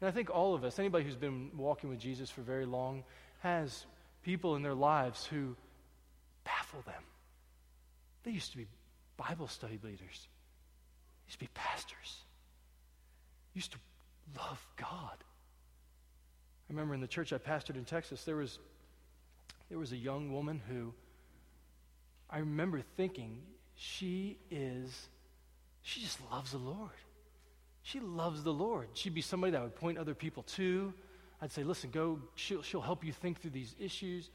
And 0.00 0.08
I 0.08 0.10
think 0.10 0.30
all 0.30 0.54
of 0.54 0.64
us, 0.64 0.78
anybody 0.78 1.04
who's 1.04 1.16
been 1.16 1.50
walking 1.56 1.90
with 1.90 1.98
Jesus 1.98 2.30
for 2.30 2.42
very 2.42 2.66
long, 2.66 3.04
has 3.40 3.86
people 4.22 4.56
in 4.56 4.62
their 4.62 4.74
lives 4.74 5.26
who 5.26 5.56
baffle 6.44 6.82
them. 6.86 7.02
They 8.24 8.30
used 8.30 8.50
to 8.52 8.56
be 8.56 8.66
Bible 9.16 9.48
study 9.48 9.78
leaders, 9.82 10.28
used 11.26 11.32
to 11.32 11.38
be 11.38 11.48
pastors, 11.54 12.22
used 13.54 13.72
to 13.72 13.78
love 14.36 14.64
God. 14.76 15.16
I 16.68 16.72
remember 16.72 16.94
in 16.94 17.00
the 17.00 17.06
church 17.06 17.32
I 17.32 17.38
pastored 17.38 17.76
in 17.76 17.84
Texas, 17.84 18.24
there 18.24 18.36
was, 18.36 18.58
there 19.68 19.78
was 19.78 19.92
a 19.92 19.96
young 19.96 20.32
woman 20.32 20.60
who 20.68 20.92
I 22.28 22.38
remember 22.38 22.82
thinking, 22.96 23.38
she 23.76 24.38
is, 24.50 25.08
she 25.82 26.00
just 26.00 26.18
loves 26.30 26.52
the 26.52 26.58
Lord. 26.58 26.90
She 27.82 28.00
loves 28.00 28.42
the 28.42 28.52
Lord. 28.52 28.88
She'd 28.94 29.14
be 29.14 29.20
somebody 29.20 29.52
that 29.52 29.60
I 29.60 29.62
would 29.62 29.76
point 29.76 29.96
other 29.96 30.14
people 30.14 30.42
to. 30.54 30.92
I'd 31.40 31.52
say, 31.52 31.62
listen, 31.62 31.90
go, 31.90 32.18
she'll, 32.34 32.62
she'll 32.62 32.80
help 32.80 33.04
you 33.04 33.12
think 33.12 33.40
through 33.40 33.52
these 33.52 33.76
issues. 33.78 34.30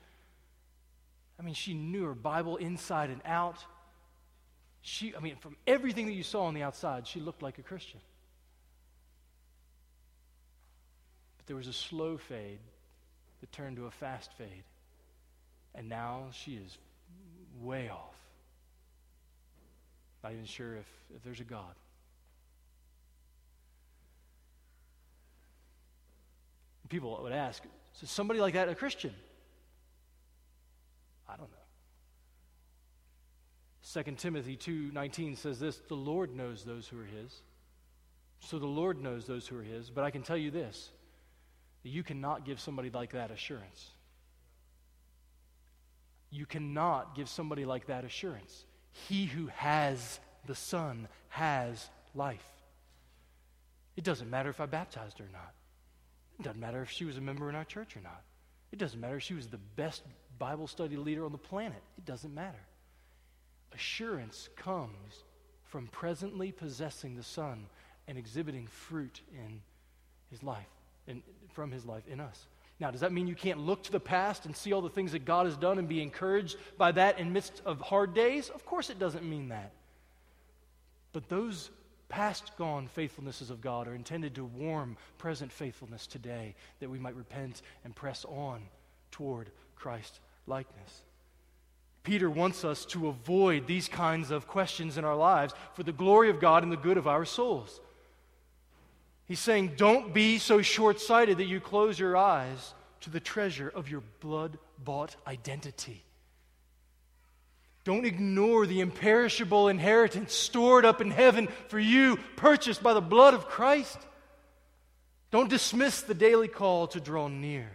I 1.38 1.44
mean, 1.44 1.54
she 1.54 1.74
knew 1.74 2.04
her 2.06 2.14
Bible 2.14 2.56
inside 2.58 3.10
and 3.10 3.22
out. 3.26 3.66
She, 4.82 5.16
I 5.16 5.20
mean, 5.20 5.36
from 5.36 5.56
everything 5.68 6.08
that 6.08 6.14
you 6.14 6.24
saw 6.24 6.46
on 6.46 6.54
the 6.54 6.64
outside, 6.64 7.08
she 7.08 7.20
looked 7.20 7.42
like 7.42 7.60
a 7.60 7.62
Christian. 7.62 8.00
But 11.38 11.46
there 11.46 11.56
was 11.56 11.68
a 11.68 11.74
slow 11.74 12.18
fade 12.18 12.60
that 13.42 13.52
turned 13.52 13.78
to 13.78 13.86
a 13.86 13.92
fast 13.92 14.32
fade. 14.38 14.64
And 15.76 15.88
now 15.88 16.26
she 16.32 16.56
is 16.56 16.78
way 17.62 17.90
off. 17.90 18.16
Not 20.24 20.34
even 20.34 20.46
sure 20.46 20.76
if, 20.76 20.88
if 21.16 21.24
there's 21.24 21.40
a 21.40 21.46
God. 21.46 21.76
People 26.90 27.18
would 27.24 27.32
ask, 27.32 27.64
is 28.02 28.12
somebody 28.12 28.42
like 28.42 28.56
that 28.56 28.68
a 28.68 28.76
Christian? 28.76 29.14
I 31.30 31.38
don't 31.38 31.50
know. 31.50 31.61
2 33.92 34.04
Timothy 34.18 34.56
2:19 34.56 35.36
says 35.36 35.60
this, 35.60 35.82
the 35.88 35.96
Lord 35.96 36.36
knows 36.36 36.64
those 36.64 36.88
who 36.88 37.00
are 37.00 37.06
his. 37.06 37.42
So 38.40 38.58
the 38.58 38.66
Lord 38.66 39.02
knows 39.02 39.26
those 39.26 39.48
who 39.48 39.58
are 39.60 39.64
his, 39.64 39.90
but 39.90 40.04
I 40.04 40.12
can 40.12 40.24
tell 40.24 40.38
you 40.38 40.50
this, 40.50 40.90
that 41.84 41.90
you 41.90 42.02
cannot 42.02 42.46
give 42.46 42.60
somebody 42.60 42.90
like 42.90 43.12
that 43.12 43.32
assurance. 43.32 43.90
You 46.30 46.46
cannot 46.46 47.16
give 47.16 47.28
somebody 47.28 47.66
like 47.66 47.88
that 47.88 48.06
assurance. 48.06 48.66
He 49.10 49.26
who 49.26 49.48
has 49.48 50.20
the 50.48 50.56
Son 50.56 51.08
has 51.30 51.90
life. 52.16 52.46
It 53.98 54.06
doesn't 54.06 54.30
matter 54.30 54.50
if 54.50 54.62
I 54.62 54.66
baptized 54.66 55.20
her 55.20 55.26
or 55.26 55.32
not. 55.34 55.54
It 56.40 56.44
doesn't 56.44 56.60
matter 56.60 56.82
if 56.82 56.90
she 56.90 57.06
was 57.06 57.18
a 57.18 57.22
member 57.22 57.50
in 57.50 57.56
our 57.56 57.66
church 57.66 57.98
or 57.98 58.02
not. 58.02 58.24
It 58.72 58.80
doesn't 58.80 59.00
matter 59.00 59.18
if 59.18 59.24
she 59.24 59.34
was 59.34 59.48
the 59.48 59.58
best 59.58 60.04
Bible 60.40 60.68
study 60.68 60.96
leader 60.96 61.26
on 61.26 61.34
the 61.34 61.38
planet. 61.38 61.84
It 61.98 62.06
doesn't 62.06 62.34
matter. 62.34 62.66
Assurance 63.74 64.50
comes 64.56 65.24
from 65.66 65.88
presently 65.88 66.52
possessing 66.52 67.16
the 67.16 67.24
Son 67.24 67.66
and 68.08 68.18
exhibiting 68.18 68.68
fruit 68.68 69.22
in 69.34 69.62
his 70.30 70.44
life 70.44 70.68
and 71.08 71.22
from 71.54 71.72
his 71.72 71.86
life 71.86 72.08
in 72.08 72.20
us. 72.20 72.48
Now, 72.80 72.90
does 72.90 73.02
that 73.02 73.14
mean 73.14 73.28
you 73.28 73.36
can't 73.36 73.60
look 73.60 73.84
to 73.84 73.92
the 73.92 74.00
past 74.00 74.46
and 74.46 74.56
see 74.56 74.74
all 74.74 74.82
the 74.82 74.90
things 74.90 75.12
that 75.12 75.24
God 75.24 75.46
has 75.46 75.56
done 75.56 75.78
and 75.78 75.88
be 75.88 76.02
encouraged 76.02 76.58
by 76.78 76.92
that 76.94 77.20
in 77.20 77.32
midst 77.32 77.62
of 77.64 77.80
hard 77.80 78.14
days? 78.16 78.50
Of 78.50 78.66
course 78.66 78.90
it 78.90 78.98
doesn't 78.98 79.24
mean 79.24 79.50
that. 79.50 79.72
But 81.14 81.30
those 81.30 81.70
past 82.10 82.58
gone 82.58 82.90
faithfulnesses 82.98 83.52
of 83.52 83.62
God 83.62 83.88
are 83.88 83.96
intended 83.96 84.36
to 84.36 84.46
warm 84.46 84.98
present 85.18 85.52
faithfulness 85.52 86.08
today 86.08 86.56
that 86.80 86.90
we 86.90 87.00
might 87.00 87.16
repent 87.16 87.62
and 87.86 87.96
press 87.96 88.26
on 88.26 88.64
toward 89.12 89.52
Christ 89.76 90.20
likeness. 90.48 91.04
Peter 92.04 92.30
wants 92.30 92.66
us 92.66 92.86
to 92.86 93.08
avoid 93.08 93.68
these 93.68 93.88
kinds 93.88 94.32
of 94.32 94.48
questions 94.48 94.98
in 94.98 95.06
our 95.06 95.16
lives 95.16 95.54
for 95.74 95.84
the 95.84 95.92
glory 95.92 96.30
of 96.30 96.40
God 96.40 96.64
and 96.64 96.72
the 96.72 96.78
good 96.78 96.98
of 96.98 97.08
our 97.08 97.26
souls. 97.26 97.80
He's 99.26 99.40
saying, 99.40 99.74
don't 99.78 100.14
be 100.14 100.40
so 100.40 100.62
short 100.62 101.00
sighted 101.00 101.38
that 101.38 101.46
you 101.46 101.60
close 101.60 102.00
your 102.00 102.18
eyes 102.18 102.74
to 103.02 103.10
the 103.10 103.20
treasure 103.20 103.72
of 103.74 103.90
your 103.90 104.04
blood 104.20 104.58
bought 104.84 105.16
identity. 105.28 106.04
Don't 107.84 108.06
ignore 108.06 108.68
the 108.68 108.80
imperishable 108.80 109.68
inheritance 109.68 110.34
stored 110.34 110.86
up 110.86 111.02
in 111.02 111.12
heaven 111.12 111.48
for 111.68 111.80
you, 111.80 112.18
purchased 112.36 112.84
by 112.84 112.94
the 112.94 113.02
blood 113.02 113.34
of 113.34 113.48
Christ. 113.48 113.98
Don't 115.32 115.50
dismiss 115.50 116.02
the 116.02 116.14
daily 116.14 116.48
call 116.48 116.88
to 116.88 117.00
draw 117.00 117.28
near. 117.28 117.72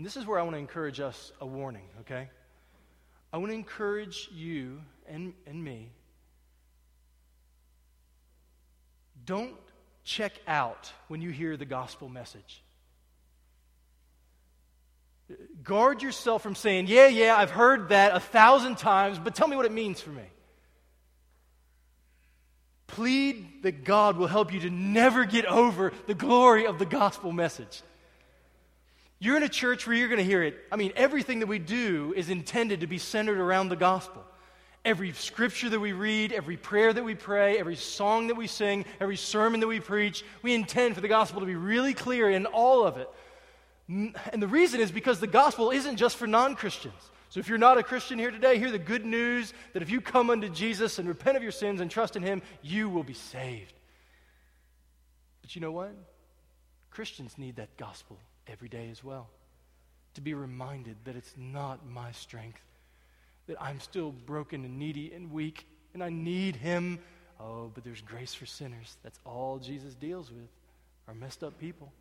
And 0.00 0.06
this 0.06 0.16
is 0.16 0.24
where 0.24 0.38
I 0.38 0.42
want 0.44 0.54
to 0.54 0.58
encourage 0.58 0.98
us 0.98 1.30
a 1.42 1.46
warning, 1.46 1.84
okay? 2.00 2.30
I 3.34 3.36
want 3.36 3.50
to 3.50 3.54
encourage 3.54 4.30
you 4.32 4.80
and, 5.06 5.34
and 5.46 5.62
me 5.62 5.90
Don't 9.26 9.52
check 10.02 10.32
out 10.48 10.90
when 11.08 11.20
you 11.20 11.28
hear 11.28 11.58
the 11.58 11.66
gospel 11.66 12.08
message. 12.08 12.62
Guard 15.62 16.02
yourself 16.02 16.42
from 16.42 16.54
saying, 16.54 16.86
Yeah, 16.86 17.08
yeah, 17.08 17.36
I've 17.36 17.50
heard 17.50 17.90
that 17.90 18.16
a 18.16 18.20
thousand 18.20 18.78
times, 18.78 19.18
but 19.18 19.34
tell 19.34 19.48
me 19.48 19.56
what 19.56 19.66
it 19.66 19.72
means 19.72 20.00
for 20.00 20.12
me. 20.12 20.24
plead 22.86 23.64
that 23.64 23.84
God 23.84 24.16
will 24.16 24.28
help 24.28 24.50
you 24.50 24.60
to 24.60 24.70
never 24.70 25.26
get 25.26 25.44
over 25.44 25.92
the 26.06 26.14
glory 26.14 26.66
of 26.66 26.78
the 26.78 26.86
gospel 26.86 27.32
message. 27.32 27.82
You're 29.22 29.36
in 29.36 29.42
a 29.42 29.50
church 29.50 29.86
where 29.86 29.94
you're 29.94 30.08
going 30.08 30.18
to 30.18 30.24
hear 30.24 30.42
it. 30.42 30.58
I 30.72 30.76
mean, 30.76 30.92
everything 30.96 31.40
that 31.40 31.46
we 31.46 31.58
do 31.58 32.14
is 32.16 32.30
intended 32.30 32.80
to 32.80 32.86
be 32.86 32.96
centered 32.96 33.38
around 33.38 33.68
the 33.68 33.76
gospel. 33.76 34.24
Every 34.82 35.12
scripture 35.12 35.68
that 35.68 35.78
we 35.78 35.92
read, 35.92 36.32
every 36.32 36.56
prayer 36.56 36.90
that 36.90 37.04
we 37.04 37.14
pray, 37.14 37.58
every 37.58 37.76
song 37.76 38.28
that 38.28 38.34
we 38.34 38.46
sing, 38.46 38.86
every 38.98 39.18
sermon 39.18 39.60
that 39.60 39.66
we 39.66 39.78
preach, 39.78 40.24
we 40.40 40.54
intend 40.54 40.94
for 40.94 41.02
the 41.02 41.08
gospel 41.08 41.40
to 41.40 41.46
be 41.46 41.54
really 41.54 41.92
clear 41.92 42.30
in 42.30 42.46
all 42.46 42.86
of 42.86 42.96
it. 42.96 43.10
And 43.88 44.42
the 44.42 44.48
reason 44.48 44.80
is 44.80 44.90
because 44.90 45.20
the 45.20 45.26
gospel 45.26 45.70
isn't 45.70 45.96
just 45.96 46.16
for 46.16 46.26
non 46.26 46.56
Christians. 46.56 47.10
So 47.28 47.40
if 47.40 47.48
you're 47.48 47.58
not 47.58 47.76
a 47.76 47.82
Christian 47.82 48.18
here 48.18 48.30
today, 48.30 48.58
hear 48.58 48.70
the 48.70 48.78
good 48.78 49.04
news 49.04 49.52
that 49.74 49.82
if 49.82 49.90
you 49.90 50.00
come 50.00 50.30
unto 50.30 50.48
Jesus 50.48 50.98
and 50.98 51.06
repent 51.06 51.36
of 51.36 51.42
your 51.42 51.52
sins 51.52 51.82
and 51.82 51.90
trust 51.90 52.16
in 52.16 52.22
Him, 52.22 52.40
you 52.62 52.88
will 52.88 53.04
be 53.04 53.14
saved. 53.14 53.74
But 55.42 55.54
you 55.54 55.60
know 55.60 55.72
what? 55.72 55.94
Christians 56.90 57.36
need 57.36 57.56
that 57.56 57.76
gospel 57.76 58.18
every 58.50 58.68
day 58.68 58.88
as 58.90 59.02
well. 59.04 59.28
To 60.14 60.20
be 60.20 60.34
reminded 60.34 60.96
that 61.04 61.16
it's 61.16 61.34
not 61.36 61.86
my 61.88 62.12
strength, 62.12 62.60
that 63.46 63.60
I'm 63.60 63.80
still 63.80 64.12
broken 64.12 64.64
and 64.64 64.78
needy 64.78 65.12
and 65.12 65.30
weak, 65.30 65.66
and 65.94 66.02
I 66.02 66.10
need 66.10 66.56
Him. 66.56 66.98
Oh, 67.38 67.70
but 67.72 67.84
there's 67.84 68.00
grace 68.00 68.34
for 68.34 68.46
sinners. 68.46 68.96
That's 69.02 69.18
all 69.24 69.58
Jesus 69.58 69.94
deals 69.94 70.30
with, 70.30 70.48
our 71.08 71.14
messed 71.14 71.42
up 71.42 71.58
people. 71.58 71.92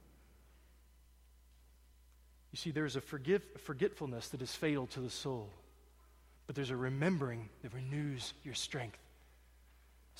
You 2.52 2.58
see, 2.58 2.72
there's 2.72 2.96
a 2.96 3.02
forgive, 3.02 3.44
forgetfulness 3.60 4.30
that 4.30 4.42
is 4.42 4.52
fatal 4.52 4.88
to 4.88 5.00
the 5.00 5.10
soul, 5.10 5.50
but 6.48 6.56
there's 6.56 6.72
a 6.72 6.76
remembering 6.76 7.50
that 7.62 7.74
renews 7.74 8.34
your 8.44 8.56
strength. 8.56 8.98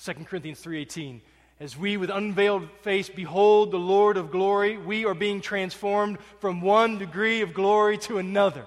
2 0.02 0.24
Corinthians 0.26 0.60
3:18 0.60 1.20
as 1.60 1.76
we 1.76 1.98
with 1.98 2.08
unveiled 2.08 2.68
face 2.80 3.10
behold 3.10 3.70
the 3.70 3.78
Lord 3.78 4.16
of 4.16 4.30
glory, 4.30 4.78
we 4.78 5.04
are 5.04 5.14
being 5.14 5.42
transformed 5.42 6.18
from 6.40 6.62
one 6.62 6.98
degree 6.98 7.42
of 7.42 7.52
glory 7.52 7.98
to 7.98 8.16
another. 8.16 8.66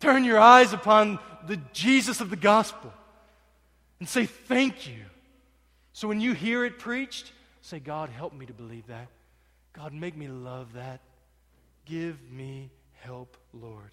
Turn 0.00 0.24
your 0.24 0.40
eyes 0.40 0.72
upon 0.72 1.20
the 1.46 1.58
Jesus 1.72 2.20
of 2.20 2.28
the 2.28 2.36
gospel 2.36 2.92
and 4.00 4.08
say, 4.08 4.26
Thank 4.26 4.88
you. 4.88 4.98
So 5.92 6.08
when 6.08 6.20
you 6.20 6.32
hear 6.32 6.64
it 6.64 6.80
preached, 6.80 7.30
say, 7.60 7.78
God, 7.78 8.10
help 8.10 8.32
me 8.32 8.46
to 8.46 8.52
believe 8.52 8.88
that. 8.88 9.06
God, 9.72 9.92
make 9.92 10.16
me 10.16 10.26
love 10.26 10.72
that. 10.72 11.00
Give 11.84 12.18
me 12.32 12.70
help, 13.00 13.36
Lord. 13.52 13.92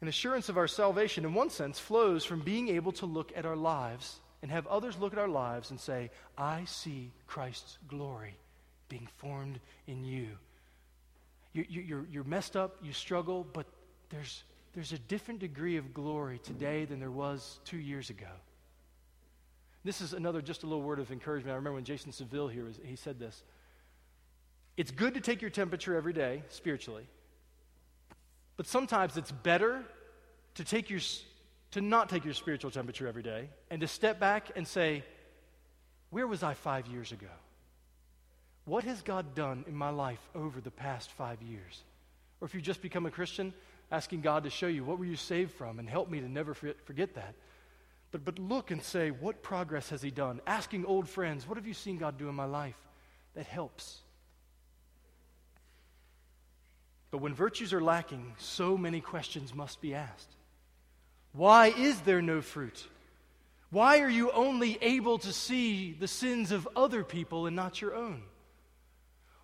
An 0.00 0.08
assurance 0.08 0.48
of 0.48 0.56
our 0.56 0.66
salvation, 0.66 1.24
in 1.24 1.34
one 1.34 1.50
sense, 1.50 1.78
flows 1.78 2.24
from 2.24 2.40
being 2.40 2.68
able 2.70 2.92
to 2.92 3.06
look 3.06 3.32
at 3.36 3.46
our 3.46 3.56
lives 3.56 4.18
and 4.42 4.50
have 4.50 4.66
others 4.66 4.98
look 4.98 5.12
at 5.12 5.18
our 5.18 5.28
lives 5.28 5.70
and 5.70 5.78
say, 5.78 6.10
I 6.36 6.64
see 6.64 7.12
Christ's 7.26 7.78
glory 7.88 8.36
being 8.88 9.08
formed 9.18 9.60
in 9.86 10.04
you. 10.04 10.28
you, 11.52 11.64
you 11.68 11.80
you're, 11.82 12.06
you're 12.10 12.24
messed 12.24 12.56
up, 12.56 12.76
you 12.82 12.92
struggle, 12.92 13.46
but 13.52 13.66
there's, 14.08 14.42
there's 14.72 14.92
a 14.92 14.98
different 14.98 15.40
degree 15.40 15.76
of 15.76 15.94
glory 15.94 16.38
today 16.38 16.84
than 16.84 17.00
there 17.00 17.10
was 17.10 17.60
two 17.64 17.78
years 17.78 18.10
ago. 18.10 18.26
This 19.84 20.00
is 20.00 20.12
another, 20.12 20.42
just 20.42 20.62
a 20.62 20.66
little 20.66 20.82
word 20.82 20.98
of 20.98 21.10
encouragement. 21.10 21.52
I 21.52 21.56
remember 21.56 21.76
when 21.76 21.84
Jason 21.84 22.12
Seville 22.12 22.48
here, 22.48 22.64
was, 22.64 22.78
he 22.84 22.96
said 22.96 23.18
this. 23.18 23.42
It's 24.76 24.90
good 24.90 25.14
to 25.14 25.20
take 25.20 25.40
your 25.40 25.50
temperature 25.50 25.96
every 25.96 26.12
day, 26.12 26.42
spiritually, 26.48 27.06
but 28.56 28.66
sometimes 28.66 29.16
it's 29.16 29.32
better 29.32 29.82
to 30.54 30.64
take 30.64 30.90
your 30.90 31.00
to 31.72 31.80
not 31.80 32.08
take 32.08 32.24
your 32.24 32.34
spiritual 32.34 32.70
temperature 32.70 33.06
every 33.06 33.22
day 33.22 33.48
and 33.70 33.80
to 33.80 33.86
step 33.86 34.18
back 34.18 34.50
and 34.56 34.66
say, 34.66 35.04
Where 36.10 36.26
was 36.26 36.42
I 36.42 36.54
five 36.54 36.86
years 36.86 37.12
ago? 37.12 37.28
What 38.64 38.84
has 38.84 39.02
God 39.02 39.34
done 39.34 39.64
in 39.66 39.74
my 39.74 39.90
life 39.90 40.20
over 40.34 40.60
the 40.60 40.70
past 40.70 41.10
five 41.12 41.42
years? 41.42 41.82
Or 42.40 42.46
if 42.46 42.54
you 42.54 42.60
just 42.60 42.82
become 42.82 43.06
a 43.06 43.10
Christian, 43.10 43.52
asking 43.90 44.20
God 44.20 44.44
to 44.44 44.50
show 44.50 44.66
you 44.66 44.84
what 44.84 44.98
were 44.98 45.04
you 45.04 45.16
saved 45.16 45.52
from 45.52 45.78
and 45.78 45.88
help 45.88 46.10
me 46.10 46.20
to 46.20 46.28
never 46.28 46.54
forget 46.54 47.14
that. 47.14 47.34
But, 48.12 48.24
but 48.24 48.38
look 48.38 48.70
and 48.70 48.82
say, 48.82 49.10
What 49.10 49.42
progress 49.42 49.90
has 49.90 50.02
He 50.02 50.10
done? 50.10 50.40
Asking 50.46 50.84
old 50.84 51.08
friends, 51.08 51.46
What 51.46 51.56
have 51.56 51.66
you 51.66 51.74
seen 51.74 51.98
God 51.98 52.18
do 52.18 52.28
in 52.28 52.34
my 52.34 52.44
life? 52.44 52.76
That 53.34 53.46
helps. 53.46 53.98
But 57.10 57.18
when 57.18 57.34
virtues 57.34 57.72
are 57.72 57.80
lacking, 57.80 58.34
so 58.38 58.76
many 58.76 59.00
questions 59.00 59.54
must 59.54 59.80
be 59.80 59.94
asked. 59.94 60.28
Why 61.32 61.68
is 61.68 62.00
there 62.00 62.22
no 62.22 62.40
fruit? 62.40 62.86
Why 63.70 64.00
are 64.00 64.08
you 64.08 64.32
only 64.32 64.78
able 64.82 65.18
to 65.18 65.32
see 65.32 65.92
the 65.92 66.08
sins 66.08 66.50
of 66.50 66.68
other 66.74 67.04
people 67.04 67.46
and 67.46 67.54
not 67.54 67.80
your 67.80 67.94
own? 67.94 68.22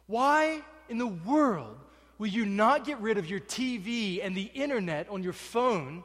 Why 0.07 0.63
in 0.89 0.99
the 0.99 1.07
world 1.07 1.79
will 2.19 2.27
you 2.27 2.45
not 2.45 2.85
get 2.85 2.99
rid 3.01 3.19
of 3.19 3.29
your 3.29 3.41
TV 3.41 4.25
and 4.25 4.37
the 4.37 4.51
internet 4.55 5.09
on 5.09 5.23
your 5.23 5.33
phone 5.33 6.03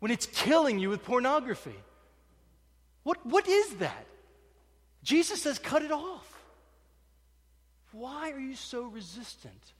when 0.00 0.10
it's 0.10 0.26
killing 0.26 0.78
you 0.78 0.88
with 0.88 1.04
pornography? 1.04 1.76
What, 3.04 3.24
what 3.24 3.46
is 3.46 3.74
that? 3.76 4.06
Jesus 5.02 5.42
says, 5.42 5.58
cut 5.58 5.82
it 5.82 5.92
off. 5.92 6.28
Why 7.92 8.30
are 8.32 8.38
you 8.40 8.54
so 8.54 8.84
resistant 8.84 9.72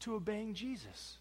to 0.00 0.14
obeying 0.14 0.54
Jesus? 0.54 1.18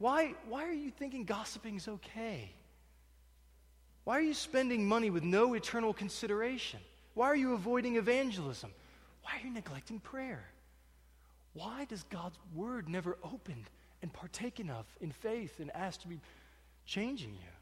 Why, 0.00 0.32
why 0.48 0.64
are 0.64 0.72
you 0.72 0.90
thinking 0.90 1.24
gossiping 1.24 1.76
is 1.76 1.86
okay? 1.86 2.50
Why 4.04 4.16
are 4.16 4.22
you 4.22 4.32
spending 4.32 4.88
money 4.88 5.10
with 5.10 5.22
no 5.22 5.52
eternal 5.52 5.92
consideration? 5.92 6.80
Why 7.12 7.26
are 7.26 7.36
you 7.36 7.52
avoiding 7.52 7.96
evangelism? 7.96 8.70
Why 9.22 9.32
are 9.36 9.46
you 9.46 9.52
neglecting 9.52 10.00
prayer? 10.00 10.42
Why 11.52 11.84
does 11.84 12.02
God's 12.04 12.38
word 12.54 12.88
never 12.88 13.18
opened 13.22 13.68
and 14.00 14.10
partaken 14.10 14.70
of 14.70 14.86
in 15.02 15.12
faith 15.12 15.60
and 15.60 15.70
asked 15.76 16.00
to 16.00 16.08
be 16.08 16.18
changing 16.86 17.34
you? 17.34 17.52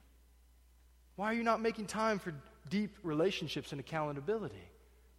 Why 1.17 1.33
are 1.33 1.35
you 1.35 1.43
not 1.43 1.61
making 1.61 1.87
time 1.87 2.21
for 2.21 2.33
deep 2.71 2.97
relationships 3.03 3.73
and 3.73 3.81
accountability? 3.81 4.63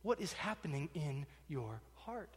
What 0.03 0.21
is 0.21 0.31
happening 0.31 0.87
in 0.93 1.25
your 1.49 1.81
heart? 1.95 2.33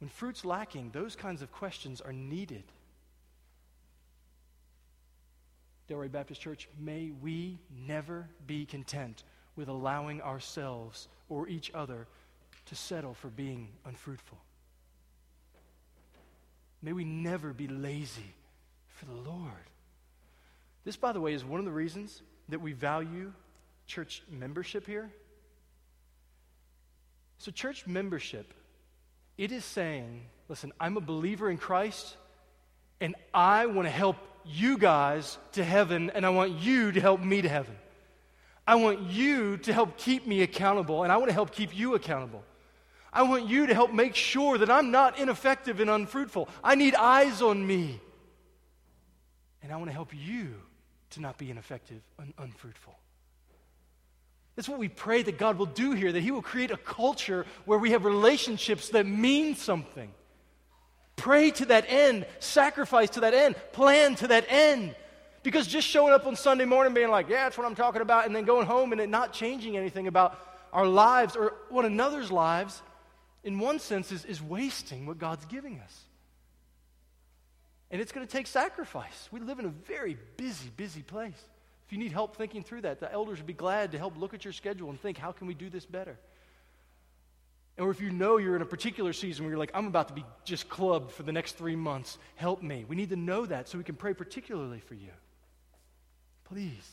When 0.00 0.08
fruit's 0.08 0.44
lacking, 0.44 0.90
those 0.90 1.14
kinds 1.14 1.42
of 1.42 1.52
questions 1.52 2.00
are 2.00 2.12
needed. 2.12 2.64
Delray 5.88 6.10
Baptist 6.10 6.40
Church, 6.40 6.68
may 6.78 7.10
we 7.20 7.58
never 7.86 8.28
be 8.46 8.64
content 8.64 9.24
with 9.56 9.68
allowing 9.68 10.22
ourselves 10.22 11.08
or 11.28 11.48
each 11.48 11.70
other 11.74 12.06
to 12.66 12.74
settle 12.74 13.12
for 13.12 13.28
being 13.28 13.68
unfruitful. 13.84 14.38
May 16.80 16.92
we 16.92 17.04
never 17.04 17.52
be 17.52 17.68
lazy 17.68 18.34
for 18.88 19.04
the 19.04 19.12
Lord. 19.30 19.52
This, 20.84 20.96
by 20.96 21.12
the 21.12 21.20
way, 21.20 21.34
is 21.34 21.44
one 21.44 21.58
of 21.58 21.66
the 21.66 21.72
reasons 21.72 22.22
that 22.48 22.60
we 22.60 22.72
value 22.72 23.32
church 23.86 24.22
membership 24.30 24.86
here. 24.86 25.10
So, 27.38 27.50
church 27.50 27.86
membership 27.86 28.54
it 29.40 29.52
is 29.52 29.64
saying, 29.64 30.20
listen, 30.50 30.70
I'm 30.78 30.98
a 30.98 31.00
believer 31.00 31.50
in 31.50 31.56
Christ, 31.56 32.14
and 33.00 33.16
I 33.32 33.64
want 33.64 33.86
to 33.86 33.90
help 33.90 34.18
you 34.44 34.76
guys 34.76 35.38
to 35.52 35.64
heaven, 35.64 36.10
and 36.10 36.26
I 36.26 36.28
want 36.28 36.60
you 36.60 36.92
to 36.92 37.00
help 37.00 37.22
me 37.22 37.40
to 37.40 37.48
heaven. 37.48 37.74
I 38.66 38.74
want 38.74 39.00
you 39.00 39.56
to 39.56 39.72
help 39.72 39.96
keep 39.96 40.26
me 40.26 40.42
accountable, 40.42 41.04
and 41.04 41.10
I 41.10 41.16
want 41.16 41.30
to 41.30 41.32
help 41.32 41.52
keep 41.52 41.74
you 41.74 41.94
accountable. 41.94 42.44
I 43.14 43.22
want 43.22 43.48
you 43.48 43.66
to 43.66 43.72
help 43.72 43.94
make 43.94 44.14
sure 44.14 44.58
that 44.58 44.70
I'm 44.70 44.90
not 44.90 45.18
ineffective 45.18 45.80
and 45.80 45.88
unfruitful. 45.88 46.46
I 46.62 46.74
need 46.74 46.94
eyes 46.94 47.40
on 47.40 47.66
me. 47.66 47.98
And 49.62 49.72
I 49.72 49.76
want 49.76 49.88
to 49.88 49.94
help 49.94 50.12
you 50.12 50.54
to 51.12 51.20
not 51.22 51.38
be 51.38 51.50
ineffective 51.50 52.02
and 52.18 52.34
unfruitful. 52.36 52.94
That's 54.60 54.68
what 54.68 54.78
we 54.78 54.88
pray 54.88 55.22
that 55.22 55.38
God 55.38 55.56
will 55.56 55.64
do 55.64 55.92
here, 55.92 56.12
that 56.12 56.20
He 56.20 56.30
will 56.30 56.42
create 56.42 56.70
a 56.70 56.76
culture 56.76 57.46
where 57.64 57.78
we 57.78 57.92
have 57.92 58.04
relationships 58.04 58.90
that 58.90 59.06
mean 59.06 59.56
something. 59.56 60.12
Pray 61.16 61.50
to 61.52 61.64
that 61.64 61.86
end, 61.88 62.26
sacrifice 62.40 63.08
to 63.08 63.20
that 63.20 63.32
end, 63.32 63.56
plan 63.72 64.16
to 64.16 64.26
that 64.26 64.44
end. 64.50 64.94
Because 65.42 65.66
just 65.66 65.88
showing 65.88 66.12
up 66.12 66.26
on 66.26 66.36
Sunday 66.36 66.66
morning 66.66 66.92
being 66.92 67.08
like, 67.08 67.30
yeah, 67.30 67.44
that's 67.44 67.56
what 67.56 67.66
I'm 67.66 67.74
talking 67.74 68.02
about, 68.02 68.26
and 68.26 68.36
then 68.36 68.44
going 68.44 68.66
home 68.66 68.92
and 68.92 69.00
it 69.00 69.08
not 69.08 69.32
changing 69.32 69.78
anything 69.78 70.06
about 70.08 70.38
our 70.74 70.86
lives 70.86 71.36
or 71.36 71.54
one 71.70 71.86
another's 71.86 72.30
lives, 72.30 72.82
in 73.42 73.58
one 73.58 73.78
sense, 73.78 74.12
is, 74.12 74.26
is 74.26 74.42
wasting 74.42 75.06
what 75.06 75.16
God's 75.16 75.46
giving 75.46 75.80
us. 75.80 76.00
And 77.90 77.98
it's 77.98 78.12
going 78.12 78.26
to 78.26 78.30
take 78.30 78.46
sacrifice. 78.46 79.30
We 79.32 79.40
live 79.40 79.58
in 79.58 79.64
a 79.64 79.68
very 79.70 80.18
busy, 80.36 80.68
busy 80.76 81.00
place. 81.00 81.42
If 81.90 81.94
you 81.94 81.98
need 81.98 82.12
help 82.12 82.36
thinking 82.36 82.62
through 82.62 82.82
that, 82.82 83.00
the 83.00 83.12
elders 83.12 83.38
would 83.38 83.48
be 83.48 83.52
glad 83.52 83.90
to 83.90 83.98
help 83.98 84.16
look 84.16 84.32
at 84.32 84.44
your 84.44 84.52
schedule 84.52 84.90
and 84.90 85.00
think, 85.00 85.18
how 85.18 85.32
can 85.32 85.48
we 85.48 85.54
do 85.54 85.68
this 85.68 85.84
better? 85.84 86.16
Or 87.76 87.90
if 87.90 88.00
you 88.00 88.10
know 88.10 88.36
you're 88.36 88.54
in 88.54 88.62
a 88.62 88.64
particular 88.64 89.12
season 89.12 89.44
where 89.44 89.50
you're 89.50 89.58
like, 89.58 89.72
I'm 89.74 89.88
about 89.88 90.06
to 90.06 90.14
be 90.14 90.24
just 90.44 90.68
clubbed 90.68 91.10
for 91.10 91.24
the 91.24 91.32
next 91.32 91.58
three 91.58 91.74
months, 91.74 92.16
help 92.36 92.62
me. 92.62 92.84
We 92.86 92.94
need 92.94 93.10
to 93.10 93.16
know 93.16 93.44
that 93.44 93.68
so 93.68 93.76
we 93.76 93.82
can 93.82 93.96
pray 93.96 94.14
particularly 94.14 94.78
for 94.78 94.94
you. 94.94 95.10
Please. 96.44 96.88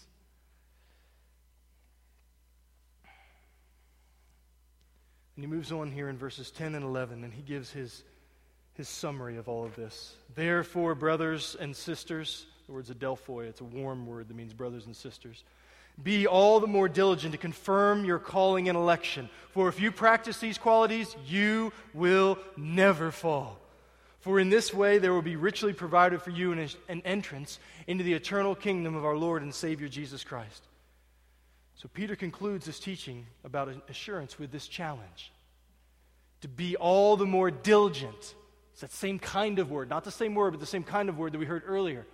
And 5.35 5.43
he 5.43 5.45
moves 5.45 5.71
on 5.71 5.91
here 5.91 6.09
in 6.09 6.17
verses 6.17 6.49
10 6.49 6.73
and 6.73 6.83
11, 6.83 7.23
and 7.23 7.31
he 7.31 7.43
gives 7.43 7.71
his, 7.71 8.03
his 8.73 8.89
summary 8.89 9.37
of 9.37 9.47
all 9.47 9.63
of 9.63 9.75
this. 9.75 10.15
Therefore, 10.33 10.95
brothers 10.95 11.55
and 11.59 11.75
sisters, 11.75 12.47
the 12.67 12.73
word's 12.73 12.89
adelphoi, 12.89 13.47
it's 13.47 13.61
a 13.61 13.65
warm 13.65 14.05
word 14.05 14.27
that 14.27 14.35
means 14.35 14.53
brothers 14.53 14.85
and 14.85 14.95
sisters. 14.95 15.43
Be 16.03 16.27
all 16.27 16.59
the 16.59 16.67
more 16.67 16.87
diligent 16.87 17.31
to 17.31 17.37
confirm 17.37 18.05
your 18.05 18.19
calling 18.19 18.69
and 18.69 18.77
election. 18.77 19.29
For 19.51 19.67
if 19.67 19.79
you 19.79 19.91
practice 19.91 20.37
these 20.37 20.57
qualities, 20.57 21.15
you 21.25 21.73
will 21.93 22.37
never 22.55 23.09
fall. 23.09 23.57
For 24.19 24.39
in 24.39 24.49
this 24.49 24.73
way 24.73 24.97
there 24.97 25.13
will 25.13 25.21
be 25.21 25.37
richly 25.37 25.73
provided 25.73 26.21
for 26.21 26.29
you 26.29 26.51
an, 26.51 26.69
an 26.89 27.01
entrance 27.05 27.59
into 27.87 28.03
the 28.03 28.13
eternal 28.13 28.53
kingdom 28.53 28.95
of 28.95 29.05
our 29.05 29.15
Lord 29.15 29.41
and 29.41 29.55
Savior 29.55 29.87
Jesus 29.87 30.23
Christ. 30.23 30.63
So 31.75 31.87
Peter 31.93 32.15
concludes 32.15 32.65
his 32.65 32.79
teaching 32.79 33.25
about 33.45 33.69
assurance 33.87 34.37
with 34.37 34.51
this 34.51 34.67
challenge 34.67 35.31
to 36.41 36.47
be 36.47 36.75
all 36.75 37.15
the 37.15 37.25
more 37.25 37.49
diligent. 37.49 38.35
It's 38.73 38.81
that 38.81 38.91
same 38.91 39.19
kind 39.19 39.57
of 39.57 39.71
word, 39.71 39.89
not 39.89 40.03
the 40.03 40.11
same 40.11 40.35
word, 40.35 40.51
but 40.51 40.59
the 40.59 40.65
same 40.65 40.83
kind 40.83 41.07
of 41.07 41.17
word 41.17 41.31
that 41.31 41.39
we 41.39 41.45
heard 41.45 41.63
earlier. 41.65 42.05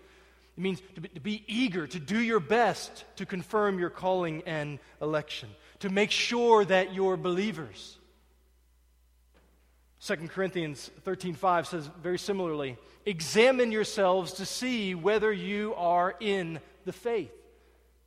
It 0.57 0.61
means 0.61 0.81
to 0.95 1.01
be, 1.01 1.07
to 1.09 1.19
be 1.19 1.43
eager, 1.47 1.87
to 1.87 1.99
do 1.99 2.19
your 2.19 2.39
best 2.39 3.05
to 3.15 3.25
confirm 3.25 3.79
your 3.79 3.89
calling 3.89 4.43
and 4.45 4.79
election, 5.01 5.49
to 5.79 5.89
make 5.89 6.11
sure 6.11 6.63
that 6.65 6.93
you're 6.93 7.17
believers. 7.17 7.97
2 10.05 10.15
Corinthians 10.27 10.91
13:5 11.05 11.65
says 11.65 11.89
very 12.01 12.19
similarly, 12.19 12.77
examine 13.05 13.71
yourselves 13.71 14.33
to 14.33 14.45
see 14.45 14.93
whether 14.95 15.31
you 15.31 15.73
are 15.75 16.13
in 16.19 16.59
the 16.85 16.93
faith. 16.93 17.31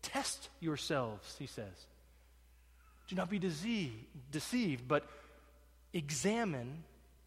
Test 0.02 0.50
yourselves, 0.60 1.36
he 1.38 1.46
says. 1.46 1.86
Do 3.08 3.16
not 3.16 3.30
be 3.30 3.38
deceived, 3.38 4.86
but 4.86 5.08
examine 5.92 6.84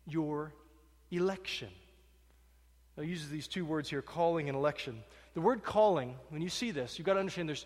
your 0.08 0.54
election. 1.12 1.70
He 3.02 3.08
uses 3.08 3.30
these 3.30 3.48
two 3.48 3.66
words 3.66 3.90
here, 3.90 4.02
calling 4.02 4.50
and 4.50 4.58
election. 4.58 5.04
The 5.34 5.42
word 5.42 5.64
calling, 5.64 6.16
when 6.30 6.42
you 6.42 6.50
see 6.50 6.72
this, 6.72 6.98
you've 6.98 7.06
got 7.06 7.14
to 7.14 7.20
understand 7.20 7.50
there's, 7.50 7.66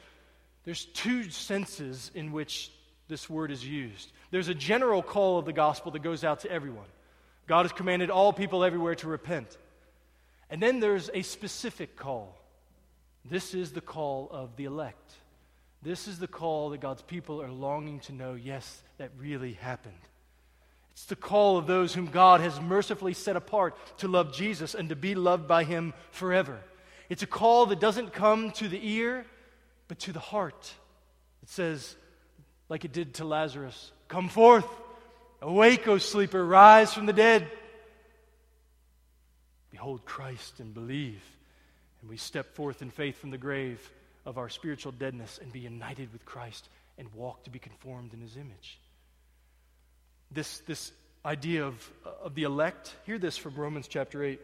there's 0.66 0.86
two 0.86 1.30
senses 1.30 2.12
in 2.14 2.32
which 2.32 2.72
this 3.08 3.30
word 3.30 3.52
is 3.52 3.66
used. 3.66 4.12
There's 4.32 4.48
a 4.48 4.56
general 4.56 5.02
call 5.02 5.40
of 5.40 5.46
the 5.46 5.54
gospel 5.54 5.92
that 5.92 6.04
goes 6.04 6.24
out 6.24 6.42
to 6.42 6.52
everyone. 6.52 6.86
God 7.48 7.64
has 7.64 7.74
commanded 7.74 8.10
all 8.10 8.34
people 8.34 8.64
everywhere 8.64 8.96
to 8.96 9.08
repent. 9.08 9.58
And 10.50 10.62
then 10.62 10.80
there's 10.80 11.10
a 11.14 11.22
specific 11.22 11.96
call 11.96 12.38
this 13.26 13.54
is 13.54 13.72
the 13.72 13.82
call 13.82 14.28
of 14.32 14.56
the 14.58 14.66
elect. 14.66 15.14
This 15.82 16.08
is 16.08 16.20
the 16.20 16.28
call 16.28 16.72
that 16.72 16.82
God's 16.82 17.02
people 17.02 17.42
are 17.42 17.52
longing 17.52 18.00
to 18.02 18.14
know 18.14 18.34
yes, 18.34 18.82
that 18.98 19.12
really 19.18 19.54
happened. 19.54 19.96
It's 20.94 21.06
the 21.06 21.16
call 21.16 21.58
of 21.58 21.68
those 21.68 21.94
whom 21.94 22.08
God 22.08 22.42
has 22.42 22.60
mercifully 22.62 23.14
set 23.14 23.36
apart 23.36 23.76
to 24.00 24.08
love 24.08 24.34
Jesus 24.34 24.76
and 24.76 24.90
to 24.90 24.96
be 24.96 25.16
loved 25.16 25.48
by 25.48 25.64
Him 25.64 25.94
forever. 26.12 26.60
It's 27.10 27.24
a 27.24 27.28
call 27.28 27.68
that 27.68 27.80
doesn't 27.80 28.14
come 28.14 28.52
to 28.52 28.68
the 28.68 28.80
ear, 28.82 29.26
but 29.88 30.00
to 30.00 30.14
the 30.14 30.20
heart. 30.20 30.74
It 31.42 31.50
says, 31.50 31.96
like 32.70 32.86
it 32.86 32.94
did 32.94 33.16
to 33.16 33.26
Lazarus, 33.26 33.92
Come 34.08 34.30
forth, 34.30 34.68
awake, 35.42 35.88
O 35.88 35.98
sleeper, 35.98 36.46
rise 36.46 36.94
from 36.94 37.08
the 37.08 37.14
dead. 37.14 37.48
Behold 39.72 40.06
Christ 40.06 40.60
and 40.60 40.74
believe 40.74 41.22
and 42.04 42.10
we 42.10 42.18
step 42.18 42.54
forth 42.54 42.82
in 42.82 42.92
faith 42.92 43.18
from 43.18 43.32
the 43.32 43.38
grave 43.38 43.90
of 44.26 44.38
our 44.38 44.50
spiritual 44.50 44.92
deadness 44.92 45.40
and 45.42 45.54
be 45.54 45.62
united 45.62 46.12
with 46.12 46.26
Christ 46.26 46.68
and 46.98 47.08
walk 47.14 47.46
to 47.46 47.50
be 47.50 47.60
conformed 47.60 48.14
in 48.14 48.20
his 48.20 48.36
image. 48.36 48.78
This, 50.34 50.60
this 50.60 50.92
idea 51.26 51.66
of, 51.66 51.92
of 52.24 52.36
the 52.36 52.44
elect, 52.44 52.96
hear 53.06 53.18
this 53.18 53.38
from 53.38 53.56
Romans 53.56 53.88
chapter 53.88 54.24
8. 54.24 54.34
It 54.34 54.42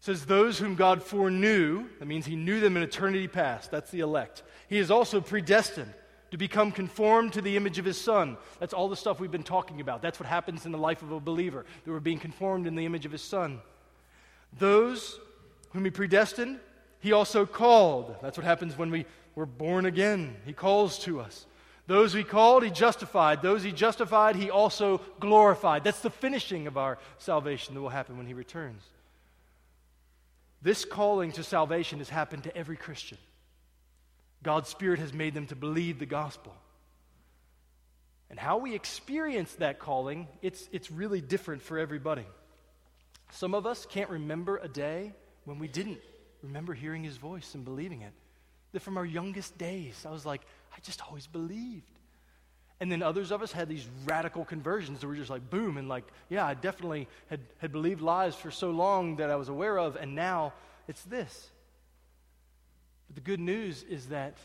says, 0.00 0.26
Those 0.26 0.58
whom 0.58 0.74
God 0.74 1.02
foreknew, 1.02 1.86
that 1.98 2.06
means 2.06 2.26
he 2.26 2.36
knew 2.36 2.60
them 2.60 2.76
in 2.76 2.82
eternity 2.82 3.28
past, 3.28 3.70
that's 3.70 3.90
the 3.90 4.00
elect. 4.00 4.42
He 4.68 4.78
is 4.78 4.90
also 4.90 5.20
predestined 5.20 5.92
to 6.30 6.38
become 6.38 6.72
conformed 6.72 7.32
to 7.34 7.42
the 7.42 7.56
image 7.56 7.78
of 7.78 7.84
his 7.84 8.00
son. 8.00 8.36
That's 8.58 8.74
all 8.74 8.88
the 8.88 8.96
stuff 8.96 9.20
we've 9.20 9.30
been 9.30 9.42
talking 9.42 9.80
about. 9.80 10.02
That's 10.02 10.18
what 10.18 10.28
happens 10.28 10.66
in 10.66 10.72
the 10.72 10.78
life 10.78 11.02
of 11.02 11.12
a 11.12 11.20
believer, 11.20 11.64
that 11.84 11.90
we're 11.90 12.00
being 12.00 12.18
conformed 12.18 12.66
in 12.66 12.74
the 12.74 12.86
image 12.86 13.06
of 13.06 13.12
his 13.12 13.22
son. 13.22 13.60
Those 14.58 15.18
whom 15.72 15.84
he 15.84 15.90
predestined, 15.90 16.58
he 17.00 17.12
also 17.12 17.46
called. 17.46 18.16
That's 18.22 18.36
what 18.36 18.44
happens 18.44 18.76
when 18.78 18.90
we 18.90 19.06
were 19.34 19.46
born 19.46 19.86
again. 19.86 20.36
He 20.46 20.52
calls 20.52 20.98
to 21.00 21.20
us. 21.20 21.46
Those 21.86 22.12
he 22.12 22.24
called, 22.24 22.62
he 22.62 22.70
justified. 22.70 23.42
Those 23.42 23.62
he 23.62 23.72
justified, 23.72 24.36
he 24.36 24.50
also 24.50 25.00
glorified. 25.20 25.84
That's 25.84 26.00
the 26.00 26.10
finishing 26.10 26.66
of 26.66 26.78
our 26.78 26.98
salvation 27.18 27.74
that 27.74 27.80
will 27.80 27.90
happen 27.90 28.16
when 28.16 28.26
he 28.26 28.34
returns. 28.34 28.82
This 30.62 30.86
calling 30.86 31.32
to 31.32 31.42
salvation 31.42 31.98
has 31.98 32.08
happened 32.08 32.44
to 32.44 32.56
every 32.56 32.76
Christian. 32.76 33.18
God's 34.42 34.70
Spirit 34.70 34.98
has 34.98 35.12
made 35.12 35.34
them 35.34 35.46
to 35.48 35.56
believe 35.56 35.98
the 35.98 36.06
gospel. 36.06 36.54
And 38.30 38.38
how 38.38 38.56
we 38.56 38.74
experience 38.74 39.52
that 39.56 39.78
calling, 39.78 40.26
it's, 40.40 40.68
it's 40.72 40.90
really 40.90 41.20
different 41.20 41.62
for 41.62 41.78
everybody. 41.78 42.24
Some 43.30 43.54
of 43.54 43.66
us 43.66 43.86
can't 43.86 44.08
remember 44.08 44.56
a 44.56 44.68
day 44.68 45.12
when 45.44 45.58
we 45.58 45.68
didn't 45.68 45.98
remember 46.42 46.72
hearing 46.72 47.04
his 47.04 47.16
voice 47.16 47.54
and 47.54 47.64
believing 47.64 48.02
it. 48.02 48.12
That 48.72 48.80
from 48.80 48.96
our 48.96 49.04
youngest 49.04 49.56
days, 49.58 50.04
I 50.06 50.10
was 50.10 50.26
like, 50.26 50.40
I 50.74 50.80
just 50.82 51.02
always 51.06 51.26
believed. 51.26 51.90
And 52.80 52.90
then 52.90 53.02
others 53.02 53.30
of 53.30 53.42
us 53.42 53.52
had 53.52 53.68
these 53.68 53.86
radical 54.04 54.44
conversions 54.44 55.00
that 55.00 55.06
were 55.06 55.14
just 55.14 55.30
like 55.30 55.48
boom, 55.48 55.76
and 55.76 55.88
like, 55.88 56.04
yeah, 56.28 56.44
I 56.44 56.54
definitely 56.54 57.08
had, 57.30 57.40
had 57.58 57.72
believed 57.72 58.00
lies 58.00 58.34
for 58.34 58.50
so 58.50 58.70
long 58.70 59.16
that 59.16 59.30
I 59.30 59.36
was 59.36 59.48
aware 59.48 59.78
of, 59.78 59.96
and 59.96 60.14
now 60.14 60.52
it's 60.88 61.02
this. 61.04 61.50
But 63.06 63.14
the 63.14 63.22
good 63.22 63.40
news 63.40 63.84
is 63.84 64.08
that 64.08 64.36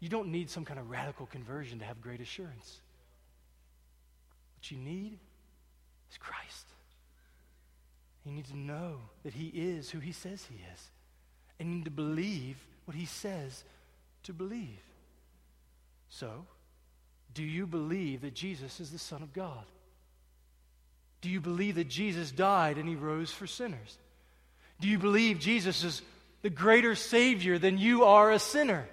you 0.00 0.08
don't 0.08 0.28
need 0.28 0.50
some 0.50 0.64
kind 0.64 0.80
of 0.80 0.90
radical 0.90 1.26
conversion 1.26 1.78
to 1.80 1.84
have 1.84 2.00
great 2.00 2.20
assurance. 2.20 2.80
What 4.56 4.70
you 4.70 4.78
need 4.78 5.18
is 6.10 6.16
Christ. 6.16 6.66
You 8.24 8.32
need 8.32 8.46
to 8.46 8.56
know 8.56 8.96
that 9.24 9.34
He 9.34 9.48
is 9.48 9.90
who 9.90 9.98
He 9.98 10.12
says 10.12 10.46
He 10.50 10.56
is. 10.72 10.90
And 11.60 11.68
you 11.68 11.76
need 11.76 11.84
to 11.84 11.90
believe 11.90 12.56
what 12.86 12.96
He 12.96 13.04
says 13.04 13.64
to 14.22 14.32
believe. 14.32 14.80
So, 16.14 16.46
do 17.32 17.42
you 17.42 17.66
believe 17.66 18.20
that 18.20 18.34
Jesus 18.34 18.78
is 18.78 18.92
the 18.92 19.00
Son 19.00 19.20
of 19.22 19.32
God? 19.32 19.64
Do 21.20 21.28
you 21.28 21.40
believe 21.40 21.74
that 21.74 21.88
Jesus 21.88 22.30
died 22.30 22.78
and 22.78 22.88
He 22.88 22.94
rose 22.94 23.32
for 23.32 23.48
sinners? 23.48 23.98
Do 24.80 24.86
you 24.86 24.96
believe 24.96 25.40
Jesus 25.40 25.82
is 25.82 26.02
the 26.42 26.50
greater 26.50 26.94
Savior 26.94 27.58
than 27.58 27.78
you 27.78 28.04
are 28.04 28.30
a 28.30 28.38
sinner? 28.38 28.86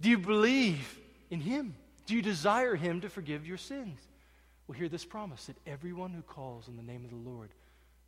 Do 0.00 0.08
you 0.08 0.16
believe 0.16 0.98
in 1.30 1.40
Him? 1.40 1.74
Do 2.06 2.14
you 2.14 2.22
desire 2.22 2.74
Him 2.74 3.02
to 3.02 3.10
forgive 3.10 3.46
your 3.46 3.58
sins? 3.58 4.00
Well, 4.66 4.78
hear 4.78 4.88
this 4.88 5.04
promise 5.04 5.44
that 5.44 5.56
everyone 5.66 6.12
who 6.12 6.22
calls 6.22 6.68
on 6.68 6.76
the 6.76 6.82
name 6.82 7.04
of 7.04 7.10
the 7.10 7.30
Lord 7.30 7.50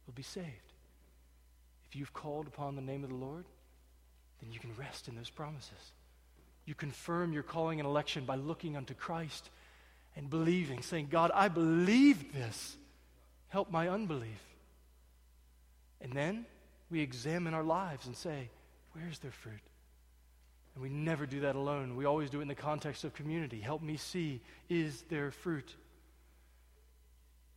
will 0.06 0.14
be 0.14 0.22
saved. 0.22 0.72
If 1.90 1.96
you've 1.96 2.14
called 2.14 2.46
upon 2.46 2.76
the 2.76 2.82
name 2.82 3.04
of 3.04 3.10
the 3.10 3.16
Lord, 3.16 3.44
then 4.40 4.52
you 4.52 4.58
can 4.58 4.74
rest 4.78 5.06
in 5.06 5.16
those 5.16 5.28
promises. 5.28 5.92
You 6.66 6.74
confirm 6.74 7.32
your 7.32 7.42
calling 7.42 7.80
and 7.80 7.86
election 7.86 8.24
by 8.24 8.36
looking 8.36 8.76
unto 8.76 8.94
Christ 8.94 9.50
and 10.16 10.28
believing, 10.28 10.82
saying, 10.82 11.08
God, 11.10 11.30
I 11.34 11.48
believe 11.48 12.32
this. 12.32 12.76
Help 13.48 13.70
my 13.70 13.88
unbelief. 13.88 14.40
And 16.00 16.12
then 16.12 16.46
we 16.90 17.00
examine 17.00 17.54
our 17.54 17.64
lives 17.64 18.06
and 18.06 18.16
say, 18.16 18.50
Where's 18.92 19.18
their 19.20 19.30
fruit? 19.30 19.60
And 20.74 20.82
we 20.82 20.88
never 20.88 21.26
do 21.26 21.40
that 21.40 21.56
alone. 21.56 21.96
We 21.96 22.04
always 22.04 22.30
do 22.30 22.38
it 22.38 22.42
in 22.42 22.48
the 22.48 22.54
context 22.54 23.04
of 23.04 23.14
community. 23.14 23.60
Help 23.60 23.82
me 23.82 23.96
see, 23.96 24.40
is 24.68 25.02
there 25.08 25.30
fruit? 25.30 25.74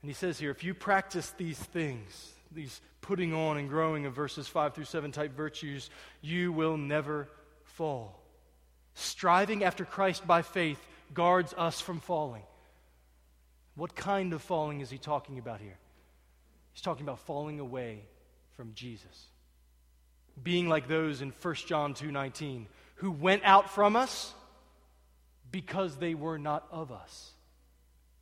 And 0.02 0.10
he 0.10 0.14
says 0.14 0.38
here, 0.38 0.52
if 0.52 0.64
you 0.64 0.74
practice 0.74 1.34
these 1.38 1.58
things, 1.58 2.34
these 2.52 2.82
putting 3.02 3.34
on 3.34 3.58
and 3.58 3.70
growing 3.70 4.06
of 4.06 4.14
verses 4.14 4.48
5 4.48 4.74
through 4.74 4.84
7 4.86 5.12
type 5.12 5.36
virtues, 5.36 5.90
you 6.22 6.52
will 6.52 6.78
never 6.78 7.30
fall. 7.64 8.20
Striving 8.96 9.64
after 9.64 9.86
Christ 9.86 10.26
by 10.26 10.42
faith 10.42 10.80
guards 11.14 11.54
us 11.58 11.80
from 11.80 12.00
falling. 12.00 12.44
What 13.76 13.96
kind 13.96 14.34
of 14.34 14.42
falling 14.42 14.82
is 14.82 14.90
he 14.90 14.98
talking 14.98 15.40
about 15.40 15.60
here? 15.60 15.78
He's 16.74 16.82
talking 16.82 17.04
about 17.04 17.20
falling 17.20 17.60
away 17.60 18.04
from 18.56 18.74
Jesus. 18.74 19.28
Being 20.42 20.70
like 20.70 20.88
those 20.88 21.22
in 21.22 21.32
1 21.32 21.68
John 21.68 21.94
2:19 21.94 22.68
who 22.96 23.12
went 23.12 23.44
out 23.44 23.70
from 23.70 23.96
us 23.96 24.34
because 25.52 25.98
they 25.98 26.16
were 26.16 26.38
not 26.38 26.68
of 26.72 26.92
us. 26.92 27.32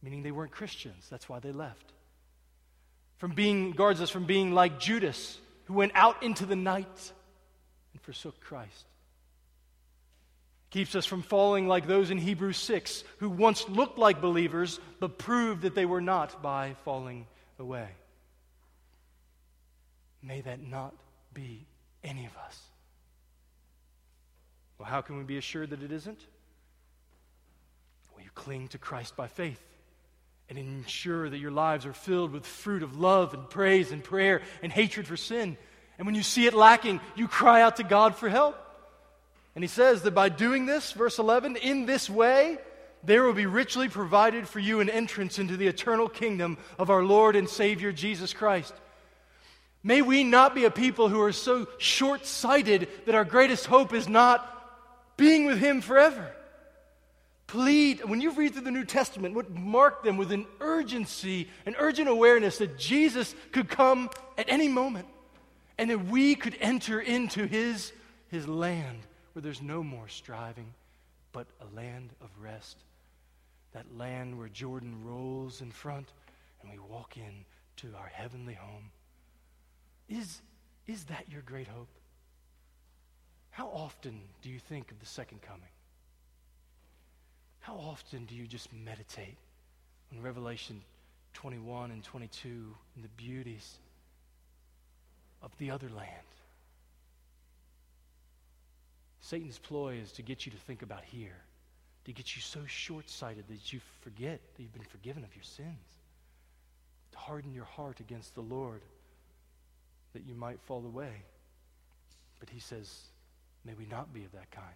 Meaning 0.02 0.24
they 0.24 0.32
weren't 0.32 0.52
Christians. 0.52 1.08
That's 1.10 1.30
why 1.30 1.40
they 1.40 1.52
left 1.52 1.94
from 3.22 3.34
being, 3.34 3.74
guards 3.74 4.02
us 4.02 4.10
from 4.10 4.26
being 4.26 4.52
like 4.52 4.80
Judas, 4.80 5.38
who 5.66 5.76
went 5.76 5.92
out 5.94 6.24
into 6.24 6.44
the 6.48 6.56
night 6.56 7.12
and 7.94 8.02
forsook 8.02 8.42
Christ. 8.42 8.88
Keeps 10.72 10.96
us 10.96 11.06
from 11.06 11.22
falling 11.22 11.68
like 11.68 11.86
those 11.86 12.12
in 12.12 12.18
Hebrews 12.18 12.58
6 12.58 13.04
who 13.18 13.30
once 13.30 13.68
looked 13.68 13.98
like 13.98 14.22
believers 14.22 14.80
but 15.00 15.18
proved 15.18 15.64
that 15.64 15.76
they 15.76 15.86
were 15.86 16.02
not 16.02 16.42
by 16.42 16.76
falling 16.86 17.28
away. 17.60 17.90
May 20.24 20.42
that 20.42 20.66
not 20.66 20.94
be 21.34 21.66
any 22.04 22.26
of 22.26 22.36
us. 22.38 22.60
Well, 24.78 24.88
how 24.88 25.02
can 25.02 25.18
we 25.18 25.24
be 25.24 25.38
assured 25.38 25.72
that 25.72 25.84
it 25.84 25.92
isn't? 25.92 26.26
Well, 28.14 28.24
you 28.24 28.32
cling 28.34 28.70
to 28.70 28.78
Christ 28.78 29.16
by 29.18 29.28
faith 29.28 29.62
and 30.50 30.58
ensure 30.58 31.30
that 31.30 31.38
your 31.38 31.52
lives 31.52 31.86
are 31.86 31.94
filled 31.94 32.32
with 32.32 32.46
fruit 32.46 32.82
of 32.82 32.98
love 32.98 33.34
and 33.34 33.50
praise 33.50 33.92
and 33.92 34.04
prayer 34.04 34.42
and 34.64 34.72
hatred 34.72 35.06
for 35.06 35.18
sin. 35.18 35.58
And 35.98 36.06
when 36.06 36.16
you 36.16 36.24
see 36.24 36.46
it 36.46 36.54
lacking, 36.54 37.02
you 37.16 37.28
cry 37.28 37.62
out 37.62 37.76
to 37.76 37.84
God 37.84 38.16
for 38.16 38.30
help. 38.30 38.58
And 39.56 39.64
he 39.64 39.68
says 39.68 40.04
that 40.04 40.16
by 40.16 40.30
doing 40.30 40.66
this, 40.66 40.93
verse 40.93 41.20
11, 41.20 41.58
in 41.58 41.86
this 41.86 42.10
way, 42.10 42.58
there 43.04 43.24
will 43.24 43.34
be 43.34 43.45
richly 43.45 43.89
provided 43.89 44.47
for 44.47 44.60
you 44.60 44.80
an 44.80 44.89
entrance 44.89 45.39
into 45.39 45.58
the 45.58 45.68
eternal 45.68 46.08
kingdom 46.08 46.58
of 46.80 46.89
our 46.89 47.04
Lord 47.04 47.36
and 47.36 47.49
Savior 47.49 47.91
Jesus 47.91 48.34
Christ. 48.34 48.74
May 49.84 50.02
we 50.02 50.24
not 50.24 50.54
be 50.54 50.66
a 50.66 50.72
people 50.72 51.10
who 51.10 51.22
are 51.22 51.32
so 51.32 51.68
short 51.80 52.26
sighted 52.26 52.88
that 53.06 53.16
our 53.16 53.26
greatest 53.26 53.66
hope 53.66 53.93
is 53.93 54.08
not 54.08 54.47
being 55.18 55.45
with 55.45 55.60
Him 55.60 55.82
forever. 55.82 56.32
Plead, 57.47 58.06
when 58.06 58.22
you 58.22 58.32
read 58.32 58.54
through 58.54 58.62
the 58.62 58.72
New 58.72 58.86
Testament, 58.86 59.36
what 59.36 59.52
mark 59.52 60.04
them 60.04 60.16
with 60.16 60.32
an 60.32 60.45
urgency, 60.62 61.49
an 61.66 61.76
urgent 61.78 62.08
awareness 62.08 62.60
that 62.60 62.78
Jesus 62.78 63.36
could 63.52 63.68
come 63.68 64.10
at 64.38 64.45
any 64.47 64.70
moment 64.70 65.08
and 65.78 65.89
that 65.89 66.06
we 66.06 66.36
could 66.36 66.56
enter 66.62 67.02
into 67.02 67.45
His, 67.45 67.91
his 68.30 68.47
land 68.47 68.99
where 69.34 69.42
there's 69.42 69.62
no 69.62 69.84
more 69.84 70.08
striving, 70.08 70.74
but 71.32 71.48
a 71.62 71.76
land 71.76 72.12
of 72.22 72.30
rest. 72.42 72.78
That 73.74 73.86
land 73.98 74.38
where 74.38 74.50
Jordan 74.50 75.04
rolls 75.04 75.62
in 75.62 75.72
front 75.72 76.10
and 76.62 76.72
we 76.72 76.80
walk 76.80 77.18
in 77.18 77.46
to 77.78 77.88
our 77.98 78.08
heavenly 78.08 78.54
home. 78.54 78.92
Is, 80.10 80.42
is 80.88 81.06
that 81.06 81.26
your 81.30 81.42
great 81.42 81.68
hope? 81.68 81.88
How 83.52 83.68
often 83.68 84.20
do 84.42 84.50
you 84.50 84.60
think 84.60 84.92
of 84.92 85.00
the 85.00 85.06
second 85.06 85.42
coming? 85.42 85.70
How 87.60 87.76
often 87.76 88.26
do 88.26 88.36
you 88.36 88.48
just 88.48 88.74
meditate 88.74 89.38
on 90.12 90.22
Revelation 90.22 90.82
21 91.34 91.92
and 91.92 92.04
22 92.04 92.76
and 92.96 93.04
the 93.04 93.10
beauties 93.10 93.78
of 95.42 95.52
the 95.58 95.72
other 95.72 95.90
land? 95.90 96.10
Satan's 99.22 99.60
ploy 99.60 99.96
is 99.96 100.12
to 100.14 100.24
get 100.24 100.46
you 100.46 100.52
to 100.52 100.58
think 100.58 100.82
about 100.82 101.04
here, 101.04 101.38
to 102.06 102.12
get 102.12 102.36
you 102.36 102.42
so 102.42 102.60
short 102.66 103.10
sighted 103.10 103.48
that 103.48 103.72
you 103.72 103.80
forget 104.02 104.42
that 104.56 104.62
you've 104.62 104.74
been 104.74 104.84
forgiven 104.84 105.24
of 105.24 105.34
your 105.36 105.44
sins, 105.44 106.00
to 107.12 107.18
harden 107.18 107.54
your 107.54 107.66
heart 107.66 108.00
against 108.00 108.34
the 108.34 108.42
Lord 108.42 108.82
that 110.14 110.26
you 110.26 110.34
might 110.34 110.60
fall 110.62 110.84
away. 110.86 111.24
But 112.40 112.50
he 112.50 112.60
says, 112.60 113.02
may 113.64 113.74
we 113.76 113.86
not 113.86 114.12
be 114.12 114.26
of 114.26 114.32
that 114.32 114.50
kind. 114.50 114.68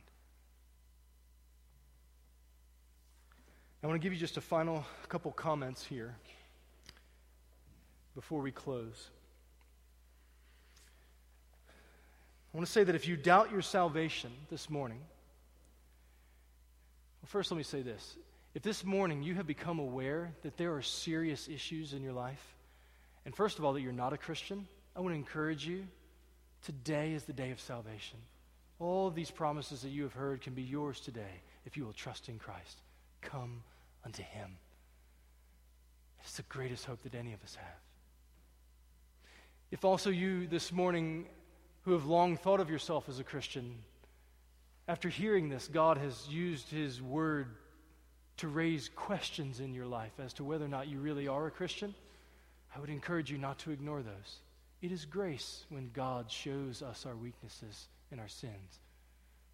I 3.84 3.88
want 3.88 4.00
to 4.00 4.04
give 4.04 4.14
you 4.14 4.20
just 4.20 4.38
a 4.38 4.42
final 4.42 4.86
couple 5.10 5.32
comments 5.32 5.84
here 5.84 6.16
before 8.16 8.42
we 8.42 8.52
close. 8.52 9.10
I 12.56 12.58
want 12.58 12.68
to 12.68 12.72
say 12.72 12.86
that 12.86 12.96
if 12.96 13.06
you 13.06 13.18
doubt 13.18 13.52
your 13.52 13.62
salvation 13.62 14.32
this 14.50 14.70
morning, 14.70 15.00
well, 17.22 17.28
first 17.28 17.52
let 17.52 17.58
me 17.58 17.64
say 17.64 17.82
this. 17.82 18.16
If 18.54 18.62
this 18.64 18.86
morning 18.86 19.24
you 19.24 19.36
have 19.36 19.46
become 19.46 19.78
aware 19.78 20.32
that 20.42 20.56
there 20.56 20.74
are 20.74 20.82
serious 20.82 21.50
issues 21.50 21.92
in 21.92 22.02
your 22.02 22.14
life, 22.14 22.56
and 23.26 23.36
first 23.36 23.60
of 23.60 23.66
all, 23.66 23.74
that 23.74 23.82
you're 23.82 23.92
not 23.92 24.14
a 24.14 24.18
Christian, 24.18 24.70
I 24.96 25.02
want 25.02 25.12
to 25.12 25.18
encourage 25.18 25.68
you. 25.68 25.86
Today 26.64 27.12
is 27.12 27.26
the 27.26 27.34
day 27.34 27.52
of 27.52 27.60
salvation. 27.60 28.20
All 28.80 29.08
of 29.08 29.16
these 29.16 29.32
promises 29.32 29.82
that 29.82 29.90
you 29.90 30.04
have 30.04 30.14
heard 30.14 30.40
can 30.40 30.54
be 30.54 30.64
yours 30.64 31.02
today 31.02 31.42
if 31.66 31.76
you 31.76 31.84
will 31.84 31.92
trust 31.92 32.30
in 32.30 32.40
Christ. 32.40 32.78
Come 33.20 33.64
unto 34.06 34.24
Him. 34.24 34.56
It's 36.22 36.38
the 36.38 36.44
greatest 36.44 36.86
hope 36.86 37.04
that 37.04 37.16
any 37.16 37.34
of 37.34 37.44
us 37.44 37.56
have. 37.56 37.82
If 39.72 39.84
also 39.84 40.10
you 40.10 40.48
this 40.48 40.72
morning, 40.72 41.26
who 41.86 41.94
have 41.94 42.06
long 42.06 42.36
thought 42.36 42.60
of 42.60 42.70
yourself 42.70 43.08
as 43.08 43.20
a 43.20 43.24
Christian, 43.24 43.76
after 44.88 45.08
hearing 45.08 45.50
this, 45.50 45.68
God 45.68 45.98
has 45.98 46.28
used 46.28 46.70
His 46.70 47.02
word 47.02 47.48
to 48.38 48.48
raise 48.48 48.90
questions 48.96 49.60
in 49.60 49.74
your 49.74 49.86
life 49.86 50.12
as 50.20 50.34
to 50.34 50.44
whether 50.44 50.66
or 50.66 50.70
not 50.70 50.88
you 50.88 51.00
really 51.00 51.28
are 51.28 51.48
a 51.48 51.52
Christian, 51.52 51.94
I 52.76 52.80
would 52.80 52.90
encourage 52.90 53.32
you 53.32 53.38
not 53.38 53.60
to 53.60 53.72
ignore 53.72 54.02
those. 54.02 54.40
It 54.82 54.92
is 54.92 55.06
grace 55.06 55.66
when 55.70 55.90
God 55.94 56.30
shows 56.30 56.82
us 56.82 57.06
our 57.06 57.16
weaknesses 57.16 57.88
and 58.12 58.20
our 58.20 58.28
sins. 58.28 58.80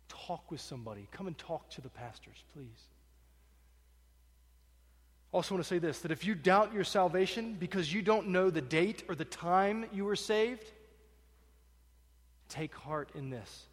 Talk 0.10 0.50
with 0.50 0.60
somebody. 0.60 1.08
Come 1.12 1.28
and 1.28 1.38
talk 1.38 1.70
to 1.72 1.82
the 1.82 1.90
pastors, 1.90 2.44
please. 2.54 2.68
Also, 5.32 5.54
want 5.54 5.64
to 5.64 5.68
say 5.68 5.80
this 5.80 6.00
that 6.00 6.12
if 6.12 6.26
you 6.26 6.36
doubt 6.36 6.74
your 6.74 6.84
salvation 6.84 7.56
because 7.60 7.94
you 7.94 8.02
don't 8.02 8.28
know 8.28 8.50
the 8.50 8.62
date 8.62 9.04
or 9.08 9.16
the 9.16 9.24
time 9.24 9.86
you 9.94 10.04
were 10.04 10.16
saved, 10.16 10.72
take 12.52 12.74
heart 12.76 13.10
in 13.16 13.30
this. 13.30 13.66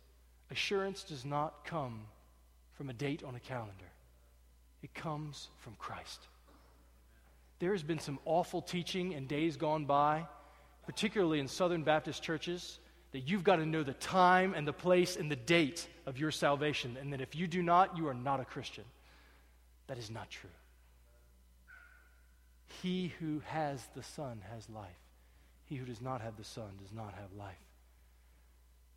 Assurance 0.51 1.03
does 1.03 1.25
not 1.25 1.65
come 1.65 2.01
from 2.75 2.89
a 2.89 2.95
date 2.95 3.23
on 3.25 3.35
a 3.35 3.41
calendar, 3.41 3.91
it 4.83 4.95
comes 4.95 5.49
from 5.59 5.75
Christ. 5.79 6.21
There 7.59 7.73
has 7.73 7.83
been 7.83 7.99
some 7.99 8.21
awful 8.25 8.63
teaching 8.63 9.13
in 9.13 9.27
days 9.27 9.57
gone 9.57 9.85
by 9.85 10.27
particularly 10.89 11.39
in 11.39 11.47
Southern 11.47 11.83
Baptist 11.83 12.23
churches, 12.23 12.79
that 13.13 13.29
you've 13.29 13.45
got 13.45 13.57
to 13.57 13.67
know 13.67 13.83
the 13.83 13.93
time 13.93 14.55
and 14.55 14.67
the 14.67 14.73
place 14.73 15.17
and 15.17 15.31
the 15.31 15.37
date 15.37 15.87
of 16.07 16.17
your 16.17 16.31
salvation, 16.31 16.97
and 16.99 17.13
that 17.13 17.21
if 17.21 17.37
you 17.37 17.47
do 17.47 17.63
not, 17.63 17.99
you 17.99 18.09
are 18.09 18.15
not 18.15 18.41
a 18.41 18.45
Christian. 18.47 18.85
That 19.89 19.99
is 19.99 20.11
not 20.11 20.31
true. 20.31 20.49
He 22.83 23.13
who 23.21 23.43
has 23.45 23.87
the 23.95 24.03
Son 24.03 24.41
has 24.51 24.67
life. 24.71 24.89
He 25.67 25.77
who 25.77 25.85
does 25.85 26.01
not 26.01 26.23
have 26.23 26.39
the 26.39 26.45
Son 26.45 26.71
does 26.81 26.91
not 26.95 27.13
have 27.13 27.39
life. 27.39 27.68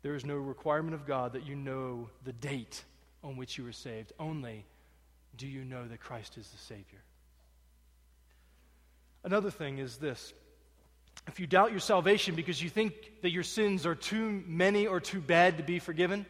There 0.02 0.14
is 0.14 0.24
no 0.24 0.36
requirement 0.36 0.94
of 0.94 1.06
God 1.06 1.32
that 1.34 1.46
you 1.46 1.54
know 1.54 2.08
the 2.24 2.32
date 2.32 2.82
on 3.22 3.36
which 3.36 3.56
you 3.56 3.64
were 3.64 3.72
saved. 3.72 4.12
Only 4.18 4.64
do 5.36 5.46
you 5.46 5.64
know 5.64 5.86
that 5.86 6.00
Christ 6.00 6.36
is 6.36 6.48
the 6.48 6.58
Savior. 6.58 7.02
Another 9.24 9.50
thing 9.50 9.78
is 9.78 9.96
this 9.96 10.32
if 11.28 11.38
you 11.38 11.46
doubt 11.46 11.70
your 11.70 11.80
salvation 11.80 12.34
because 12.34 12.60
you 12.60 12.68
think 12.68 12.94
that 13.22 13.30
your 13.30 13.44
sins 13.44 13.86
are 13.86 13.94
too 13.94 14.42
many 14.46 14.86
or 14.86 14.98
too 15.00 15.20
bad 15.20 15.58
to 15.58 15.62
be 15.62 15.78
forgiven, 15.78 16.26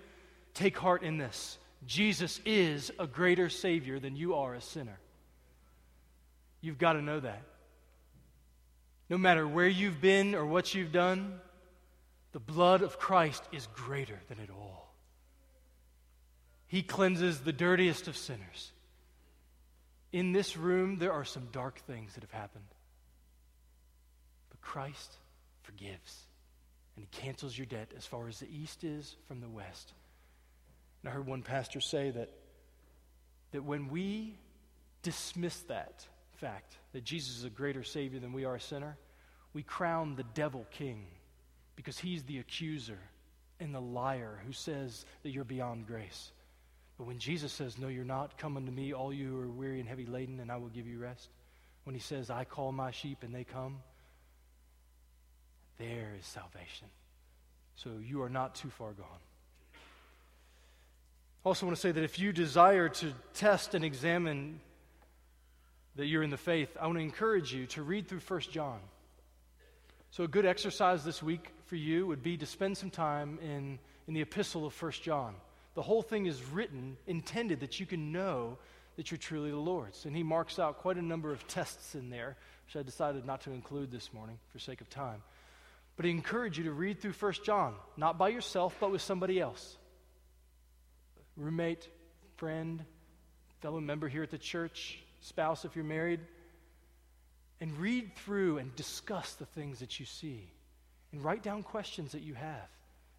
take 0.53 0.77
heart 0.77 1.03
in 1.03 1.17
this. 1.17 1.57
Jesus 1.87 2.41
is 2.45 2.93
a 2.99 3.07
greater 3.07 3.49
Savior 3.49 3.99
than 3.99 4.17
you 4.17 4.35
are 4.35 4.55
a 4.55 4.61
sinner. 4.61 4.99
You've 6.61 6.79
got 6.79 6.93
to 6.93 7.03
know 7.03 7.21
that. 7.21 7.43
No 9.09 9.19
matter 9.19 9.49
where 9.49 9.67
you've 9.67 10.01
been 10.01 10.35
or 10.35 10.45
what 10.45 10.75
you've 10.75 10.93
done, 10.93 11.41
the 12.33 12.41
blood 12.41 12.83
of 12.83 12.99
Christ 12.99 13.43
is 13.53 13.69
greater 13.75 14.19
than 14.29 14.39
it 14.39 14.51
all. 14.51 14.95
He 16.67 16.83
cleanses 16.83 17.41
the 17.41 17.53
dirtiest 17.53 18.09
of 18.09 18.17
sinners. 18.17 18.73
In 20.13 20.33
this 20.33 20.57
room, 20.57 20.99
there 20.99 21.13
are 21.13 21.25
some 21.25 21.49
dark 21.53 21.81
things 21.81 22.15
that 22.15 22.23
have 22.23 22.33
happened. 22.33 22.65
But 24.51 24.63
Christ 24.63 25.17
forgives. 25.63 26.27
And 26.97 27.05
he 27.05 27.21
cancels 27.21 27.57
your 27.57 27.67
debt 27.67 27.93
as 27.97 28.07
far 28.07 28.29
as 28.29 28.41
the 28.41 28.49
east 28.51 28.85
is 28.85 29.17
from 29.29 29.41
the 29.41 29.49
west. 29.49 29.93
And 31.03 31.11
I 31.11 31.15
heard 31.15 31.27
one 31.27 31.43
pastor 31.43 31.81
say 31.81 32.11
that, 32.11 32.31
that 33.53 33.65
when 33.65 33.89
we 33.89 34.39
dismiss 35.03 35.61
that 35.63 36.07
fact, 36.37 36.77
that 36.93 37.05
Jesus 37.05 37.37
is 37.37 37.45
a 37.45 37.51
greater 37.51 37.83
Savior 37.83 38.21
than 38.21 38.33
we 38.33 38.45
are 38.45 38.55
a 38.55 38.61
sinner, 38.61 38.97
we 39.53 39.63
crown 39.63 40.17
the 40.17 40.25
devil 40.35 40.67
king 40.71 41.07
because 41.77 41.99
he's 41.99 42.23
the 42.25 42.39
accuser 42.39 42.99
and 43.61 43.75
the 43.75 43.81
liar 43.81 44.41
who 44.47 44.53
says 44.53 45.05
that 45.23 45.31
you're 45.31 45.45
beyond 45.45 45.87
grace. 45.87 46.33
But 46.99 47.07
when 47.07 47.19
Jesus 47.19 47.53
says, 47.53 47.79
No, 47.79 47.89
you're 47.89 48.05
not, 48.05 48.37
come 48.39 48.57
unto 48.57 48.71
me, 48.71 48.93
all 48.93 49.13
you 49.13 49.29
who 49.29 49.41
are 49.41 49.49
weary 49.49 49.81
and 49.81 49.89
heavy 49.89 50.07
laden, 50.07 50.41
and 50.41 50.51
I 50.51 50.57
will 50.57 50.69
give 50.69 50.87
you 50.87 50.99
rest. 50.99 51.29
When 51.85 51.95
he 51.95 52.01
says, 52.01 52.31
I 52.31 52.45
call 52.45 52.71
my 52.73 52.91
sheep 52.91 53.19
and 53.23 53.35
they 53.35 53.45
come, 53.45 53.79
there 55.79 56.15
is 56.19 56.27
salvation. 56.27 56.89
So 57.77 57.91
you 58.05 58.23
are 58.23 58.29
not 58.29 58.55
too 58.55 58.71
far 58.71 58.93
gone. 58.93 59.07
I 61.45 61.49
also 61.49 61.67
want 61.67 61.77
to 61.77 61.81
say 61.81 61.91
that 61.91 62.05
if 62.05 62.21
you 62.21 62.33
desire 62.33 62.89
to 62.89 63.13
test 63.35 63.75
and 63.75 63.85
examine 63.85 64.61
that 65.97 66.07
you're 66.07 66.23
in 66.23 66.31
the 66.31 66.37
faith, 66.37 66.77
I 66.81 66.87
want 66.87 66.99
to 66.99 67.03
encourage 67.03 67.53
you 67.53 67.67
to 67.67 67.83
read 67.83 68.07
through 68.07 68.21
1 68.21 68.41
John. 68.53 68.79
So, 70.11 70.25
a 70.25 70.29
good 70.29 70.47
exercise 70.47 71.05
this 71.05 71.23
week 71.23 71.51
for 71.73 71.77
you 71.77 72.07
would 72.07 72.23
be 72.23 72.37
to 72.37 72.45
spend 72.45 72.77
some 72.77 72.91
time 72.91 73.39
in, 73.43 73.79
in 74.07 74.13
the 74.13 74.21
epistle 74.21 74.67
of 74.67 74.83
1 74.83 74.93
John. 75.01 75.35
The 75.75 75.81
whole 75.81 76.03
thing 76.03 76.27
is 76.27 76.39
written, 76.53 76.99
intended 77.07 77.61
that 77.61 77.81
you 77.81 77.87
can 77.87 78.13
know 78.13 78.59
that 78.97 79.11
you're 79.11 79.17
truly 79.17 79.51
the 79.51 79.57
Lord's. 79.57 80.05
And 80.05 80.15
he 80.15 80.23
marks 80.23 80.59
out 80.59 80.81
quite 80.81 80.99
a 80.99 81.03
number 81.03 81.33
of 81.33 81.49
tests 81.49 81.95
in 81.95 82.11
there, 82.11 82.37
which 82.67 82.77
I 82.77 82.83
decided 82.83 83.25
not 83.25 83.41
to 83.45 83.53
include 83.53 83.91
this 83.91 84.13
morning 84.13 84.39
for 84.51 84.59
sake 84.59 84.83
of 84.83 84.91
time. 84.91 85.23
But 85.97 86.05
I 86.05 86.11
encourage 86.11 86.59
you 86.59 86.65
to 86.65 86.73
read 86.73 87.01
through 87.01 87.15
1 87.15 87.33
John, 87.43 87.75
not 87.97 88.19
by 88.19 88.29
yourself, 88.29 88.77
but 88.79 88.91
with 88.91 89.01
somebody 89.01 89.41
else. 89.41 89.79
Roommate, 91.39 91.89
friend, 92.37 92.85
fellow 93.63 93.81
member 93.81 94.09
here 94.09 94.23
at 94.23 94.31
the 94.31 94.37
church, 94.37 94.99
spouse 95.23 95.65
if 95.65 95.75
you're 95.75 95.87
married. 95.87 96.21
And 97.63 97.79
read 97.79 98.15
through 98.17 98.59
and 98.59 98.77
discuss 98.77 99.33
the 99.37 99.47
things 99.47 99.79
that 99.79 99.99
you 99.99 100.05
see. 100.05 100.51
And 101.13 101.23
write 101.23 101.43
down 101.43 101.63
questions 101.63 102.13
that 102.13 102.23
you 102.23 102.35
have. 102.35 102.69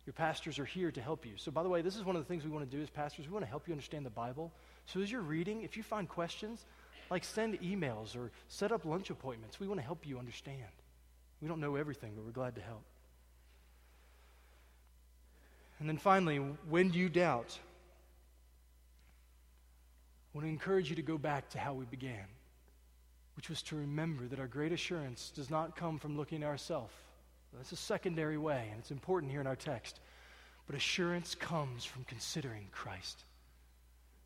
Your 0.05 0.13
pastors 0.13 0.59
are 0.59 0.65
here 0.65 0.91
to 0.91 1.01
help 1.01 1.25
you. 1.25 1.33
So, 1.37 1.51
by 1.51 1.63
the 1.63 1.69
way, 1.69 1.81
this 1.81 1.95
is 1.95 2.03
one 2.03 2.15
of 2.15 2.21
the 2.21 2.27
things 2.27 2.43
we 2.43 2.49
want 2.49 2.69
to 2.69 2.75
do 2.75 2.83
as 2.83 2.89
pastors. 2.89 3.25
We 3.25 3.31
want 3.31 3.45
to 3.45 3.49
help 3.49 3.67
you 3.67 3.73
understand 3.73 4.05
the 4.05 4.09
Bible. 4.09 4.51
So, 4.85 4.99
as 4.99 5.11
you're 5.11 5.21
reading, 5.21 5.61
if 5.61 5.77
you 5.77 5.83
find 5.83 6.09
questions, 6.09 6.65
like 7.09 7.23
send 7.23 7.59
emails 7.61 8.15
or 8.15 8.31
set 8.47 8.71
up 8.71 8.85
lunch 8.85 9.09
appointments. 9.09 9.59
We 9.59 9.67
want 9.67 9.79
to 9.79 9.85
help 9.85 10.05
you 10.05 10.17
understand. 10.17 10.57
We 11.41 11.47
don't 11.47 11.59
know 11.59 11.75
everything, 11.75 12.13
but 12.15 12.25
we're 12.25 12.31
glad 12.31 12.55
to 12.55 12.61
help. 12.61 12.83
And 15.79 15.87
then 15.87 15.97
finally, 15.97 16.37
when 16.37 16.91
you 16.93 17.09
doubt, 17.09 17.57
I 20.33 20.37
want 20.37 20.45
to 20.45 20.49
encourage 20.49 20.89
you 20.89 20.95
to 20.95 21.01
go 21.01 21.17
back 21.17 21.49
to 21.49 21.59
how 21.59 21.73
we 21.73 21.85
began, 21.85 22.25
which 23.35 23.49
was 23.49 23.61
to 23.63 23.75
remember 23.75 24.25
that 24.27 24.39
our 24.39 24.47
great 24.47 24.71
assurance 24.71 25.31
does 25.35 25.49
not 25.49 25.75
come 25.75 25.99
from 25.99 26.17
looking 26.17 26.43
at 26.43 26.49
ourselves 26.49 26.93
that's 27.57 27.71
a 27.71 27.77
secondary 27.77 28.37
way, 28.37 28.67
and 28.71 28.79
it's 28.79 28.91
important 28.91 29.31
here 29.31 29.41
in 29.41 29.47
our 29.47 29.55
text. 29.55 29.99
But 30.65 30.75
assurance 30.75 31.35
comes 31.35 31.85
from 31.85 32.03
considering 32.05 32.67
Christ, 32.71 33.23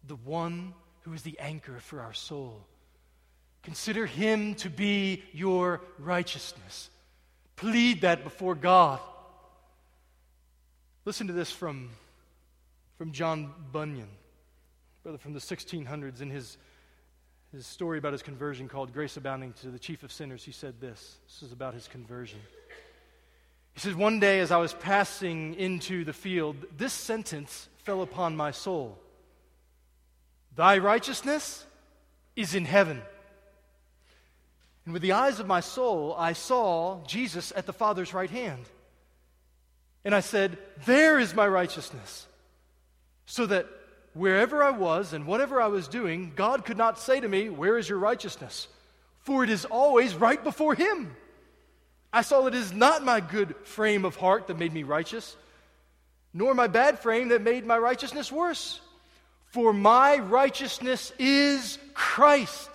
the 0.07 0.15
one 0.15 0.73
who 1.01 1.13
is 1.13 1.23
the 1.23 1.37
anchor 1.39 1.79
for 1.79 2.01
our 2.01 2.13
soul. 2.13 2.65
Consider 3.63 4.05
him 4.05 4.55
to 4.55 4.69
be 4.69 5.23
your 5.33 5.81
righteousness. 5.99 6.89
Plead 7.55 8.01
that 8.01 8.23
before 8.23 8.55
God. 8.55 8.99
Listen 11.05 11.27
to 11.27 11.33
this 11.33 11.51
from, 11.51 11.89
from 12.97 13.11
John 13.11 13.53
Bunyan, 13.71 14.09
brother 15.03 15.17
from 15.17 15.33
the 15.33 15.39
1600s, 15.39 16.21
in 16.21 16.29
his, 16.29 16.57
his 17.51 17.65
story 17.65 17.97
about 17.97 18.11
his 18.11 18.21
conversion 18.21 18.67
called 18.67 18.93
Grace 18.93 19.17
Abounding 19.17 19.53
to 19.61 19.69
the 19.69 19.79
Chief 19.79 20.03
of 20.03 20.11
Sinners. 20.11 20.43
He 20.43 20.51
said 20.51 20.79
this. 20.79 21.17
This 21.27 21.43
is 21.43 21.51
about 21.51 21.73
his 21.73 21.87
conversion. 21.87 22.39
He 23.77 23.81
says, 23.81 23.93
One 23.93 24.19
day 24.19 24.39
as 24.39 24.49
I 24.51 24.57
was 24.57 24.73
passing 24.73 25.53
into 25.53 26.03
the 26.03 26.11
field, 26.11 26.55
this 26.75 26.93
sentence 26.93 27.69
fell 27.83 28.01
upon 28.01 28.35
my 28.35 28.49
soul 28.49 28.97
Thy 30.55 30.79
righteousness 30.79 31.63
is 32.35 32.55
in 32.55 32.65
heaven. 32.65 33.03
And 34.85 34.93
with 34.93 35.03
the 35.03 35.11
eyes 35.11 35.39
of 35.39 35.45
my 35.45 35.59
soul, 35.59 36.15
I 36.17 36.33
saw 36.33 37.05
Jesus 37.05 37.53
at 37.55 37.67
the 37.67 37.73
Father's 37.73 38.15
right 38.15 38.31
hand. 38.31 38.65
And 40.03 40.15
I 40.15 40.21
said, 40.21 40.57
There 40.87 41.19
is 41.19 41.35
my 41.35 41.47
righteousness. 41.47 42.25
So 43.27 43.45
that 43.45 43.67
wherever 44.15 44.63
I 44.63 44.71
was 44.71 45.13
and 45.13 45.27
whatever 45.27 45.61
I 45.61 45.67
was 45.67 45.87
doing, 45.87 46.33
God 46.35 46.65
could 46.65 46.77
not 46.77 46.97
say 46.97 47.19
to 47.19 47.27
me, 47.27 47.49
Where 47.49 47.77
is 47.77 47.87
your 47.87 47.99
righteousness? 47.99 48.69
For 49.19 49.43
it 49.43 49.51
is 49.51 49.65
always 49.65 50.15
right 50.15 50.43
before 50.43 50.73
Him. 50.73 51.15
I 52.11 52.21
saw 52.21 52.45
it 52.47 52.55
is 52.55 52.73
not 52.73 53.03
my 53.03 53.19
good 53.19 53.55
frame 53.63 54.05
of 54.05 54.15
heart 54.15 54.47
that 54.47 54.57
made 54.57 54.73
me 54.73 54.83
righteous, 54.83 55.35
nor 56.33 56.53
my 56.53 56.67
bad 56.67 56.99
frame 56.99 57.29
that 57.29 57.41
made 57.41 57.65
my 57.65 57.77
righteousness 57.77 58.31
worse. 58.31 58.79
For 59.47 59.73
my 59.73 60.17
righteousness 60.17 61.11
is 61.19 61.77
Christ. 61.93 62.69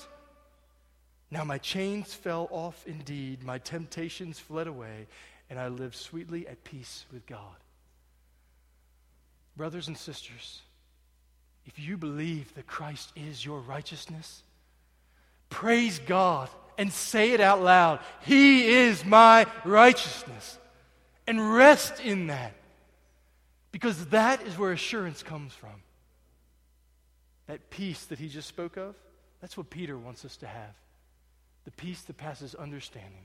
Now 1.31 1.45
my 1.45 1.59
chains 1.59 2.13
fell 2.13 2.49
off 2.51 2.87
indeed, 2.87 3.43
my 3.43 3.59
temptations 3.59 4.39
fled 4.39 4.67
away, 4.67 5.07
and 5.49 5.59
I 5.59 5.69
lived 5.69 5.97
sweetly 5.97 6.47
at 6.47 6.63
peace 6.65 7.07
with 7.13 7.27
God. 7.27 7.57
Brothers 9.57 9.89
and 9.89 9.97
sisters, 9.97 10.61
if 11.67 11.79
you 11.79 11.97
believe 11.97 12.53
that 12.55 12.67
Christ 12.67 13.13
is 13.17 13.45
your 13.45 13.61
righteousness, 13.61 14.43
praise 15.49 15.99
God 16.01 16.49
and 16.79 16.93
say 16.93 17.33
it 17.33 17.41
out 17.41 17.63
loud 17.63 18.01
He 18.23 18.67
is 18.67 19.05
my 19.05 19.47
righteousness. 19.65 20.59
And 21.27 21.55
rest 21.55 22.01
in 22.01 22.27
that. 22.29 22.53
Because 23.71 24.07
that 24.07 24.43
is 24.43 24.59
where 24.59 24.73
assurance 24.73 25.23
comes 25.23 25.53
from. 25.55 25.83
That 27.47 27.71
peace 27.71 28.05
that 28.07 28.19
he 28.19 28.29
just 28.29 28.49
spoke 28.49 28.77
of, 28.77 28.95
that's 29.41 29.57
what 29.57 29.71
Peter 29.71 29.97
wants 29.97 30.25
us 30.25 30.37
to 30.39 30.47
have. 30.47 30.75
The 31.65 31.71
peace 31.71 32.03
that 32.03 32.17
passes 32.17 32.55
understanding, 32.55 33.25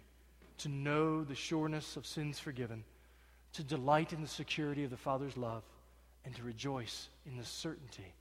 to 0.59 0.69
know 0.69 1.23
the 1.23 1.35
sureness 1.35 1.97
of 1.97 2.05
sins 2.05 2.39
forgiven, 2.39 2.83
to 3.53 3.63
delight 3.63 4.13
in 4.13 4.21
the 4.21 4.27
security 4.27 4.83
of 4.83 4.89
the 4.89 4.97
Father's 4.97 5.37
love, 5.37 5.63
and 6.23 6.35
to 6.35 6.43
rejoice 6.43 7.09
in 7.25 7.37
the 7.37 7.45
certainty 7.45 8.13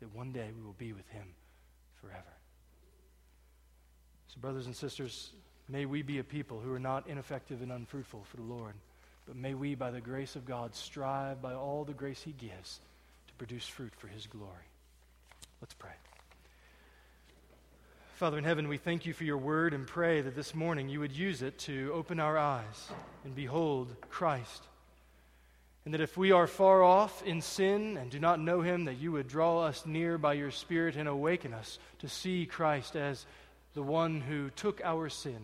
that 0.00 0.14
one 0.14 0.32
day 0.32 0.48
we 0.56 0.64
will 0.64 0.74
be 0.78 0.92
with 0.92 1.08
him 1.08 1.26
forever. 2.00 2.39
So, 4.32 4.40
brothers 4.40 4.66
and 4.66 4.76
sisters, 4.76 5.30
may 5.68 5.86
we 5.86 6.02
be 6.02 6.20
a 6.20 6.24
people 6.24 6.60
who 6.60 6.72
are 6.72 6.78
not 6.78 7.08
ineffective 7.08 7.62
and 7.62 7.72
unfruitful 7.72 8.22
for 8.24 8.36
the 8.36 8.44
Lord, 8.44 8.74
but 9.26 9.34
may 9.34 9.54
we, 9.54 9.74
by 9.74 9.90
the 9.90 10.00
grace 10.00 10.36
of 10.36 10.44
God, 10.44 10.76
strive 10.76 11.42
by 11.42 11.54
all 11.54 11.84
the 11.84 11.92
grace 11.92 12.22
He 12.22 12.32
gives 12.32 12.78
to 13.26 13.34
produce 13.34 13.66
fruit 13.66 13.92
for 13.96 14.06
His 14.06 14.28
glory. 14.28 14.68
Let's 15.60 15.74
pray. 15.74 15.90
Father 18.14 18.38
in 18.38 18.44
heaven, 18.44 18.68
we 18.68 18.76
thank 18.76 19.04
you 19.04 19.12
for 19.12 19.24
your 19.24 19.38
word 19.38 19.74
and 19.74 19.84
pray 19.84 20.20
that 20.20 20.36
this 20.36 20.54
morning 20.54 20.88
you 20.88 21.00
would 21.00 21.16
use 21.16 21.42
it 21.42 21.58
to 21.60 21.90
open 21.92 22.20
our 22.20 22.38
eyes 22.38 22.88
and 23.24 23.34
behold 23.34 23.96
Christ. 24.10 24.62
And 25.84 25.94
that 25.94 26.02
if 26.02 26.16
we 26.16 26.30
are 26.30 26.46
far 26.46 26.82
off 26.82 27.22
in 27.24 27.40
sin 27.40 27.96
and 27.96 28.10
do 28.10 28.20
not 28.20 28.38
know 28.38 28.60
him, 28.60 28.84
that 28.84 28.98
you 28.98 29.10
would 29.12 29.26
draw 29.26 29.62
us 29.62 29.86
near 29.86 30.18
by 30.18 30.34
your 30.34 30.50
Spirit 30.50 30.96
and 30.96 31.08
awaken 31.08 31.54
us 31.54 31.78
to 32.00 32.08
see 32.08 32.44
Christ 32.44 32.94
as 32.94 33.24
the 33.74 33.82
one 33.82 34.20
who 34.20 34.50
took 34.50 34.80
our 34.82 35.08
sin 35.08 35.38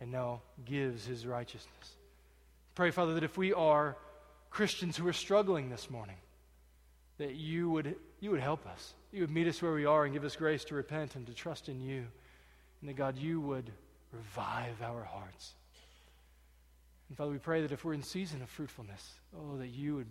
and 0.00 0.10
now 0.10 0.40
gives 0.64 1.04
his 1.04 1.26
righteousness. 1.26 1.96
Pray, 2.74 2.90
Father, 2.90 3.14
that 3.14 3.24
if 3.24 3.36
we 3.36 3.52
are 3.52 3.96
Christians 4.50 4.96
who 4.96 5.06
are 5.08 5.12
struggling 5.12 5.68
this 5.68 5.90
morning, 5.90 6.16
that 7.18 7.34
you 7.34 7.68
would, 7.70 7.96
you 8.20 8.30
would 8.30 8.40
help 8.40 8.66
us. 8.66 8.94
You 9.12 9.22
would 9.22 9.30
meet 9.30 9.48
us 9.48 9.60
where 9.60 9.72
we 9.72 9.84
are 9.84 10.04
and 10.04 10.14
give 10.14 10.24
us 10.24 10.36
grace 10.36 10.64
to 10.66 10.74
repent 10.74 11.16
and 11.16 11.26
to 11.26 11.34
trust 11.34 11.68
in 11.68 11.80
you. 11.80 12.04
And 12.80 12.88
that, 12.88 12.96
God, 12.96 13.18
you 13.18 13.40
would 13.40 13.70
revive 14.12 14.80
our 14.82 15.02
hearts. 15.02 15.52
And 17.08 17.18
Father, 17.18 17.32
we 17.32 17.38
pray 17.38 17.62
that 17.62 17.72
if 17.72 17.84
we're 17.84 17.94
in 17.94 18.02
season 18.02 18.42
of 18.42 18.48
fruitfulness, 18.48 19.14
oh, 19.36 19.56
that 19.58 19.68
you 19.68 19.96
would, 19.96 20.06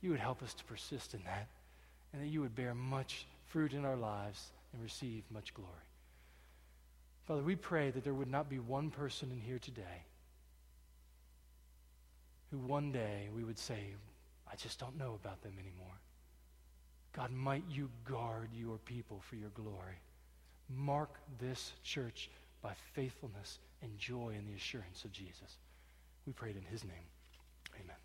you 0.00 0.10
would 0.10 0.20
help 0.20 0.42
us 0.42 0.54
to 0.54 0.64
persist 0.64 1.14
in 1.14 1.20
that, 1.24 1.48
and 2.12 2.22
that 2.22 2.28
you 2.28 2.40
would 2.40 2.54
bear 2.54 2.74
much 2.74 3.26
fruit 3.48 3.72
in 3.72 3.84
our 3.84 3.96
lives 3.96 4.50
and 4.72 4.82
receive 4.82 5.24
much 5.32 5.52
glory. 5.54 5.70
Father, 7.24 7.42
we 7.42 7.56
pray 7.56 7.90
that 7.90 8.02
there 8.02 8.14
would 8.14 8.30
not 8.30 8.48
be 8.48 8.58
one 8.58 8.90
person 8.90 9.30
in 9.30 9.40
here 9.40 9.58
today 9.58 10.04
who 12.50 12.58
one 12.58 12.92
day 12.92 13.28
we 13.34 13.44
would 13.44 13.58
say, 13.58 13.94
I 14.50 14.56
just 14.56 14.78
don't 14.78 14.98
know 14.98 15.18
about 15.22 15.42
them 15.42 15.52
anymore. 15.58 15.98
God, 17.14 17.30
might 17.30 17.64
you 17.70 17.90
guard 18.04 18.48
your 18.54 18.78
people 18.78 19.20
for 19.28 19.36
your 19.36 19.50
glory. 19.50 20.00
Mark 20.68 21.10
this 21.38 21.72
church 21.82 22.30
by 22.60 22.72
faithfulness 22.92 23.58
and 23.82 23.96
joy 23.98 24.34
in 24.38 24.46
the 24.46 24.54
assurance 24.54 25.04
of 25.04 25.12
Jesus. 25.12 25.58
We 26.26 26.32
prayed 26.32 26.56
in 26.56 26.64
his 26.64 26.84
name. 26.84 27.08
Amen. 27.74 27.96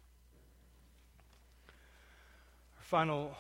Our 2.78 2.84
final 2.84 3.32